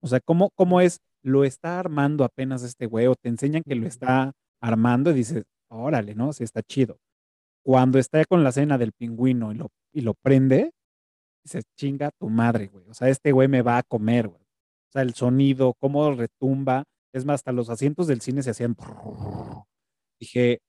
[0.00, 1.00] O sea, ¿cómo, cómo es?
[1.24, 4.32] Lo está armando apenas este güey, o te enseñan que lo está
[4.62, 6.32] armando y dices, órale, ¿no?
[6.32, 7.00] Sí, está chido.
[7.64, 10.70] Cuando está con la cena del pingüino y lo, y lo prende,
[11.44, 12.88] dices, chinga tu madre, güey.
[12.88, 14.40] O sea, este güey me va a comer, güey.
[14.40, 16.84] O sea, el sonido, cómo retumba.
[17.12, 18.76] Es más, hasta los asientos del cine se hacían.
[20.18, 20.60] Dije,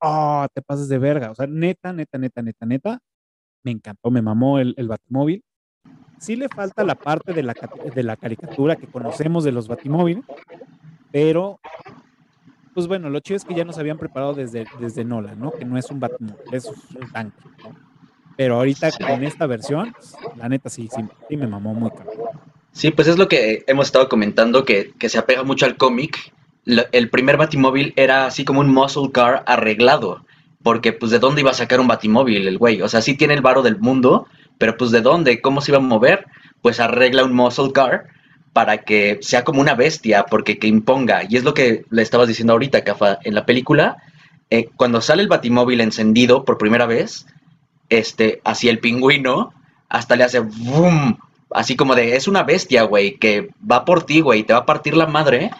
[0.00, 1.30] oh, te pases de verga.
[1.30, 2.98] O sea, neta, neta, neta, neta, neta.
[3.64, 5.42] Me encantó, me mamó el, el Batimóvil.
[6.18, 7.54] Sí le falta la parte de la,
[7.94, 10.24] de la caricatura que conocemos de los Batimóviles,
[11.12, 11.60] pero,
[12.74, 15.52] pues bueno, lo chido es que ya nos habían preparado desde, desde Nolan, ¿no?
[15.52, 17.76] Que no es un Batimóvil, es un tanque, ¿no?
[18.36, 19.94] Pero ahorita con esta versión,
[20.36, 22.28] la neta sí, sí, sí me mamó muy cabrón.
[22.72, 26.32] Sí, pues es lo que hemos estado comentando, que, que se apega mucho al cómic.
[26.92, 30.24] El primer Batimóvil era así como un muscle car arreglado,
[30.62, 32.82] porque pues de dónde iba a sacar un Batimóvil el güey.
[32.82, 34.26] O sea, sí tiene el varo del mundo,
[34.58, 36.26] pero pues de dónde, cómo se iba a mover,
[36.60, 38.08] pues arregla un muscle car
[38.52, 41.22] para que sea como una bestia, porque que imponga.
[41.28, 43.96] Y es lo que le estabas diciendo ahorita, Cafa, en la película,
[44.50, 47.26] eh, cuando sale el Batimóvil encendido por primera vez,
[47.88, 49.52] este, hacia el pingüino,
[49.88, 51.18] hasta le hace boom,
[51.50, 54.66] así como de, es una bestia, güey, que va por ti, güey, te va a
[54.66, 55.50] partir la madre,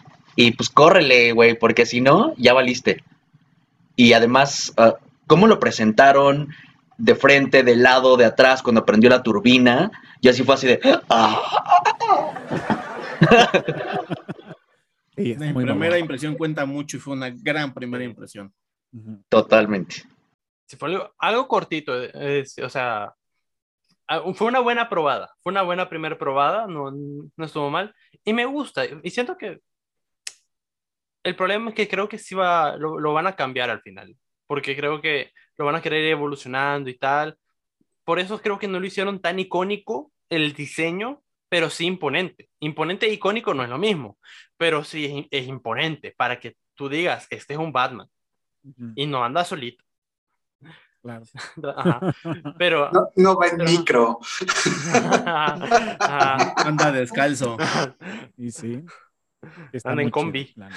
[0.41, 3.03] y pues córrele, güey, porque si no, ya valiste.
[3.97, 4.95] Y además, ah,
[5.27, 6.51] ¿cómo lo presentaron?
[6.97, 9.91] De frente, de lado, de atrás, cuando prendió la turbina,
[10.21, 11.43] y así fue así de, ah,
[15.17, 18.55] Sí, La muy primera impresión cuenta mucho y fue una gran primera impresión.
[19.29, 20.05] Totalmente.
[20.79, 23.13] Fue algo, algo cortito, eh, es- o sea,
[24.07, 27.93] ah, fue una buena probada, fue una buena primera probada, no, no estuvo mal,
[28.25, 29.61] y me gusta, y siento que
[31.29, 34.17] el problema es que creo que sí va, lo, lo van a cambiar al final,
[34.47, 37.37] porque creo que lo van a querer ir evolucionando y tal,
[38.05, 42.49] por eso creo que no lo hicieron tan icónico el diseño, pero sí imponente.
[42.61, 44.19] Imponente e icónico no es lo mismo,
[44.57, 48.09] pero sí es, es imponente para que tú digas, este es un Batman
[48.65, 49.85] Ujú, y no anda solito.
[51.03, 51.25] Claro.
[51.77, 52.01] Ajá.
[52.59, 52.91] Pero...
[52.93, 54.19] No, no va en Pero- micro.
[55.25, 56.55] Ajá.
[56.67, 57.57] Anda descalzo.
[58.37, 58.83] Y sí.
[59.73, 60.53] Está Anda en chido, combi.
[60.57, 60.77] neta.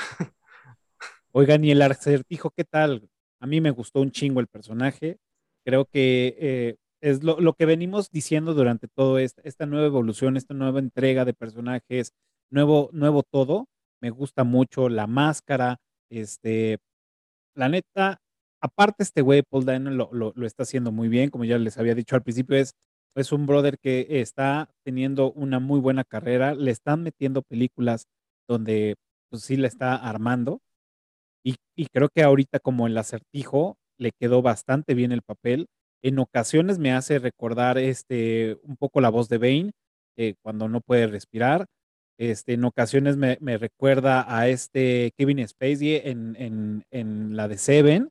[1.33, 3.09] Oigan, y el acertijo, ¿qué tal?
[3.39, 5.17] A mí me gustó un chingo el personaje.
[5.65, 10.53] Creo que eh, es lo, que venimos diciendo durante todo esta, esta nueva evolución, esta
[10.53, 12.13] nueva entrega de personajes,
[12.49, 13.67] nuevo, nuevo todo.
[14.01, 15.77] Me gusta mucho la máscara.
[16.09, 16.79] Este,
[17.55, 18.19] la neta,
[18.61, 21.77] aparte este güey, Paul Dano lo, lo, lo está haciendo muy bien, como ya les
[21.77, 22.73] había dicho al principio, es,
[23.15, 28.07] es un brother que está teniendo una muy buena carrera, le están metiendo películas
[28.49, 28.95] donde
[29.29, 30.61] pues sí la está armando
[31.43, 31.55] y,
[31.88, 35.68] creo que ahorita como el acertijo le quedó bastante bien el papel.
[36.03, 39.72] En ocasiones me hace recordar este un poco la voz de Bane
[40.18, 41.65] eh, cuando no puede respirar.
[42.19, 48.09] Este, en ocasiones me, recuerda a este Kevin Spacey en, en, en la de Seven.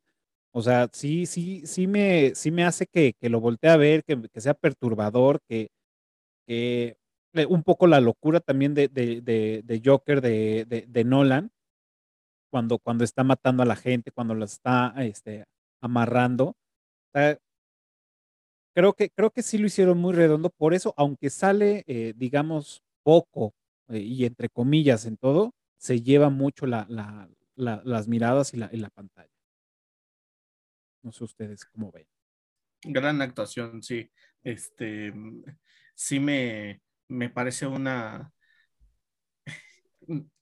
[0.52, 4.02] O sea, sí, sí, sí me, sí me hace que, que lo voltee a ver,
[4.04, 5.68] que, que sea perturbador, que,
[6.46, 6.96] que
[7.34, 11.50] eh, un poco la locura también de, de, de, de Joker de, de Nolan,
[12.50, 15.44] cuando, cuando está matando a la gente, cuando la está este,
[15.80, 16.56] amarrando.
[17.12, 17.38] Sea,
[18.74, 22.82] creo, que, creo que sí lo hicieron muy redondo, por eso, aunque sale, eh, digamos,
[23.02, 23.54] poco
[23.88, 28.58] eh, y entre comillas en todo, se lleva mucho la, la, la- las miradas y
[28.58, 29.30] la, y la pantalla.
[31.02, 32.06] No sé ustedes cómo ven.
[32.82, 34.10] Gran actuación, sí.
[34.42, 35.12] Este,
[35.94, 38.32] sí me, me parece una...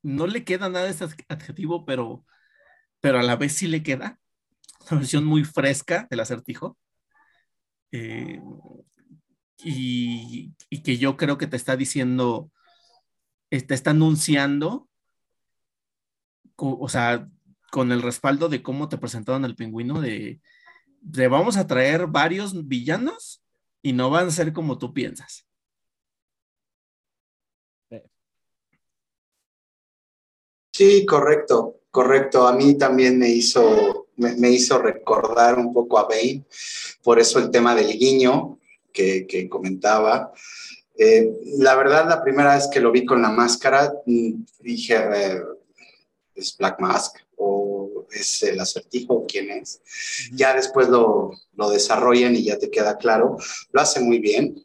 [0.03, 2.25] No le queda nada ese adjetivo, pero,
[3.01, 4.19] pero a la vez sí le queda.
[4.91, 6.79] Una versión muy fresca del acertijo.
[7.93, 8.41] Eh,
[9.59, 10.55] y,
[10.85, 12.51] que yo creo que te está diciendo,
[13.51, 14.89] eh, te está anunciando,
[16.57, 17.29] o sea,
[17.71, 20.41] con el respaldo de cómo te presentaron al pingüino, de,
[21.01, 23.43] de vamos a traer varios villanos
[23.83, 25.48] y no van a ser como tú piensas.
[30.79, 32.47] Sí, correcto, correcto.
[32.47, 36.45] A mí también me hizo, me, me hizo recordar un poco a Bane,
[37.03, 38.61] por eso el tema del guiño
[38.93, 40.33] que, que comentaba.
[40.97, 45.43] Eh, la verdad, la primera vez que lo vi con la máscara, mm, dije, eh,
[46.37, 49.27] ¿es Black Mask o es el acertijo?
[49.27, 49.81] ¿Quién es?
[50.33, 53.37] Ya después lo, lo desarrollan y ya te queda claro.
[53.73, 54.65] Lo hace muy bien.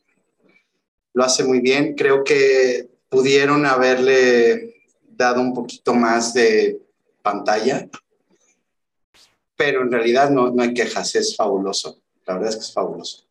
[1.14, 1.96] Lo hace muy bien.
[1.96, 4.73] Creo que pudieron haberle
[5.16, 6.82] dado un poquito más de
[7.22, 7.88] pantalla,
[9.56, 12.00] pero en realidad no, no hay quejas, es fabuloso.
[12.26, 13.28] La verdad es que es fabuloso.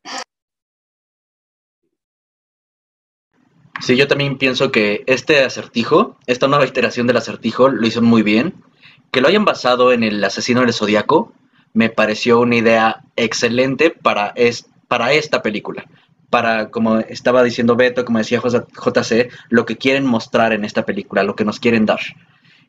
[3.80, 8.22] Sí, yo también pienso que este acertijo, esta nueva iteración del acertijo, lo hizo muy
[8.22, 8.62] bien.
[9.10, 11.32] Que lo hayan basado en el asesino del zodiaco
[11.74, 15.86] me pareció una idea excelente para, es, para esta película.
[16.32, 21.24] Para, como estaba diciendo Beto, como decía JC, lo que quieren mostrar en esta película,
[21.24, 22.00] lo que nos quieren dar.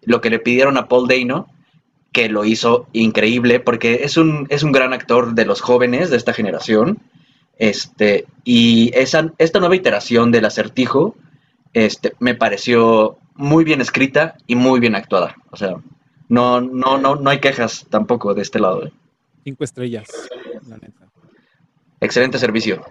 [0.02, 1.48] Lo que le pidieron a Paul Dano,
[2.12, 6.18] que lo hizo increíble, porque es un, es un gran actor de los jóvenes de
[6.18, 7.00] esta generación.
[7.58, 11.16] Este, y esa, esta nueva iteración del acertijo
[11.72, 15.38] este, me pareció muy bien escrita y muy bien actuada.
[15.52, 15.78] O sea,
[16.28, 18.88] no, no, no, no hay quejas tampoco de este lado.
[18.88, 18.92] ¿eh?
[19.46, 20.10] Cinco estrellas,
[20.68, 21.08] la neta.
[22.02, 22.84] Excelente servicio.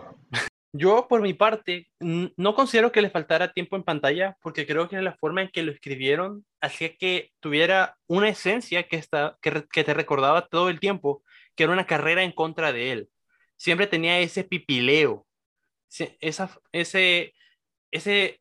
[0.74, 5.00] Yo, por mi parte, no considero que le faltara tiempo en pantalla, porque creo que
[5.02, 9.84] la forma en que lo escribieron hacía que tuviera una esencia que, está, que, que
[9.84, 11.22] te recordaba todo el tiempo,
[11.54, 13.10] que era una carrera en contra de él.
[13.58, 15.26] Siempre tenía ese pipileo,
[16.20, 17.34] esa, ese,
[17.92, 18.40] ese,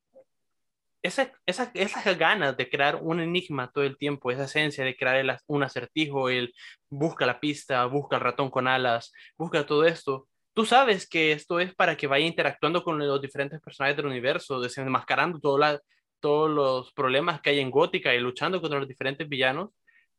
[1.02, 5.16] esa, esa, esas ganas de crear un enigma todo el tiempo, esa esencia de crear
[5.18, 6.54] el- un acertijo, el
[6.90, 11.60] busca la pista, busca el ratón con alas, busca todo esto tú sabes que esto
[11.60, 15.80] es para que vaya interactuando con los diferentes personajes del universo, desenmascarando todo la-
[16.20, 19.72] todos los problemas que hay en Gótica y luchando contra los diferentes villanos,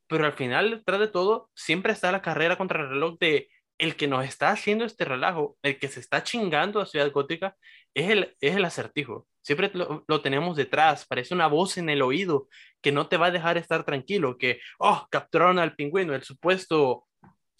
[0.09, 3.49] pero al final, detrás de todo, siempre está la carrera contra el reloj de
[3.79, 7.57] el que nos está haciendo este relajo, el que se está chingando a Ciudad Gótica,
[7.95, 9.27] es el, es el acertijo.
[9.43, 12.49] Siempre lo, lo tenemos detrás, parece una voz en el oído
[12.81, 17.07] que no te va a dejar estar tranquilo, que, oh, capturaron al pingüino, el supuesto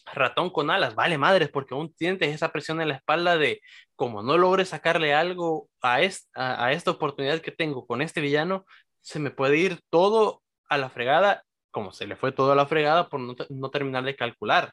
[0.07, 3.61] ratón con alas, vale madres, porque aún sientes esa presión en la espalda de
[3.97, 8.21] como no logre sacarle algo a, es- a, a esta oportunidad que tengo con este
[8.21, 8.65] villano,
[9.01, 12.67] se me puede ir todo a la fregada, como se le fue todo a la
[12.67, 14.73] fregada por no, no terminar de calcular.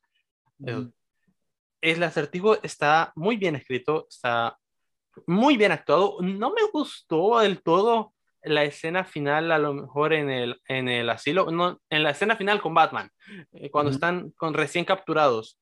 [0.65, 0.93] Eh, Ujú.
[1.81, 4.57] El acertijo está muy bien escrito, está
[5.27, 6.17] muy bien actuado.
[6.21, 8.13] No me gustó del todo
[8.43, 12.35] la escena final, a lo mejor en el, en el asilo, no, en la escena
[12.35, 13.09] final con Batman,
[13.53, 15.59] eh, cuando están con recién capturados,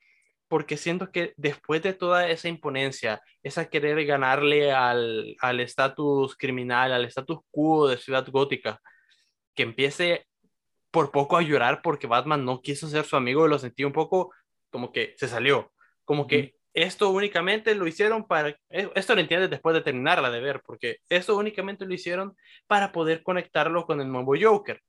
[0.48, 6.94] porque siento que después de toda esa imponencia, esa querer ganarle al al estatus criminal,
[6.94, 8.80] al status quo de Ciudad Gótica,
[9.56, 10.26] que empiece
[10.92, 14.34] por poco a llorar porque Batman no quiso ser su amigo, lo sentí un poco
[14.70, 15.72] como que se salió,
[16.06, 20.40] como que esto únicamente lo hicieron para, e- esto lo entiendes después de terminarla de
[20.40, 22.38] ver, porque esto únicamente lo hicieron
[22.68, 24.80] para poder conectarlo con el nuevo Joker,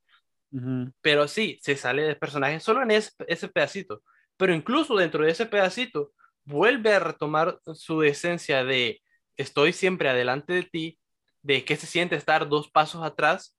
[0.53, 0.93] Ujú.
[1.01, 4.03] pero sí, se sale del personaje solo en ese, ese pedacito,
[4.37, 6.13] pero incluso dentro de ese pedacito
[6.45, 9.01] vuelve a retomar su esencia de
[9.39, 10.99] estoy siempre adelante de ti,
[11.41, 13.57] de qué se siente estar dos pasos atrás,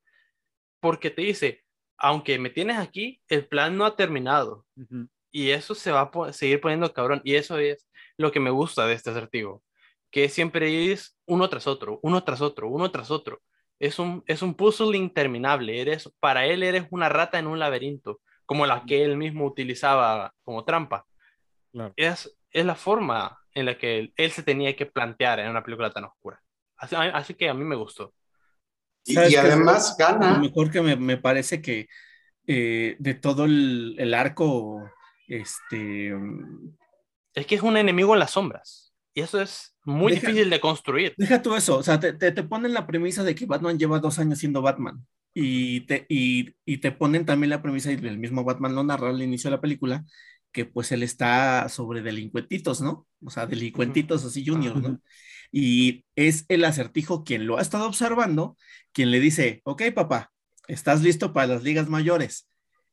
[0.79, 1.63] porque te dice,
[1.97, 4.67] aunque me tienes aquí, el plan no ha terminado.
[4.75, 5.09] Ujú.
[5.31, 7.21] Y eso se va a po- seguir poniendo cabrón.
[7.23, 7.87] Y eso es
[8.17, 9.63] lo que me gusta de este acertijo.
[10.11, 13.41] Que siempre es uno tras otro, uno tras otro, uno tras otro.
[13.79, 15.79] Es un, es un puzzle interminable.
[15.81, 20.33] Eres, para él eres una rata en un laberinto, como la que él mismo utilizaba
[20.43, 21.05] como trampa.
[21.71, 21.93] Claro.
[21.95, 25.63] Es, es la forma en la que él, él se tenía que plantear en una
[25.63, 26.41] película tan oscura.
[26.77, 28.13] Así, así que a mí me gustó.
[29.05, 30.39] Y, además Lo gana.
[30.39, 31.87] mejor que me, me parece que
[32.47, 34.89] eh, de todo el, el arco,
[35.29, 36.75] este, mm,
[37.35, 38.93] Es que es un enemigo en las sombras.
[39.13, 41.17] Y eso es muy Deja- difícil de construir.
[41.17, 43.99] deja tú eso, o sea, te, te, te ponen la premisa de que Batman lleva
[43.99, 48.17] dos años siendo Batman y te, y, y te ponen también la premisa, y el
[48.17, 50.05] mismo Batman lo narra al inicio de la película,
[50.51, 53.07] que pues él está sobre delincuentitos, ¿no?
[53.23, 55.01] O sea, delincuentitos así juniors, ¿no?
[55.51, 58.57] Y es el acertijo quien lo ha estado observando,
[58.93, 60.31] quien le dice, ok, papá,
[60.67, 62.47] estás listo para las ligas mayores.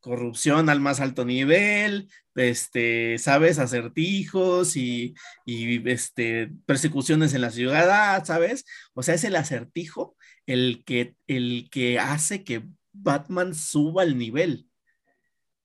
[0.06, 8.24] Corrupción al más alto nivel, este, sabes, acertijos y, y este, persecuciones en la ciudad,
[8.24, 8.64] ¿sabes?
[8.94, 10.16] O sea, es el acertijo
[10.46, 12.62] el que, el que hace que
[12.92, 14.68] Batman suba el nivel.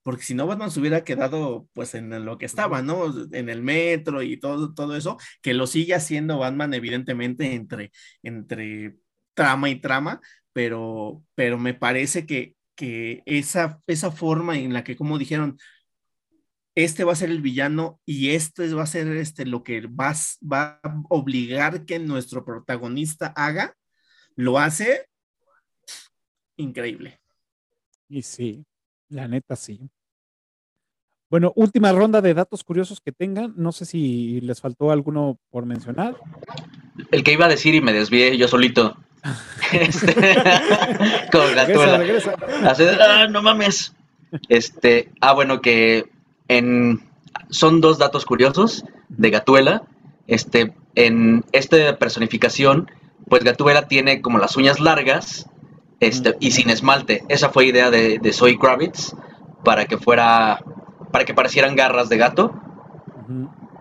[0.02, 3.14] Porque si no, Batman se hubiera quedado pues en lo que estaba, ¿no?
[3.34, 7.92] En el metro y todo, todo eso, que lo sigue haciendo Batman, evidentemente, entre,
[8.24, 8.96] entre
[9.36, 10.20] trama y trama,
[10.52, 15.60] pero, pero me parece que, que esa, esa forma en la que, como dijeron,
[16.74, 20.10] este va a ser el villano y este va a ser este, lo que va,
[20.10, 23.76] a s- va a obligar que nuestro protagonista haga,
[24.36, 25.06] lo hace
[26.58, 27.20] increíble.
[28.10, 28.66] Y sí,
[29.10, 29.80] la neta sí.
[31.30, 33.54] Bueno, última ronda de datos curiosos que tengan.
[33.56, 36.18] No sé si les faltó alguno por mencionar.
[37.12, 38.98] El que iba a decir y me desvié yo solito.
[39.72, 40.14] Este,
[41.32, 41.98] con Regresa, Gatuela.
[41.98, 42.36] regresa.
[42.66, 43.94] Así de, "Ah, no mames.
[44.50, 46.10] Este, ah, bueno, que
[46.48, 47.08] en
[47.50, 49.84] son dos datos curiosos de Gatuela.
[50.28, 52.90] Este, en esta personificación,
[53.28, 55.48] pues Gatuela tiene como las uñas largas,
[56.00, 57.24] este, y sin esmalte.
[57.30, 59.14] Esa fue idea de, de Zoe Kravitz
[59.64, 60.60] para que fuera,
[61.12, 62.54] para que parecieran garras de gato.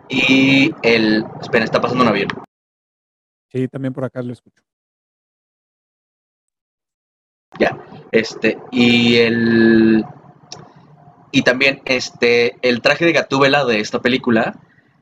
[0.08, 2.28] Y el, espera, está pasando un avión.
[3.52, 4.62] Sí, también por acá lo escucho.
[7.58, 7.78] Ya,
[8.12, 10.04] este, y el.
[11.32, 14.58] Y también, este, el traje de Gatúbela de esta película,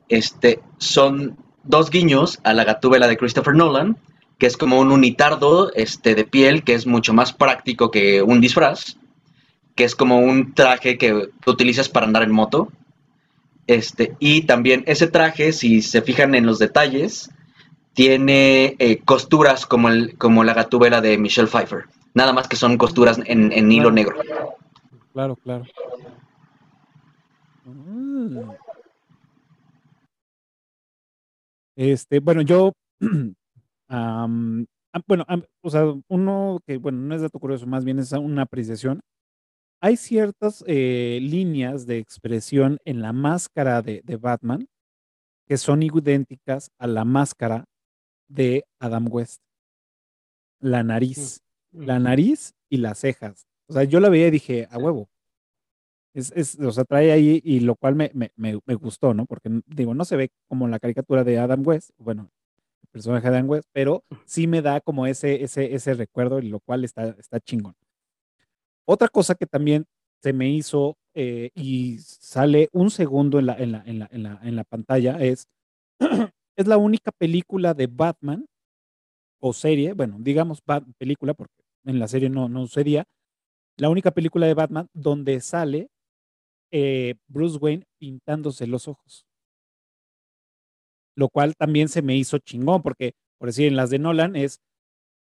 [0.09, 3.97] este, son dos guiños a la Gatúbela de Christopher Nolan,
[4.39, 8.41] que es como un unitardo, este, de piel, que es mucho más práctico que un
[8.41, 8.97] disfraz,
[9.75, 12.71] que es como un traje que, utilizas para andar en moto.
[13.67, 17.31] Este, y también ese traje, si se fijan en los detalles,
[17.95, 21.87] tiene eh, costuras como, el, como la Gatúbela de Michelle Pfeiffer.
[22.15, 24.17] Nada más que son costuras en, en hilo negro.
[25.13, 25.65] Claro, claro.
[27.65, 28.51] Mm.
[31.77, 32.73] Este, bueno, yo,
[35.07, 35.27] bueno,
[35.63, 39.01] o sea, uno que, bueno, no es dato curioso, más bien es una apreciación.
[39.81, 44.67] Hay ciertas eh, líneas de expresión en la máscara de, de Batman
[45.49, 47.65] que son idénticas a la máscara
[48.29, 49.41] de Adam West.
[50.61, 51.41] La nariz,
[51.79, 53.47] la nariz y las cejas.
[53.69, 55.09] O sea, yo la veía y dije, a huevo.
[56.15, 59.27] Es, es, o sea, trae ahí, y lo cual me, me, me, me gustó, ¿no?
[59.27, 62.31] Porque, digo, no se ve como la caricatura de Adam West, bueno,
[62.83, 66.49] el personaje de Adam West, pero sí me da como ese, ese, ese recuerdo, y
[66.49, 67.75] lo cual está, está chingón.
[68.87, 69.85] Otra cosa que también
[70.23, 74.23] se me hizo eh, y sale un segundo en la, en la, en la, en
[74.23, 75.47] la, en la pantalla es,
[76.57, 78.47] es la única película de Batman
[79.41, 80.61] o serie, bueno, digamos
[80.99, 81.58] película, porque
[81.89, 83.05] en la serie no, no sucedía,
[83.77, 85.89] la única película de Batman donde sale
[86.73, 89.25] eh, Bruce Wayne pintándose los ojos.
[91.17, 94.61] Lo cual también se me hizo chingón, porque por decir, en las de Nolan es,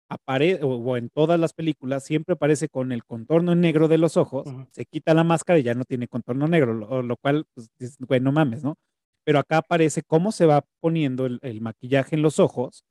[0.08, 3.98] apare o, o en todas las películas, siempre aparece con el contorno en negro de
[3.98, 7.46] los ojos, se quita la máscara y ya no tiene contorno negro, lo, lo cual,
[7.54, 7.70] pues,
[8.00, 8.76] güey, no mames, ¿no?
[9.24, 12.84] Pero acá aparece cómo se va poniendo el, el maquillaje en los ojos.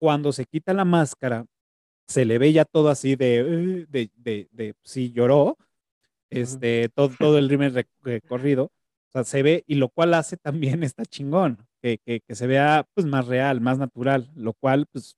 [0.00, 1.46] Cuando se quita la máscara,
[2.12, 5.58] se le ve ya todo así de, "Eh", de, de, de sí lloró,
[6.30, 7.66] este, todo, todo el ritmo
[8.02, 12.34] recorrido, o sea, se ve, y lo cual hace también está chingón, que, que, que
[12.36, 15.16] se vea pues más real, más natural, lo cual pues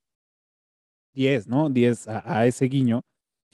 [1.15, 1.71] 10, ¿no?
[1.71, 3.03] 10 a, a ese guiño.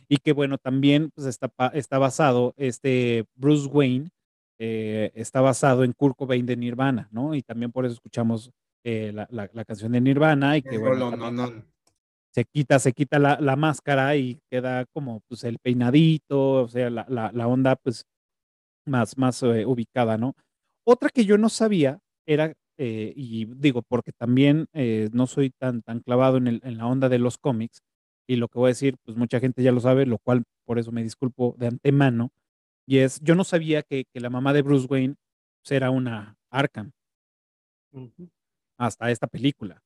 [0.08, 4.10] Y que bueno, también pues está, está basado, este Bruce Wayne
[4.58, 7.34] eh, está basado en Kurt Cobain de Nirvana, ¿no?
[7.34, 8.50] Y también por eso escuchamos
[8.84, 11.69] eh, la, la- la canción de Nirvana y que bueno, Rolón, no, no.
[12.34, 16.90] Se quita, se quita la, la máscara y queda como pues el peinadito, o sea,
[16.90, 18.04] la, la, la onda pues
[18.86, 20.34] más, más eh, ubicada, ¿no?
[20.86, 25.82] Otra que yo no sabía era, eh, y digo, porque también eh, no soy tan,
[25.82, 27.80] tan clavado en, el- en la onda de los cómics,
[28.28, 30.78] y lo que voy a decir, pues mucha gente ya lo sabe, lo cual por
[30.78, 32.30] eso me disculpo de antemano,
[32.86, 35.16] y es, yo no sabía que, que la mamá de Bruce Wayne
[35.62, 36.92] pues, era una Arkham.
[38.78, 39.82] Hasta esta película,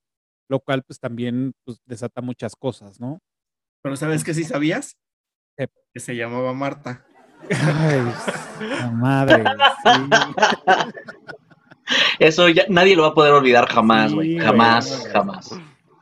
[0.54, 3.20] lo cual pues también pues, desata muchas cosas, ¿no?
[3.82, 4.96] Pero ¿sabes qué sí sabías?
[5.56, 5.66] ¿Qué?
[5.92, 7.04] Que se llamaba Marta.
[7.50, 8.00] Ay,
[8.60, 9.44] la madre,
[9.82, 9.90] sí.
[12.20, 14.38] Eso ya nadie lo va a poder olvidar jamás, güey.
[14.38, 15.50] Jamás, jamás.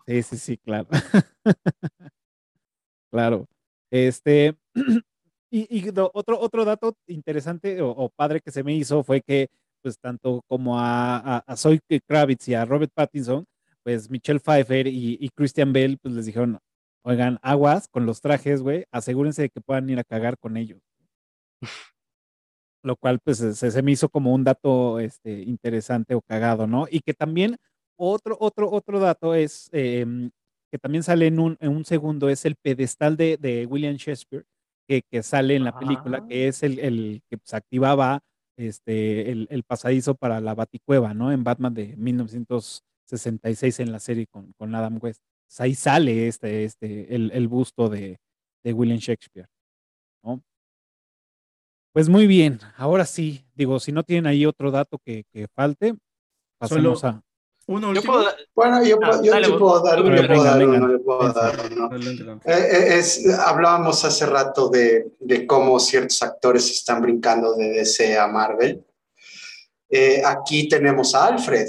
[0.06, 0.86] Sí, sí, sí, claro.
[3.10, 3.48] claro.
[3.90, 4.54] Este,
[5.50, 9.48] y, otro, otro dato interesante o, o padre que se me hizo fue que,
[9.80, 13.46] pues, tanto como a, a, a Zoe Kravitz y a Robert Pattinson,
[13.82, 16.58] pues Michelle Pfeiffer y, y Christian Bale, pues les dijeron,
[17.04, 20.80] oigan, aguas con los trajes, güey, asegúrense de que puedan ir a cagar con ellos.
[22.84, 26.86] Lo cual, pues, se, se me hizo como un dato este, interesante o cagado, ¿no?
[26.90, 27.56] Y que también
[27.96, 30.30] otro, otro, otro dato es em,
[30.72, 34.44] que también sale en un, en un segundo, es el pedestal de, de William Shakespeare,
[34.88, 38.20] que, que sale en la película, que es el, el que pues, activaba
[38.56, 41.30] este, el, el pasadizo para la Baticueva, ¿no?
[41.30, 41.94] En Batman de
[43.06, 45.22] 1966 en la serie con, con Adam West.
[45.46, 48.18] Pues ahí sale este, este, el, el busto de,
[48.64, 49.48] de William Shakespeare,
[50.24, 50.42] ¿no?
[51.92, 55.94] Pues muy bien, ahora sí, digo, si no tienen ahí otro dato que, que falte,
[56.58, 57.22] pasemos Solo- a...
[57.68, 58.14] Uno Yo último.
[58.14, 58.26] puedo,
[58.56, 61.72] Bueno, yo, Ah, yo, dale, puedo dar, yo puedo dar Venga, uno, yo puedo dar
[61.72, 61.90] uno.
[62.44, 68.18] Eh, eh, es, hablábamos hace rato de, de cómo ciertos actores están brincando de DC
[68.18, 68.84] a Marvel.
[69.88, 71.68] Eh, aquí tenemos a Alfred,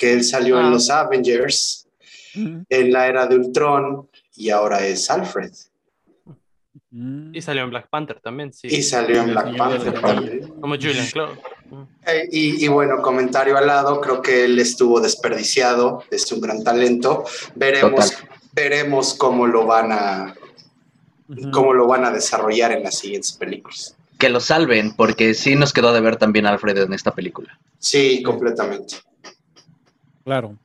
[0.00, 0.62] que él salió Ah.
[0.62, 1.86] en los Avengers,
[2.34, 5.50] Mm, en la era de Ultron, y ahora es Alfred.
[6.92, 7.34] mm.
[7.34, 8.68] y salió en Black Panther también, sí.
[8.68, 10.48] Y salió en Black Panther también.
[10.60, 11.38] Como Julian Claude.
[12.06, 16.62] Eh, y, y bueno, comentario al lado, creo que él estuvo desperdiciado, es un gran
[16.64, 17.24] talento.
[17.54, 18.12] Veremos,
[18.52, 20.34] veremos cómo lo van a
[21.52, 23.96] cómo lo van a desarrollar en las siguientes películas.
[24.18, 27.56] Que lo salven, porque sí nos quedó de ver también Alfred en esta película.
[27.78, 28.96] Sí, completamente.
[30.24, 30.58] Claro.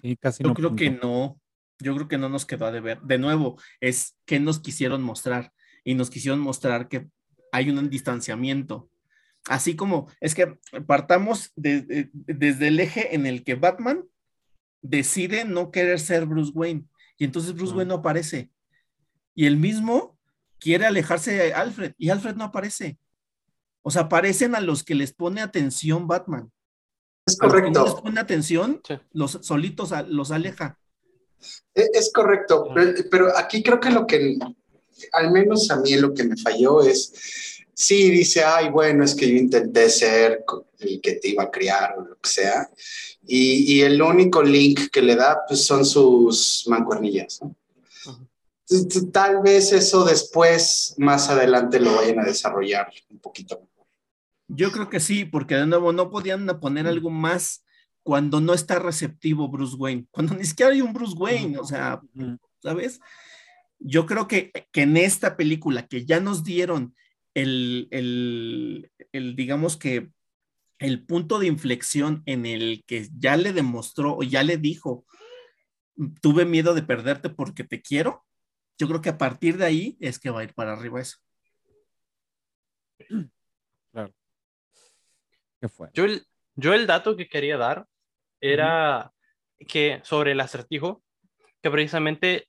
[0.00, 0.54] Sí, casi Yo no.
[0.54, 1.40] creo que no.
[1.80, 3.00] Yo creo que no nos quedó a deber.
[3.02, 5.52] De nuevo, es que nos quisieron mostrar.
[5.84, 7.08] Y nos quisieron mostrar que
[7.52, 8.90] hay un distanciamiento.
[9.48, 14.04] Así como, es que partamos de- de- desde el eje en el que Batman
[14.82, 16.84] decide no querer ser Bruce Wayne.
[17.16, 18.50] Y entonces Bruce Wayne no aparece.
[19.34, 20.18] Y el mismo
[20.58, 21.94] quiere alejarse de Alfred.
[21.96, 22.98] Y Alfred no aparece.
[23.82, 26.50] O sea, aparecen a los que les pone atención Batman.
[27.32, 28.94] Es no les correcto, pone atención, Sí.
[29.12, 30.78] los solitos a- los aleja.
[31.74, 34.36] e- es correcto, pero, pero aquí creo que lo que,
[35.12, 37.12] al menos a mí lo que me falló es,
[37.74, 40.44] sí, dice, ay, bueno, es que yo intenté ser
[40.80, 42.68] el que te iba a criar o lo que sea,
[43.26, 47.40] y, y el único link que le da, pues son sus mancuernillas,
[49.12, 53.62] Tal vez eso después, más adelante, lo vayan a desarrollar un poquito.
[54.48, 57.64] Yo creo que sí, porque de nuevo no podían poner algo más
[58.02, 62.00] cuando no está receptivo Bruce Wayne, cuando ni siquiera hay un Bruce Wayne, o sea.
[62.60, 63.00] ¿sabes?
[63.78, 66.94] Yo creo que, que en esta película que ya nos dieron
[67.34, 70.10] el, el, el, digamos que
[70.78, 75.04] el punto de inflexión en el que ya le demostró o ya le dijo,
[76.20, 78.24] tuve miedo de perderte porque te quiero,
[78.78, 81.18] yo creo que a partir de ahí es que va a ir para arriba eso.
[85.92, 87.86] Yo el, dato que quería dar
[88.40, 89.12] era
[89.66, 91.02] que sobre el acertijo,
[91.62, 92.48] que precisamente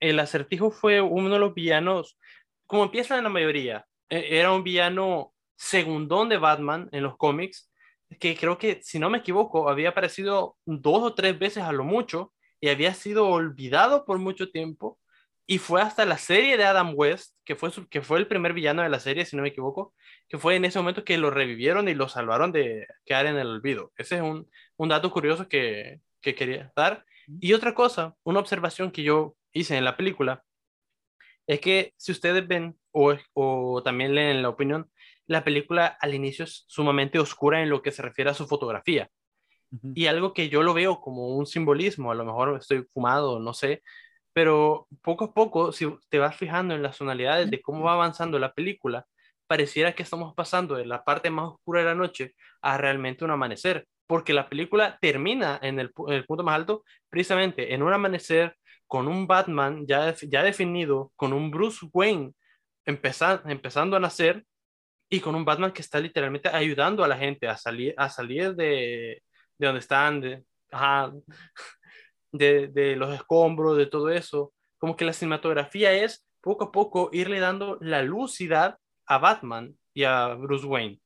[0.00, 2.18] el acertijo fue uno de los villanos,
[2.66, 7.70] como empieza en la mayoría, e- era un villano segundón de Batman en los cómics,
[8.18, 11.84] que creo que, si no me equivoco, había aparecido dos o tres veces a lo
[11.84, 14.98] mucho y había sido olvidado por mucho tiempo.
[15.46, 18.82] Y fue hasta la serie de Adam West, que fue, que fue el primer villano
[18.82, 19.94] de la serie, si no me equivoco,
[20.28, 23.48] que fue en ese momento que lo revivieron y lo salvaron de quedar en el
[23.48, 23.92] olvido.
[23.96, 27.04] Ese es un, un dato curioso que, que quería dar.
[27.40, 30.44] Y otra cosa, una observación que yo hice en la película,
[31.46, 34.90] es que si ustedes ven o, o también leen la opinión,
[35.26, 39.10] la película al inicio es sumamente oscura en lo que se refiere a su fotografía.
[39.94, 43.54] Y algo que yo lo veo como un simbolismo, a lo mejor estoy fumado, no
[43.54, 43.82] sé,
[44.34, 48.38] pero poco a poco, si te vas fijando en las tonalidades de cómo va avanzando
[48.38, 49.06] la película,
[49.46, 53.30] pareciera que estamos pasando de la parte más oscura de la noche a realmente un
[53.30, 58.56] amanecer, porque la película termina en el, punto más alto precisamente en un amanecer
[58.86, 62.32] con un Batman ya, ya definido, con un Bruce Wayne
[62.84, 64.44] empezando a nacer
[65.08, 68.54] y con un Batman que está literalmente ayudando a la gente a salir, a salir
[68.56, 69.22] de,
[69.58, 70.44] de donde están, de,
[72.34, 74.52] de, de, los escombros, de todo eso.
[74.78, 80.04] Como que la cinematografía es poco a poco irle dando la lucidad a Batman y
[80.04, 81.00] a Bruce Wayne.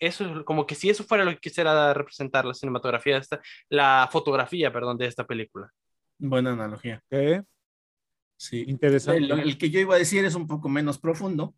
[0.00, 4.08] Eso como que si eso fuera lo que quisiera representar la cinematografía de esta, la
[4.10, 5.70] fotografía, perdón, de esta película.
[6.18, 7.00] Buena analogía.
[7.08, 7.42] ¿Qué?
[8.36, 8.64] Sí.
[8.66, 9.22] Interesante.
[9.24, 11.54] El, el, que yo iba a decir es un poco menos profundo,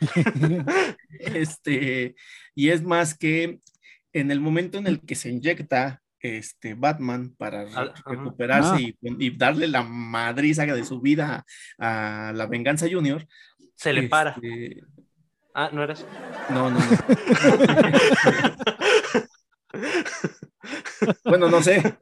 [1.20, 2.14] este,
[2.54, 3.60] y es más que
[4.12, 7.64] en el momento en el que se inyecta este Batman para
[8.06, 11.44] recuperarse y, darle la madriza de su vida
[11.78, 13.26] a, la venganza junior.
[13.74, 14.30] Se le para.
[14.32, 14.82] Este,
[15.54, 16.06] ah, ¿no eres?
[16.50, 16.86] No, no, no.
[21.24, 21.96] bueno, no sé.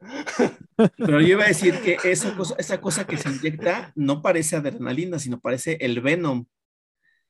[0.97, 4.55] Pero yo iba a decir que esa cosa, esa cosa que se inyecta no parece
[4.55, 6.45] adrenalina, sino parece el Venom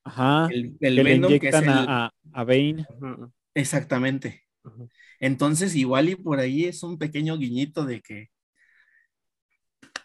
[0.04, 0.48] Ajá.
[0.52, 1.70] El, el Venom que es el...
[1.70, 2.86] a, a Bane.
[3.54, 4.49] Exactamente.
[5.20, 8.30] Entonces, igual y por ahí es un pequeño guiñito de que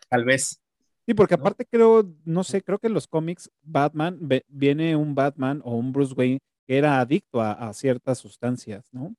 [0.09, 0.61] tal vez.
[1.07, 4.19] Sí, porque aparte creo, no sé, creo que en los cómics Batman
[4.49, 9.15] viene un Batman o un Bruce Wayne que era adicto a, a ciertas sustancias, ¿no?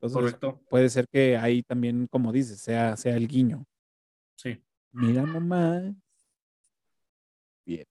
[0.00, 0.60] Entonces, Correcto.
[0.70, 3.64] Puede ser que ahí también, como dices, sea, sea el guiño.
[4.36, 4.62] Sí.
[4.92, 5.92] Mira nomás.
[7.66, 7.84] Bien.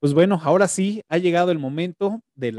[0.00, 2.52] Pues bueno, ahora sí ha llegado el momento de,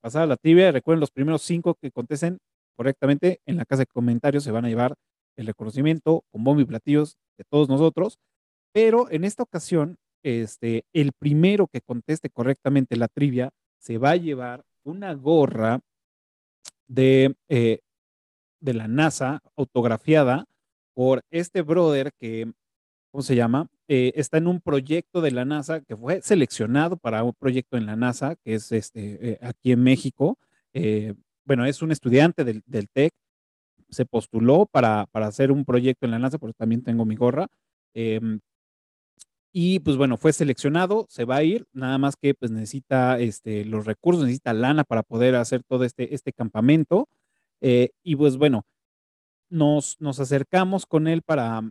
[0.00, 0.70] pasar a la trivia.
[0.70, 2.38] Recuerden, los primeros cinco que contesten
[2.76, 4.94] correctamente en la casa de comentarios se van a llevar
[5.36, 8.18] el reconocimiento con bombo y platillos de todos nosotros.
[8.72, 14.16] Pero en esta ocasión, este, el primero que conteste correctamente la trivia se va a
[14.16, 15.80] llevar una gorra
[16.86, 17.80] de, eh,
[18.60, 20.44] de la NASA autografiada
[20.94, 22.52] por este brother que,
[23.10, 23.68] ¿cómo se llama?
[23.86, 27.84] Eh, está en un proyecto de la NASA que fue seleccionado para un proyecto en
[27.84, 30.38] la NASA, que es este, eh, aquí en México.
[30.72, 33.12] Eh, bueno, es un estudiante del, del TEC,
[33.90, 37.48] se postuló para, para, hacer un proyecto en la NASA, porque también tengo mi gorra.
[37.92, 38.40] Em,
[39.52, 43.64] y pues bueno, fue seleccionado, se va a ir, nada más que pues necesita este,
[43.64, 47.08] los recursos, necesita lana para poder hacer todo este, este campamento.
[47.60, 48.66] y pues bueno,
[49.50, 51.62] nos, nos acercamos con él para,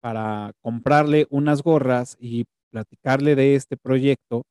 [0.00, 4.44] para comprarle unas gorras y platicarle de este proyecto.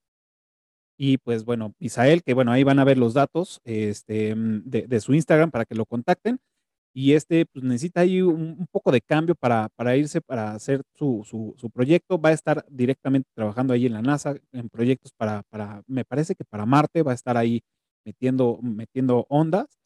[0.98, 5.00] Y pues bueno, Isael, que bueno, ahí van a ver los datos este, mm, de,
[5.00, 6.40] su Instagram para que lo contacten.
[6.94, 11.24] Y este pues, necesita ahí un, poco de cambio para, para, irse, para hacer su,
[11.26, 12.20] su, su, proyecto.
[12.20, 16.36] Va a estar directamente trabajando ahí en la NASA en proyectos para, para, me parece
[16.36, 17.62] que para Marte, va a estar ahí
[18.06, 19.80] metiendo, metiendo ondas.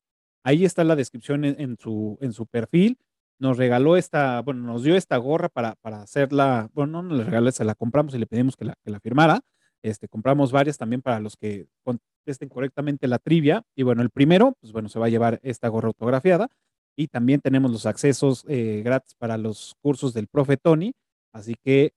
[0.44, 2.98] Ahí está la descripción en su, en su perfil
[3.44, 7.24] nos regaló esta, bueno, nos dio esta gorra para, para hacerla, bueno, no nos la
[7.26, 9.42] regaló, se la compramos y le pedimos que la, que la firmara.
[9.84, 13.62] Este, compramos varias también para los que contesten correctamente la trivia.
[13.76, 16.48] Y bueno, el primero, pues bueno, se va a llevar esta gorra autografiada.
[16.96, 20.94] Y también tenemos los accesos eh, gratis para los cursos del profe Tony.
[21.34, 21.94] Así que,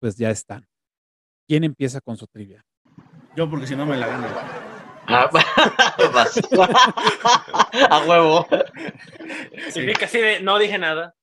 [0.00, 0.66] pues ya están.
[1.46, 2.64] ¿Quién empieza con su trivia?
[3.36, 4.65] Yo, porque si no me la gano.
[5.08, 5.30] Ah,
[7.90, 8.46] a huevo.
[9.70, 9.86] Sí.
[9.98, 11.14] Casi no dije nada.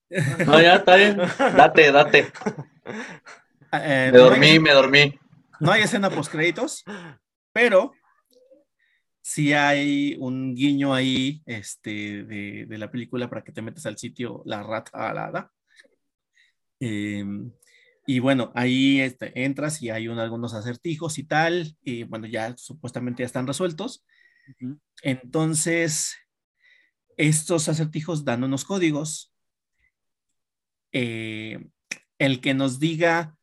[0.46, 1.18] No, ya está bien.
[1.18, 2.32] Date, date.
[3.72, 5.20] Eh, me dormí, hay, me dormí.
[5.60, 6.84] No hay escena post créditos,
[7.52, 7.94] pero
[9.22, 13.98] sí hay un guiño ahí este, de, de, la película para que te metas al
[13.98, 15.52] sitio La Rata Alada.
[16.80, 17.24] Eh,
[18.06, 22.56] y bueno, ahí este, entras y hay un, algunos acertijos y tal, y bueno, ya
[22.58, 24.04] supuestamente ya están resueltos.
[24.48, 24.80] Uh -huh.
[25.04, 26.16] Entonces,
[27.18, 29.34] estos acertijos dan unos códigos.
[30.92, 31.60] Eh,
[32.20, 33.36] el que nos diga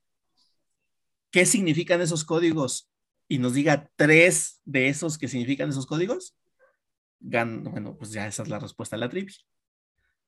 [1.31, 2.91] qué significan esos códigos
[3.29, 6.37] y nos diga tres de esos que significan esos códigos,
[7.21, 9.35] gan- bueno, pues ya esa es la respuesta a la trivia.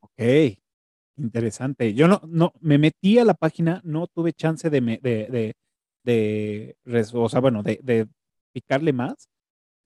[0.01, 0.21] Ok,
[1.17, 1.95] interesante.
[1.95, 5.55] Yo no, no, me metí a la página, no tuve chance de, me- de,
[6.05, 6.77] de,
[7.15, 8.09] o sea, bueno, de, de
[8.53, 9.29] picarle más.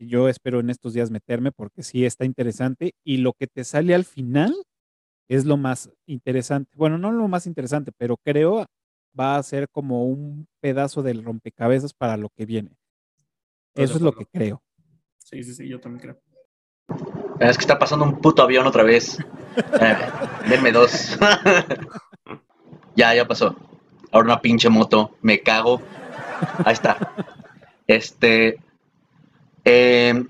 [0.01, 3.95] Yo espero en estos días meterme porque sí está interesante y lo que te sale
[3.95, 4.55] al final
[5.29, 6.71] es lo más interesante.
[6.77, 8.67] Bueno, no lo más interesante, pero creo
[9.19, 12.73] va a ser como un pedazo del rompecabezas para lo que viene.
[13.77, 14.63] Eso es lo que creo.
[15.19, 16.23] Sí, sí, sí, yo también creo.
[17.41, 19.19] Es que está pasando un puto avión otra vez.
[19.81, 19.97] Eh,
[20.49, 21.19] denme dos.
[22.97, 23.55] ya, ya pasó.
[24.11, 25.17] Ahora una pinche moto.
[25.23, 25.83] Me cago.
[26.65, 26.97] Ahí está.
[27.87, 28.59] Este.
[29.65, 30.25] eh,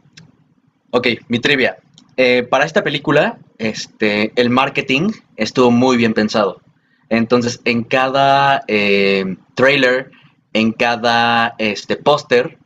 [0.91, 1.79] ok, mi trivia.
[2.17, 6.61] Eh, para esta película, este, el marketing estuvo muy bien pensado.
[7.09, 10.11] Entonces, en cada eh, trailer,
[10.53, 12.59] en cada este, póster,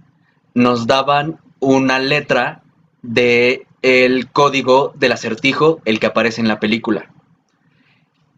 [0.55, 2.63] nos daban una letra
[3.03, 7.13] de el código del acertijo, el que aparece en la película.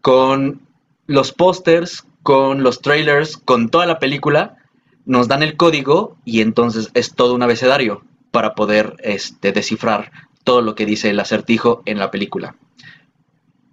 [0.01, 0.61] Con
[1.07, 4.57] los pósters, con los trailers, con toda la película,
[5.05, 10.11] nos dan el código y entonces es todo un abecedario para poder este, descifrar
[10.43, 12.55] todo lo que dice el acertijo en la película.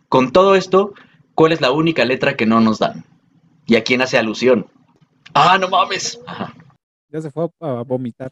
[0.08, 0.92] Con todo esto,
[1.34, 3.04] ¿cuál es la única letra que no nos dan?
[3.66, 4.66] ¿Y a quién hace alusión?
[5.34, 6.20] ¡Ah, no mames!
[7.08, 8.30] Ya se fue a vomitar.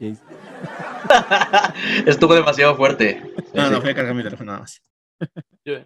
[2.06, 3.22] Estuvo demasiado fuerte.
[3.54, 4.82] No, no, voy a cargar mi teléfono nada más.
[5.64, 5.78] Yo,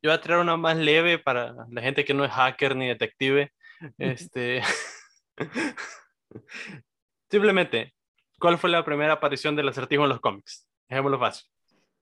[0.00, 2.86] yo voy a traer una más leve para la gente que no es hacker ni
[2.86, 3.52] detective.
[3.98, 4.62] Este.
[7.30, 7.94] Simplemente,
[8.38, 10.66] ¿cuál fue la primera aparición del acertijo en los cómics?
[10.88, 11.48] Dejémoslo fácil.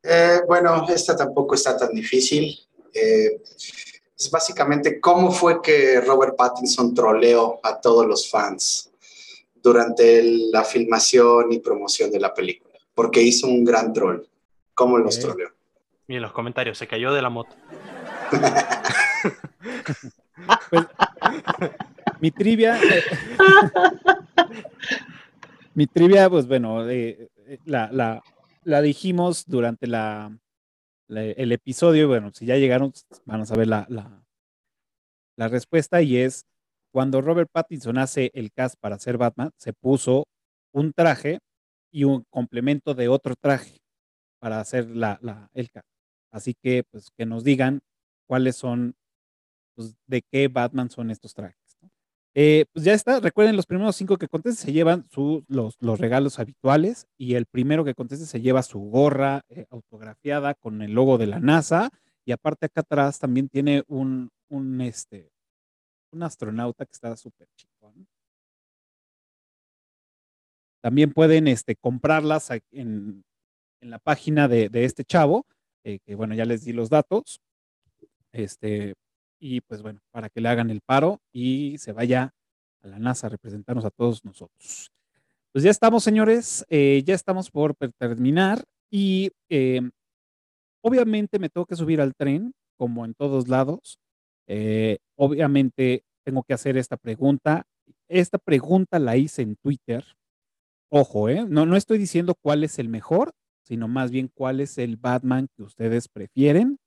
[0.03, 2.55] Eh, bueno, esta tampoco está tan difícil.
[2.93, 3.43] Eh,
[4.17, 8.93] es básicamente cómo fue que Robert Pattinson troleó a todos los fans
[9.67, 10.23] durante
[10.53, 14.21] la filmación y promoción de la película, porque hizo un gran troll.
[14.75, 15.49] ¿Cómo los troleó?
[16.07, 17.57] Y en los comentarios, se cayó de la moto.
[20.71, 20.85] Pues,
[22.21, 22.79] mi trivia.
[25.75, 28.23] mi trivia, pues bueno, eh, eh, la, la,
[28.63, 30.31] la dijimos durante la,
[31.09, 32.07] la- el episodio.
[32.09, 32.93] Bueno, si ya llegaron,
[33.25, 34.23] van a saber la, la,
[35.37, 36.01] la respuesta.
[36.03, 36.45] Y es:
[36.97, 40.25] cuando Robert Pattinson hace el cast para ser Batman, se puso
[40.73, 41.41] un traje
[41.93, 43.77] y un complemento de otro traje
[44.41, 45.87] para hacer la, la, el cast.
[46.33, 47.81] Así que, pues, que nos digan
[48.27, 48.95] cuáles son
[49.75, 51.77] pues, de qué Batman son estos trajes.
[51.83, 51.91] ¿no?
[52.35, 56.01] Eh, pues ya está, recuerden, los primeros cinco que contesten se llevan su- los, los
[56.01, 60.93] regalos habituales y el primero que conteste se lleva su gorra eh, autografiada con el
[60.95, 61.91] logo de la NASA
[62.25, 65.31] y aparte acá atrás también tiene un, un, este,
[66.17, 68.09] un astronauta que está súper chingón.
[70.83, 73.25] También pueden este, comprarlas en,
[73.81, 75.47] en la página de, de este chavo,
[75.85, 77.41] eh, que bueno, ya les di los datos.
[78.33, 78.95] Este,
[79.39, 82.35] y pues bueno, para que le hagan el paro y se vaya
[82.83, 84.91] a la NASA a representarnos a todos nosotros.
[85.53, 89.81] Pues ya estamos, señores, eh, ya estamos por terminar y eh,
[90.83, 93.99] obviamente me tengo que subir al tren, como en todos lados.
[94.49, 97.67] Eh, obviamente tengo que hacer esta pregunta.
[98.09, 100.05] Esta pregunta la hice en Twitter.
[100.91, 101.45] Ojo, ¿eh?
[101.49, 103.33] No, no estoy diciendo cuál es el mejor,
[103.65, 106.79] sino más bien cuál es el Batman que ustedes prefieren.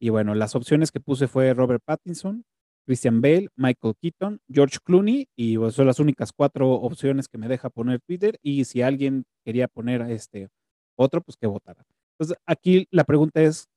[0.00, 2.44] Y bueno, las opciones que puse fue Robert Pattinson,
[2.86, 7.48] Christian Bale, Michael Keaton, George Clooney, y pues, son las únicas cuatro opciones que me
[7.48, 8.38] deja poner Twitter.
[8.42, 10.48] Y si alguien quería poner este
[10.96, 11.84] otro, pues que votara.
[12.18, 13.68] Entonces, aquí la pregunta es: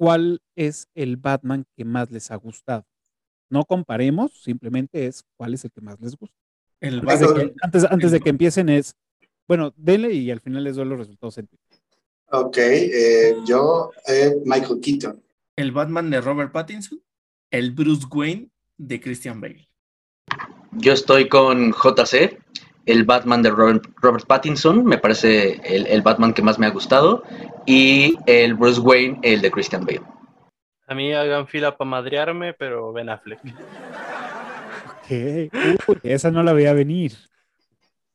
[0.00, 2.86] ¿cuál es el Batman que más les ha gustado?
[3.50, 6.38] No comparemos, simplemente es cuál es el que más les gusta.
[6.80, 8.96] El Antes de que, antes, antes de que empiecen es,
[9.46, 11.78] bueno, denle y al final les doy los resultados en Twitter.
[12.32, 15.22] Ok, eh, yo, eh, Michael Keaton.
[15.56, 17.02] el Batman de Robert Pattinson,
[17.50, 18.48] el Bruce Wayne
[18.78, 19.68] de Christian Bale.
[20.72, 22.39] Yo estoy con JC,
[22.90, 26.70] el Batman de Robert, Robert Pattinson, me parece el, el Batman que más me ha
[26.70, 27.22] gustado,
[27.66, 30.02] y el Bruce Wayne, el de Christian Bale.
[30.86, 33.40] A mí hagan fila para madrearme, pero Ben Affleck.
[35.06, 35.48] ¿Qué?
[35.86, 37.12] Uy, esa no la veía venir.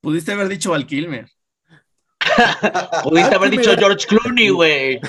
[0.02, 1.26] Pudiste haber dicho Val Kilmer.
[3.04, 5.00] Pudiste haber dicho George Clooney, güey.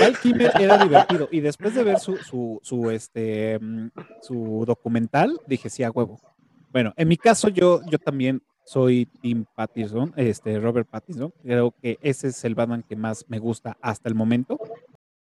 [0.00, 3.90] Val Kilmer era divertido y después de ver su, su, su, este, mm,
[4.22, 6.20] su documental, dije, sí, a huevo.
[6.72, 11.32] Bueno, en mi caso yo, yo también soy Tim Pattinson, este, Robert Pattinson.
[11.42, 14.58] Creo que ese es el Batman que más me gusta hasta el momento.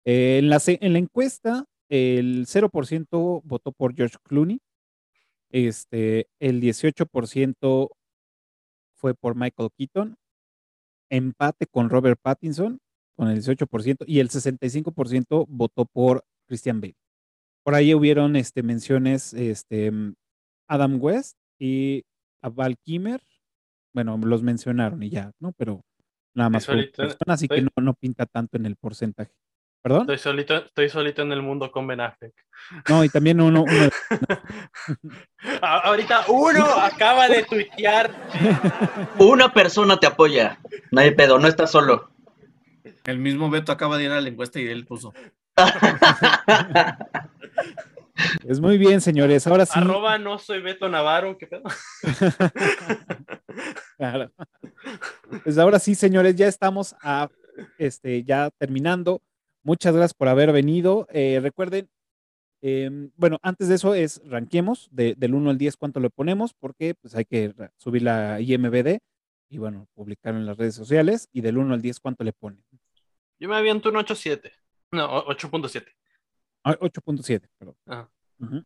[0.06, 4.60] Eh, en, la, en la encuesta, el 0% votó por George Clooney.
[5.52, 7.90] Este, el 18%
[8.96, 10.18] fue por Michael Keaton
[11.10, 12.80] empate con Robert Pattinson
[13.16, 16.96] con el 18% y el 65% votó por Christian Bale.
[17.64, 19.92] Por ahí hubieron este, menciones este,
[20.68, 22.04] Adam West y
[22.46, 23.22] a Val Kimmer.
[23.94, 25.52] Bueno, los mencionaron y ya, ¿no?
[25.54, 25.84] Pero
[26.36, 26.64] nada más.
[26.64, 29.32] Solito, persona, así que no, no pinta tanto en el porcentaje.
[29.82, 30.02] ¿Perdón?
[30.02, 32.34] Estoy solito, estoy solito en el mundo con Ben Affleck.
[32.90, 33.64] No, y también uno,
[35.62, 38.12] ahorita uno acaba de tuitear.
[39.20, 40.60] Una persona te apoya.
[40.92, 42.10] No hay pedo, no estás solo.
[43.04, 45.14] El mismo Beto acaba de ir a la encuesta y él puso.
[48.48, 49.46] es muy bien, señores.
[49.48, 49.78] Ahora sí.
[49.80, 51.38] Arroba no soy Beto Navarro.
[51.38, 51.64] ¿Qué pedo?
[53.98, 54.32] Claro.
[55.44, 57.30] Pues ahora sí, señores, ya estamos a,
[57.78, 59.22] este, ya terminando.
[59.64, 61.08] Muchas gracias por haber venido.
[61.12, 61.90] Eh, recuerden,
[62.62, 66.54] em, bueno, antes de eso es ranquemos de- del 1 al 10 cuánto le ponemos,
[66.54, 69.00] porque pues hay que subir la IMBD
[69.50, 72.62] y bueno, publicarlo en las redes sociales y del 1 al 10 cuánto le ponen.
[73.40, 74.52] Yo me aviento un 8.7.
[74.92, 75.86] No, o- 8.7.
[76.66, 77.76] Ah, 8.7, perdón.
[77.86, 78.10] Ajá.
[78.40, 78.64] Ujú.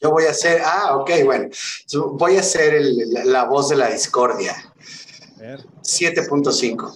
[0.00, 1.48] Yo voy a ser, ah, ok, bueno,
[1.88, 4.54] Yo voy a ser el- la, la voz de la discordia.
[5.36, 6.94] A ver, 7.5.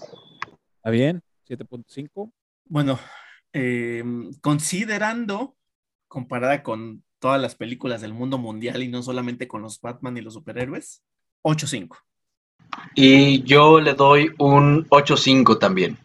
[0.76, 1.22] ¿Está bien?
[1.48, 2.30] 7.5.
[2.66, 2.98] Bueno,
[3.52, 4.04] eh,
[4.42, 5.56] considerando,
[6.08, 10.20] comparada con todas las películas del mundo mundial y no solamente con los Batman y
[10.20, 11.02] los superhéroes,
[11.42, 11.96] 8.5.
[12.94, 15.96] Y yo le doy un 8.5 también.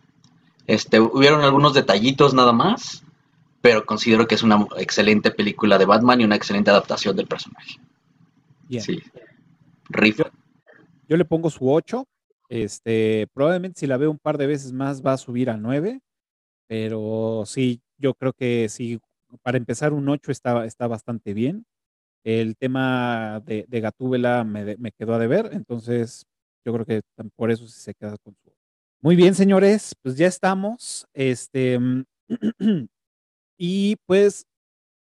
[0.68, 3.04] Este, hubieron algunos detallitos nada más,
[3.62, 7.80] pero considero que es una excelente película de Batman y una excelente adaptación del personaje.
[8.70, 9.00] Sí.
[9.90, 10.32] Rifa.
[11.08, 12.06] Yo le pongo su 8.
[12.50, 16.02] Este, probablemente si la veo un par de veces más va a subir a 9.
[16.68, 19.00] Pero sí, yo creo que sí,
[19.42, 21.66] para empezar un 8 está, está bastante bien.
[22.24, 26.26] El tema de, de Gatúbela me, me quedó a deber, entonces
[26.64, 27.02] yo creo que
[27.36, 28.52] por eso sí se queda con su.
[29.02, 31.08] Muy bien, señores, pues ya estamos.
[31.14, 31.80] Este,
[33.64, 34.48] y pues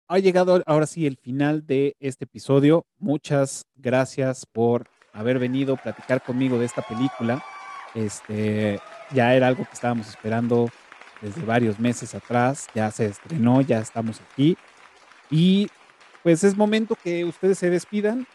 [0.08, 2.86] ha llegado ahora sí el final de este episodio.
[3.00, 7.44] Muchas gracias por haber venido a platicar conmigo de esta película.
[7.96, 8.80] Este,
[9.12, 10.70] ya era algo que estábamos esperando
[11.24, 12.68] desde varios meses atrás.
[12.76, 14.56] Ya se estrenó, ya estamos aquí.
[15.32, 15.68] Y
[16.22, 18.28] pues es momento que ustedes se despidan.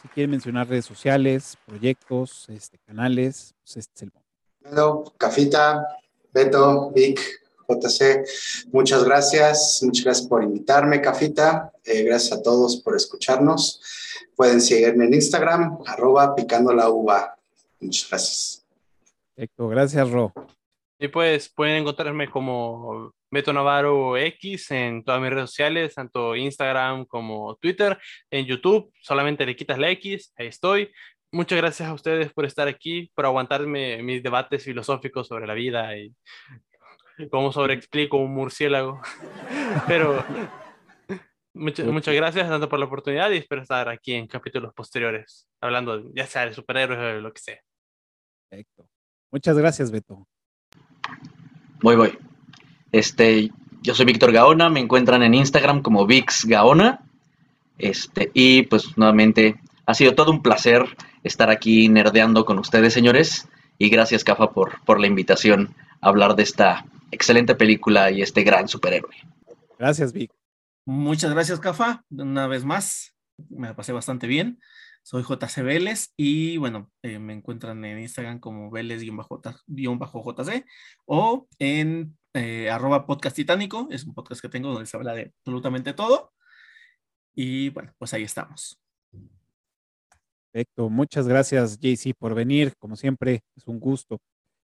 [0.00, 4.30] Si quieren mencionar redes sociales, proyectos, este, canales, pues este es el momento.
[4.60, 5.84] Bueno, Cafita,
[6.32, 7.39] Beto, Vic,
[7.70, 8.24] JC,
[8.72, 9.80] muchas gracias.
[9.82, 11.72] Muchas gracias por invitarme, Cafita.
[11.84, 13.80] Eh, gracias a todos por escucharnos.
[14.36, 17.36] Pueden seguirme en Instagram, arroba picando la uva.
[17.80, 18.66] Muchas gracias.
[19.34, 20.32] Perfecto, gracias, Ro.
[20.98, 27.06] Y pues pueden encontrarme como Beto Navarro X en todas mis redes sociales, tanto Instagram
[27.06, 27.98] como Twitter,
[28.30, 30.90] en YouTube, solamente le quitas la X, ahí estoy.
[31.32, 35.96] Muchas gracias a ustedes por estar aquí, por aguantarme mis debates filosóficos sobre la vida
[35.96, 36.12] y
[37.28, 39.00] cómo sobreexplico un murciélago.
[39.86, 40.24] Pero
[41.54, 46.12] muchas, muchas gracias tanto por la oportunidad y espero estar aquí en capítulos posteriores, hablando
[46.14, 47.60] ya sea de superhéroes o de lo que sea.
[48.48, 48.88] Perfecto.
[49.30, 50.26] Muchas gracias, Beto.
[51.82, 52.18] Voy, voy.
[52.92, 53.50] Este,
[53.82, 57.00] yo soy Víctor Gaona, me encuentran en Instagram como Vix Gaona.
[57.78, 60.84] Este, y pues nuevamente ha sido todo un placer
[61.24, 63.48] estar aquí nerdeando con ustedes, señores.
[63.78, 68.42] Y gracias, Cafa, por, por la invitación a hablar de esta excelente película y este
[68.42, 69.14] gran superhéroe.
[69.78, 70.32] Gracias, Vic.
[70.84, 72.04] Muchas gracias, Cafa.
[72.10, 73.14] Una vez más,
[73.48, 74.60] me la pasé bastante bien.
[75.02, 80.64] Soy JC Vélez y bueno, eh, me encuentran en Instagram como Vélez-JC
[81.06, 83.88] o en eh, arroba podcast titánico.
[83.90, 86.32] Es un podcast que tengo donde se habla de absolutamente todo.
[87.34, 88.78] Y bueno, pues ahí estamos.
[90.52, 90.90] Perfecto.
[90.90, 92.74] Muchas gracias, JC, por venir.
[92.78, 94.20] Como siempre, es un gusto.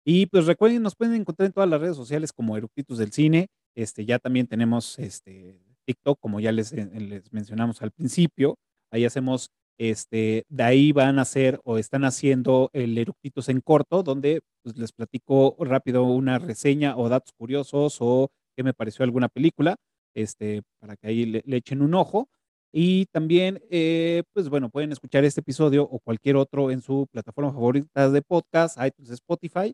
[0.04, 3.48] Y pues recuerden, nos pueden encontrar en todas las redes sociales como Eructitos del Cine.
[3.74, 8.56] Este, ya también tenemos este TikTok, como ya les, eh, les mencionamos al principio.
[8.90, 14.02] Ahí hacemos, este, de ahí van a hacer o están haciendo el Eructitos en corto,
[14.02, 19.28] donde pues, les platico rápido una reseña o datos curiosos o qué me pareció alguna
[19.28, 19.76] película,
[20.14, 22.28] este, para que ahí le, le echen un ojo.
[22.72, 27.52] Y también, eh, pues bueno, pueden escuchar este episodio o cualquier otro en su plataforma
[27.52, 29.72] favorita de podcast, iTunes, Spotify,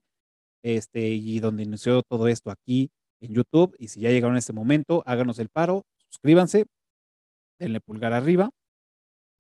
[0.65, 3.77] este, y donde inició todo esto aquí en YouTube.
[3.78, 6.65] Y si ya llegaron a este momento, háganos el paro, suscríbanse,
[7.61, 8.51] denle pulgar arriba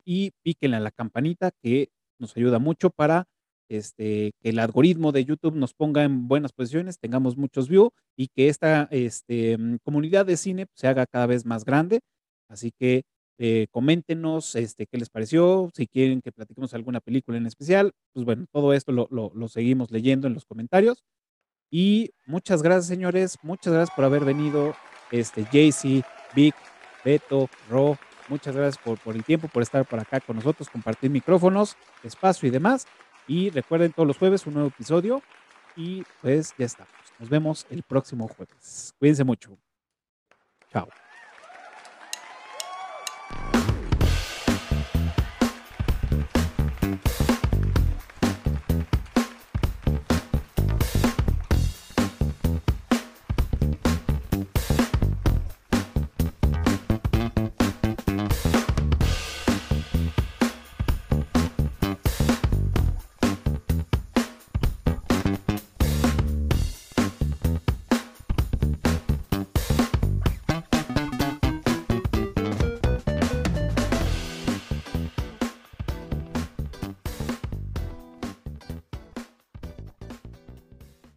[0.04, 1.88] y píquenle a la campanita que
[2.18, 3.24] nos ayuda mucho para
[3.70, 8.28] este, que el algoritmo de YouTube nos ponga en buenas posiciones, tengamos muchos views y
[8.28, 12.00] que esta este, comunidad de cine se haga cada vez más grande.
[12.48, 13.04] Así que
[13.38, 18.24] Eh, coméntenos este, qué les pareció, si quieren que platiquemos alguna película en especial, pues
[18.24, 21.04] bueno, todo esto lo, lo, seguimos leyendo en los comentarios.
[21.70, 24.74] Y muchas gracias, señores, muchas gracias por haber venido,
[25.10, 26.04] este, JC,
[26.34, 26.54] Vic,
[27.04, 27.98] Beto, Ro,
[28.28, 32.48] muchas gracias por, por el tiempo, por estar por acá con nosotros, compartir micrófonos, espacio
[32.48, 32.86] y demás.
[33.26, 35.22] Y recuerden todos los jueves un nuevo episodio.
[35.76, 36.92] Y pues ya estamos.
[37.18, 38.94] Nos vemos el próximo jueves.
[38.98, 39.56] Cuídense mucho.
[40.70, 40.88] Chao.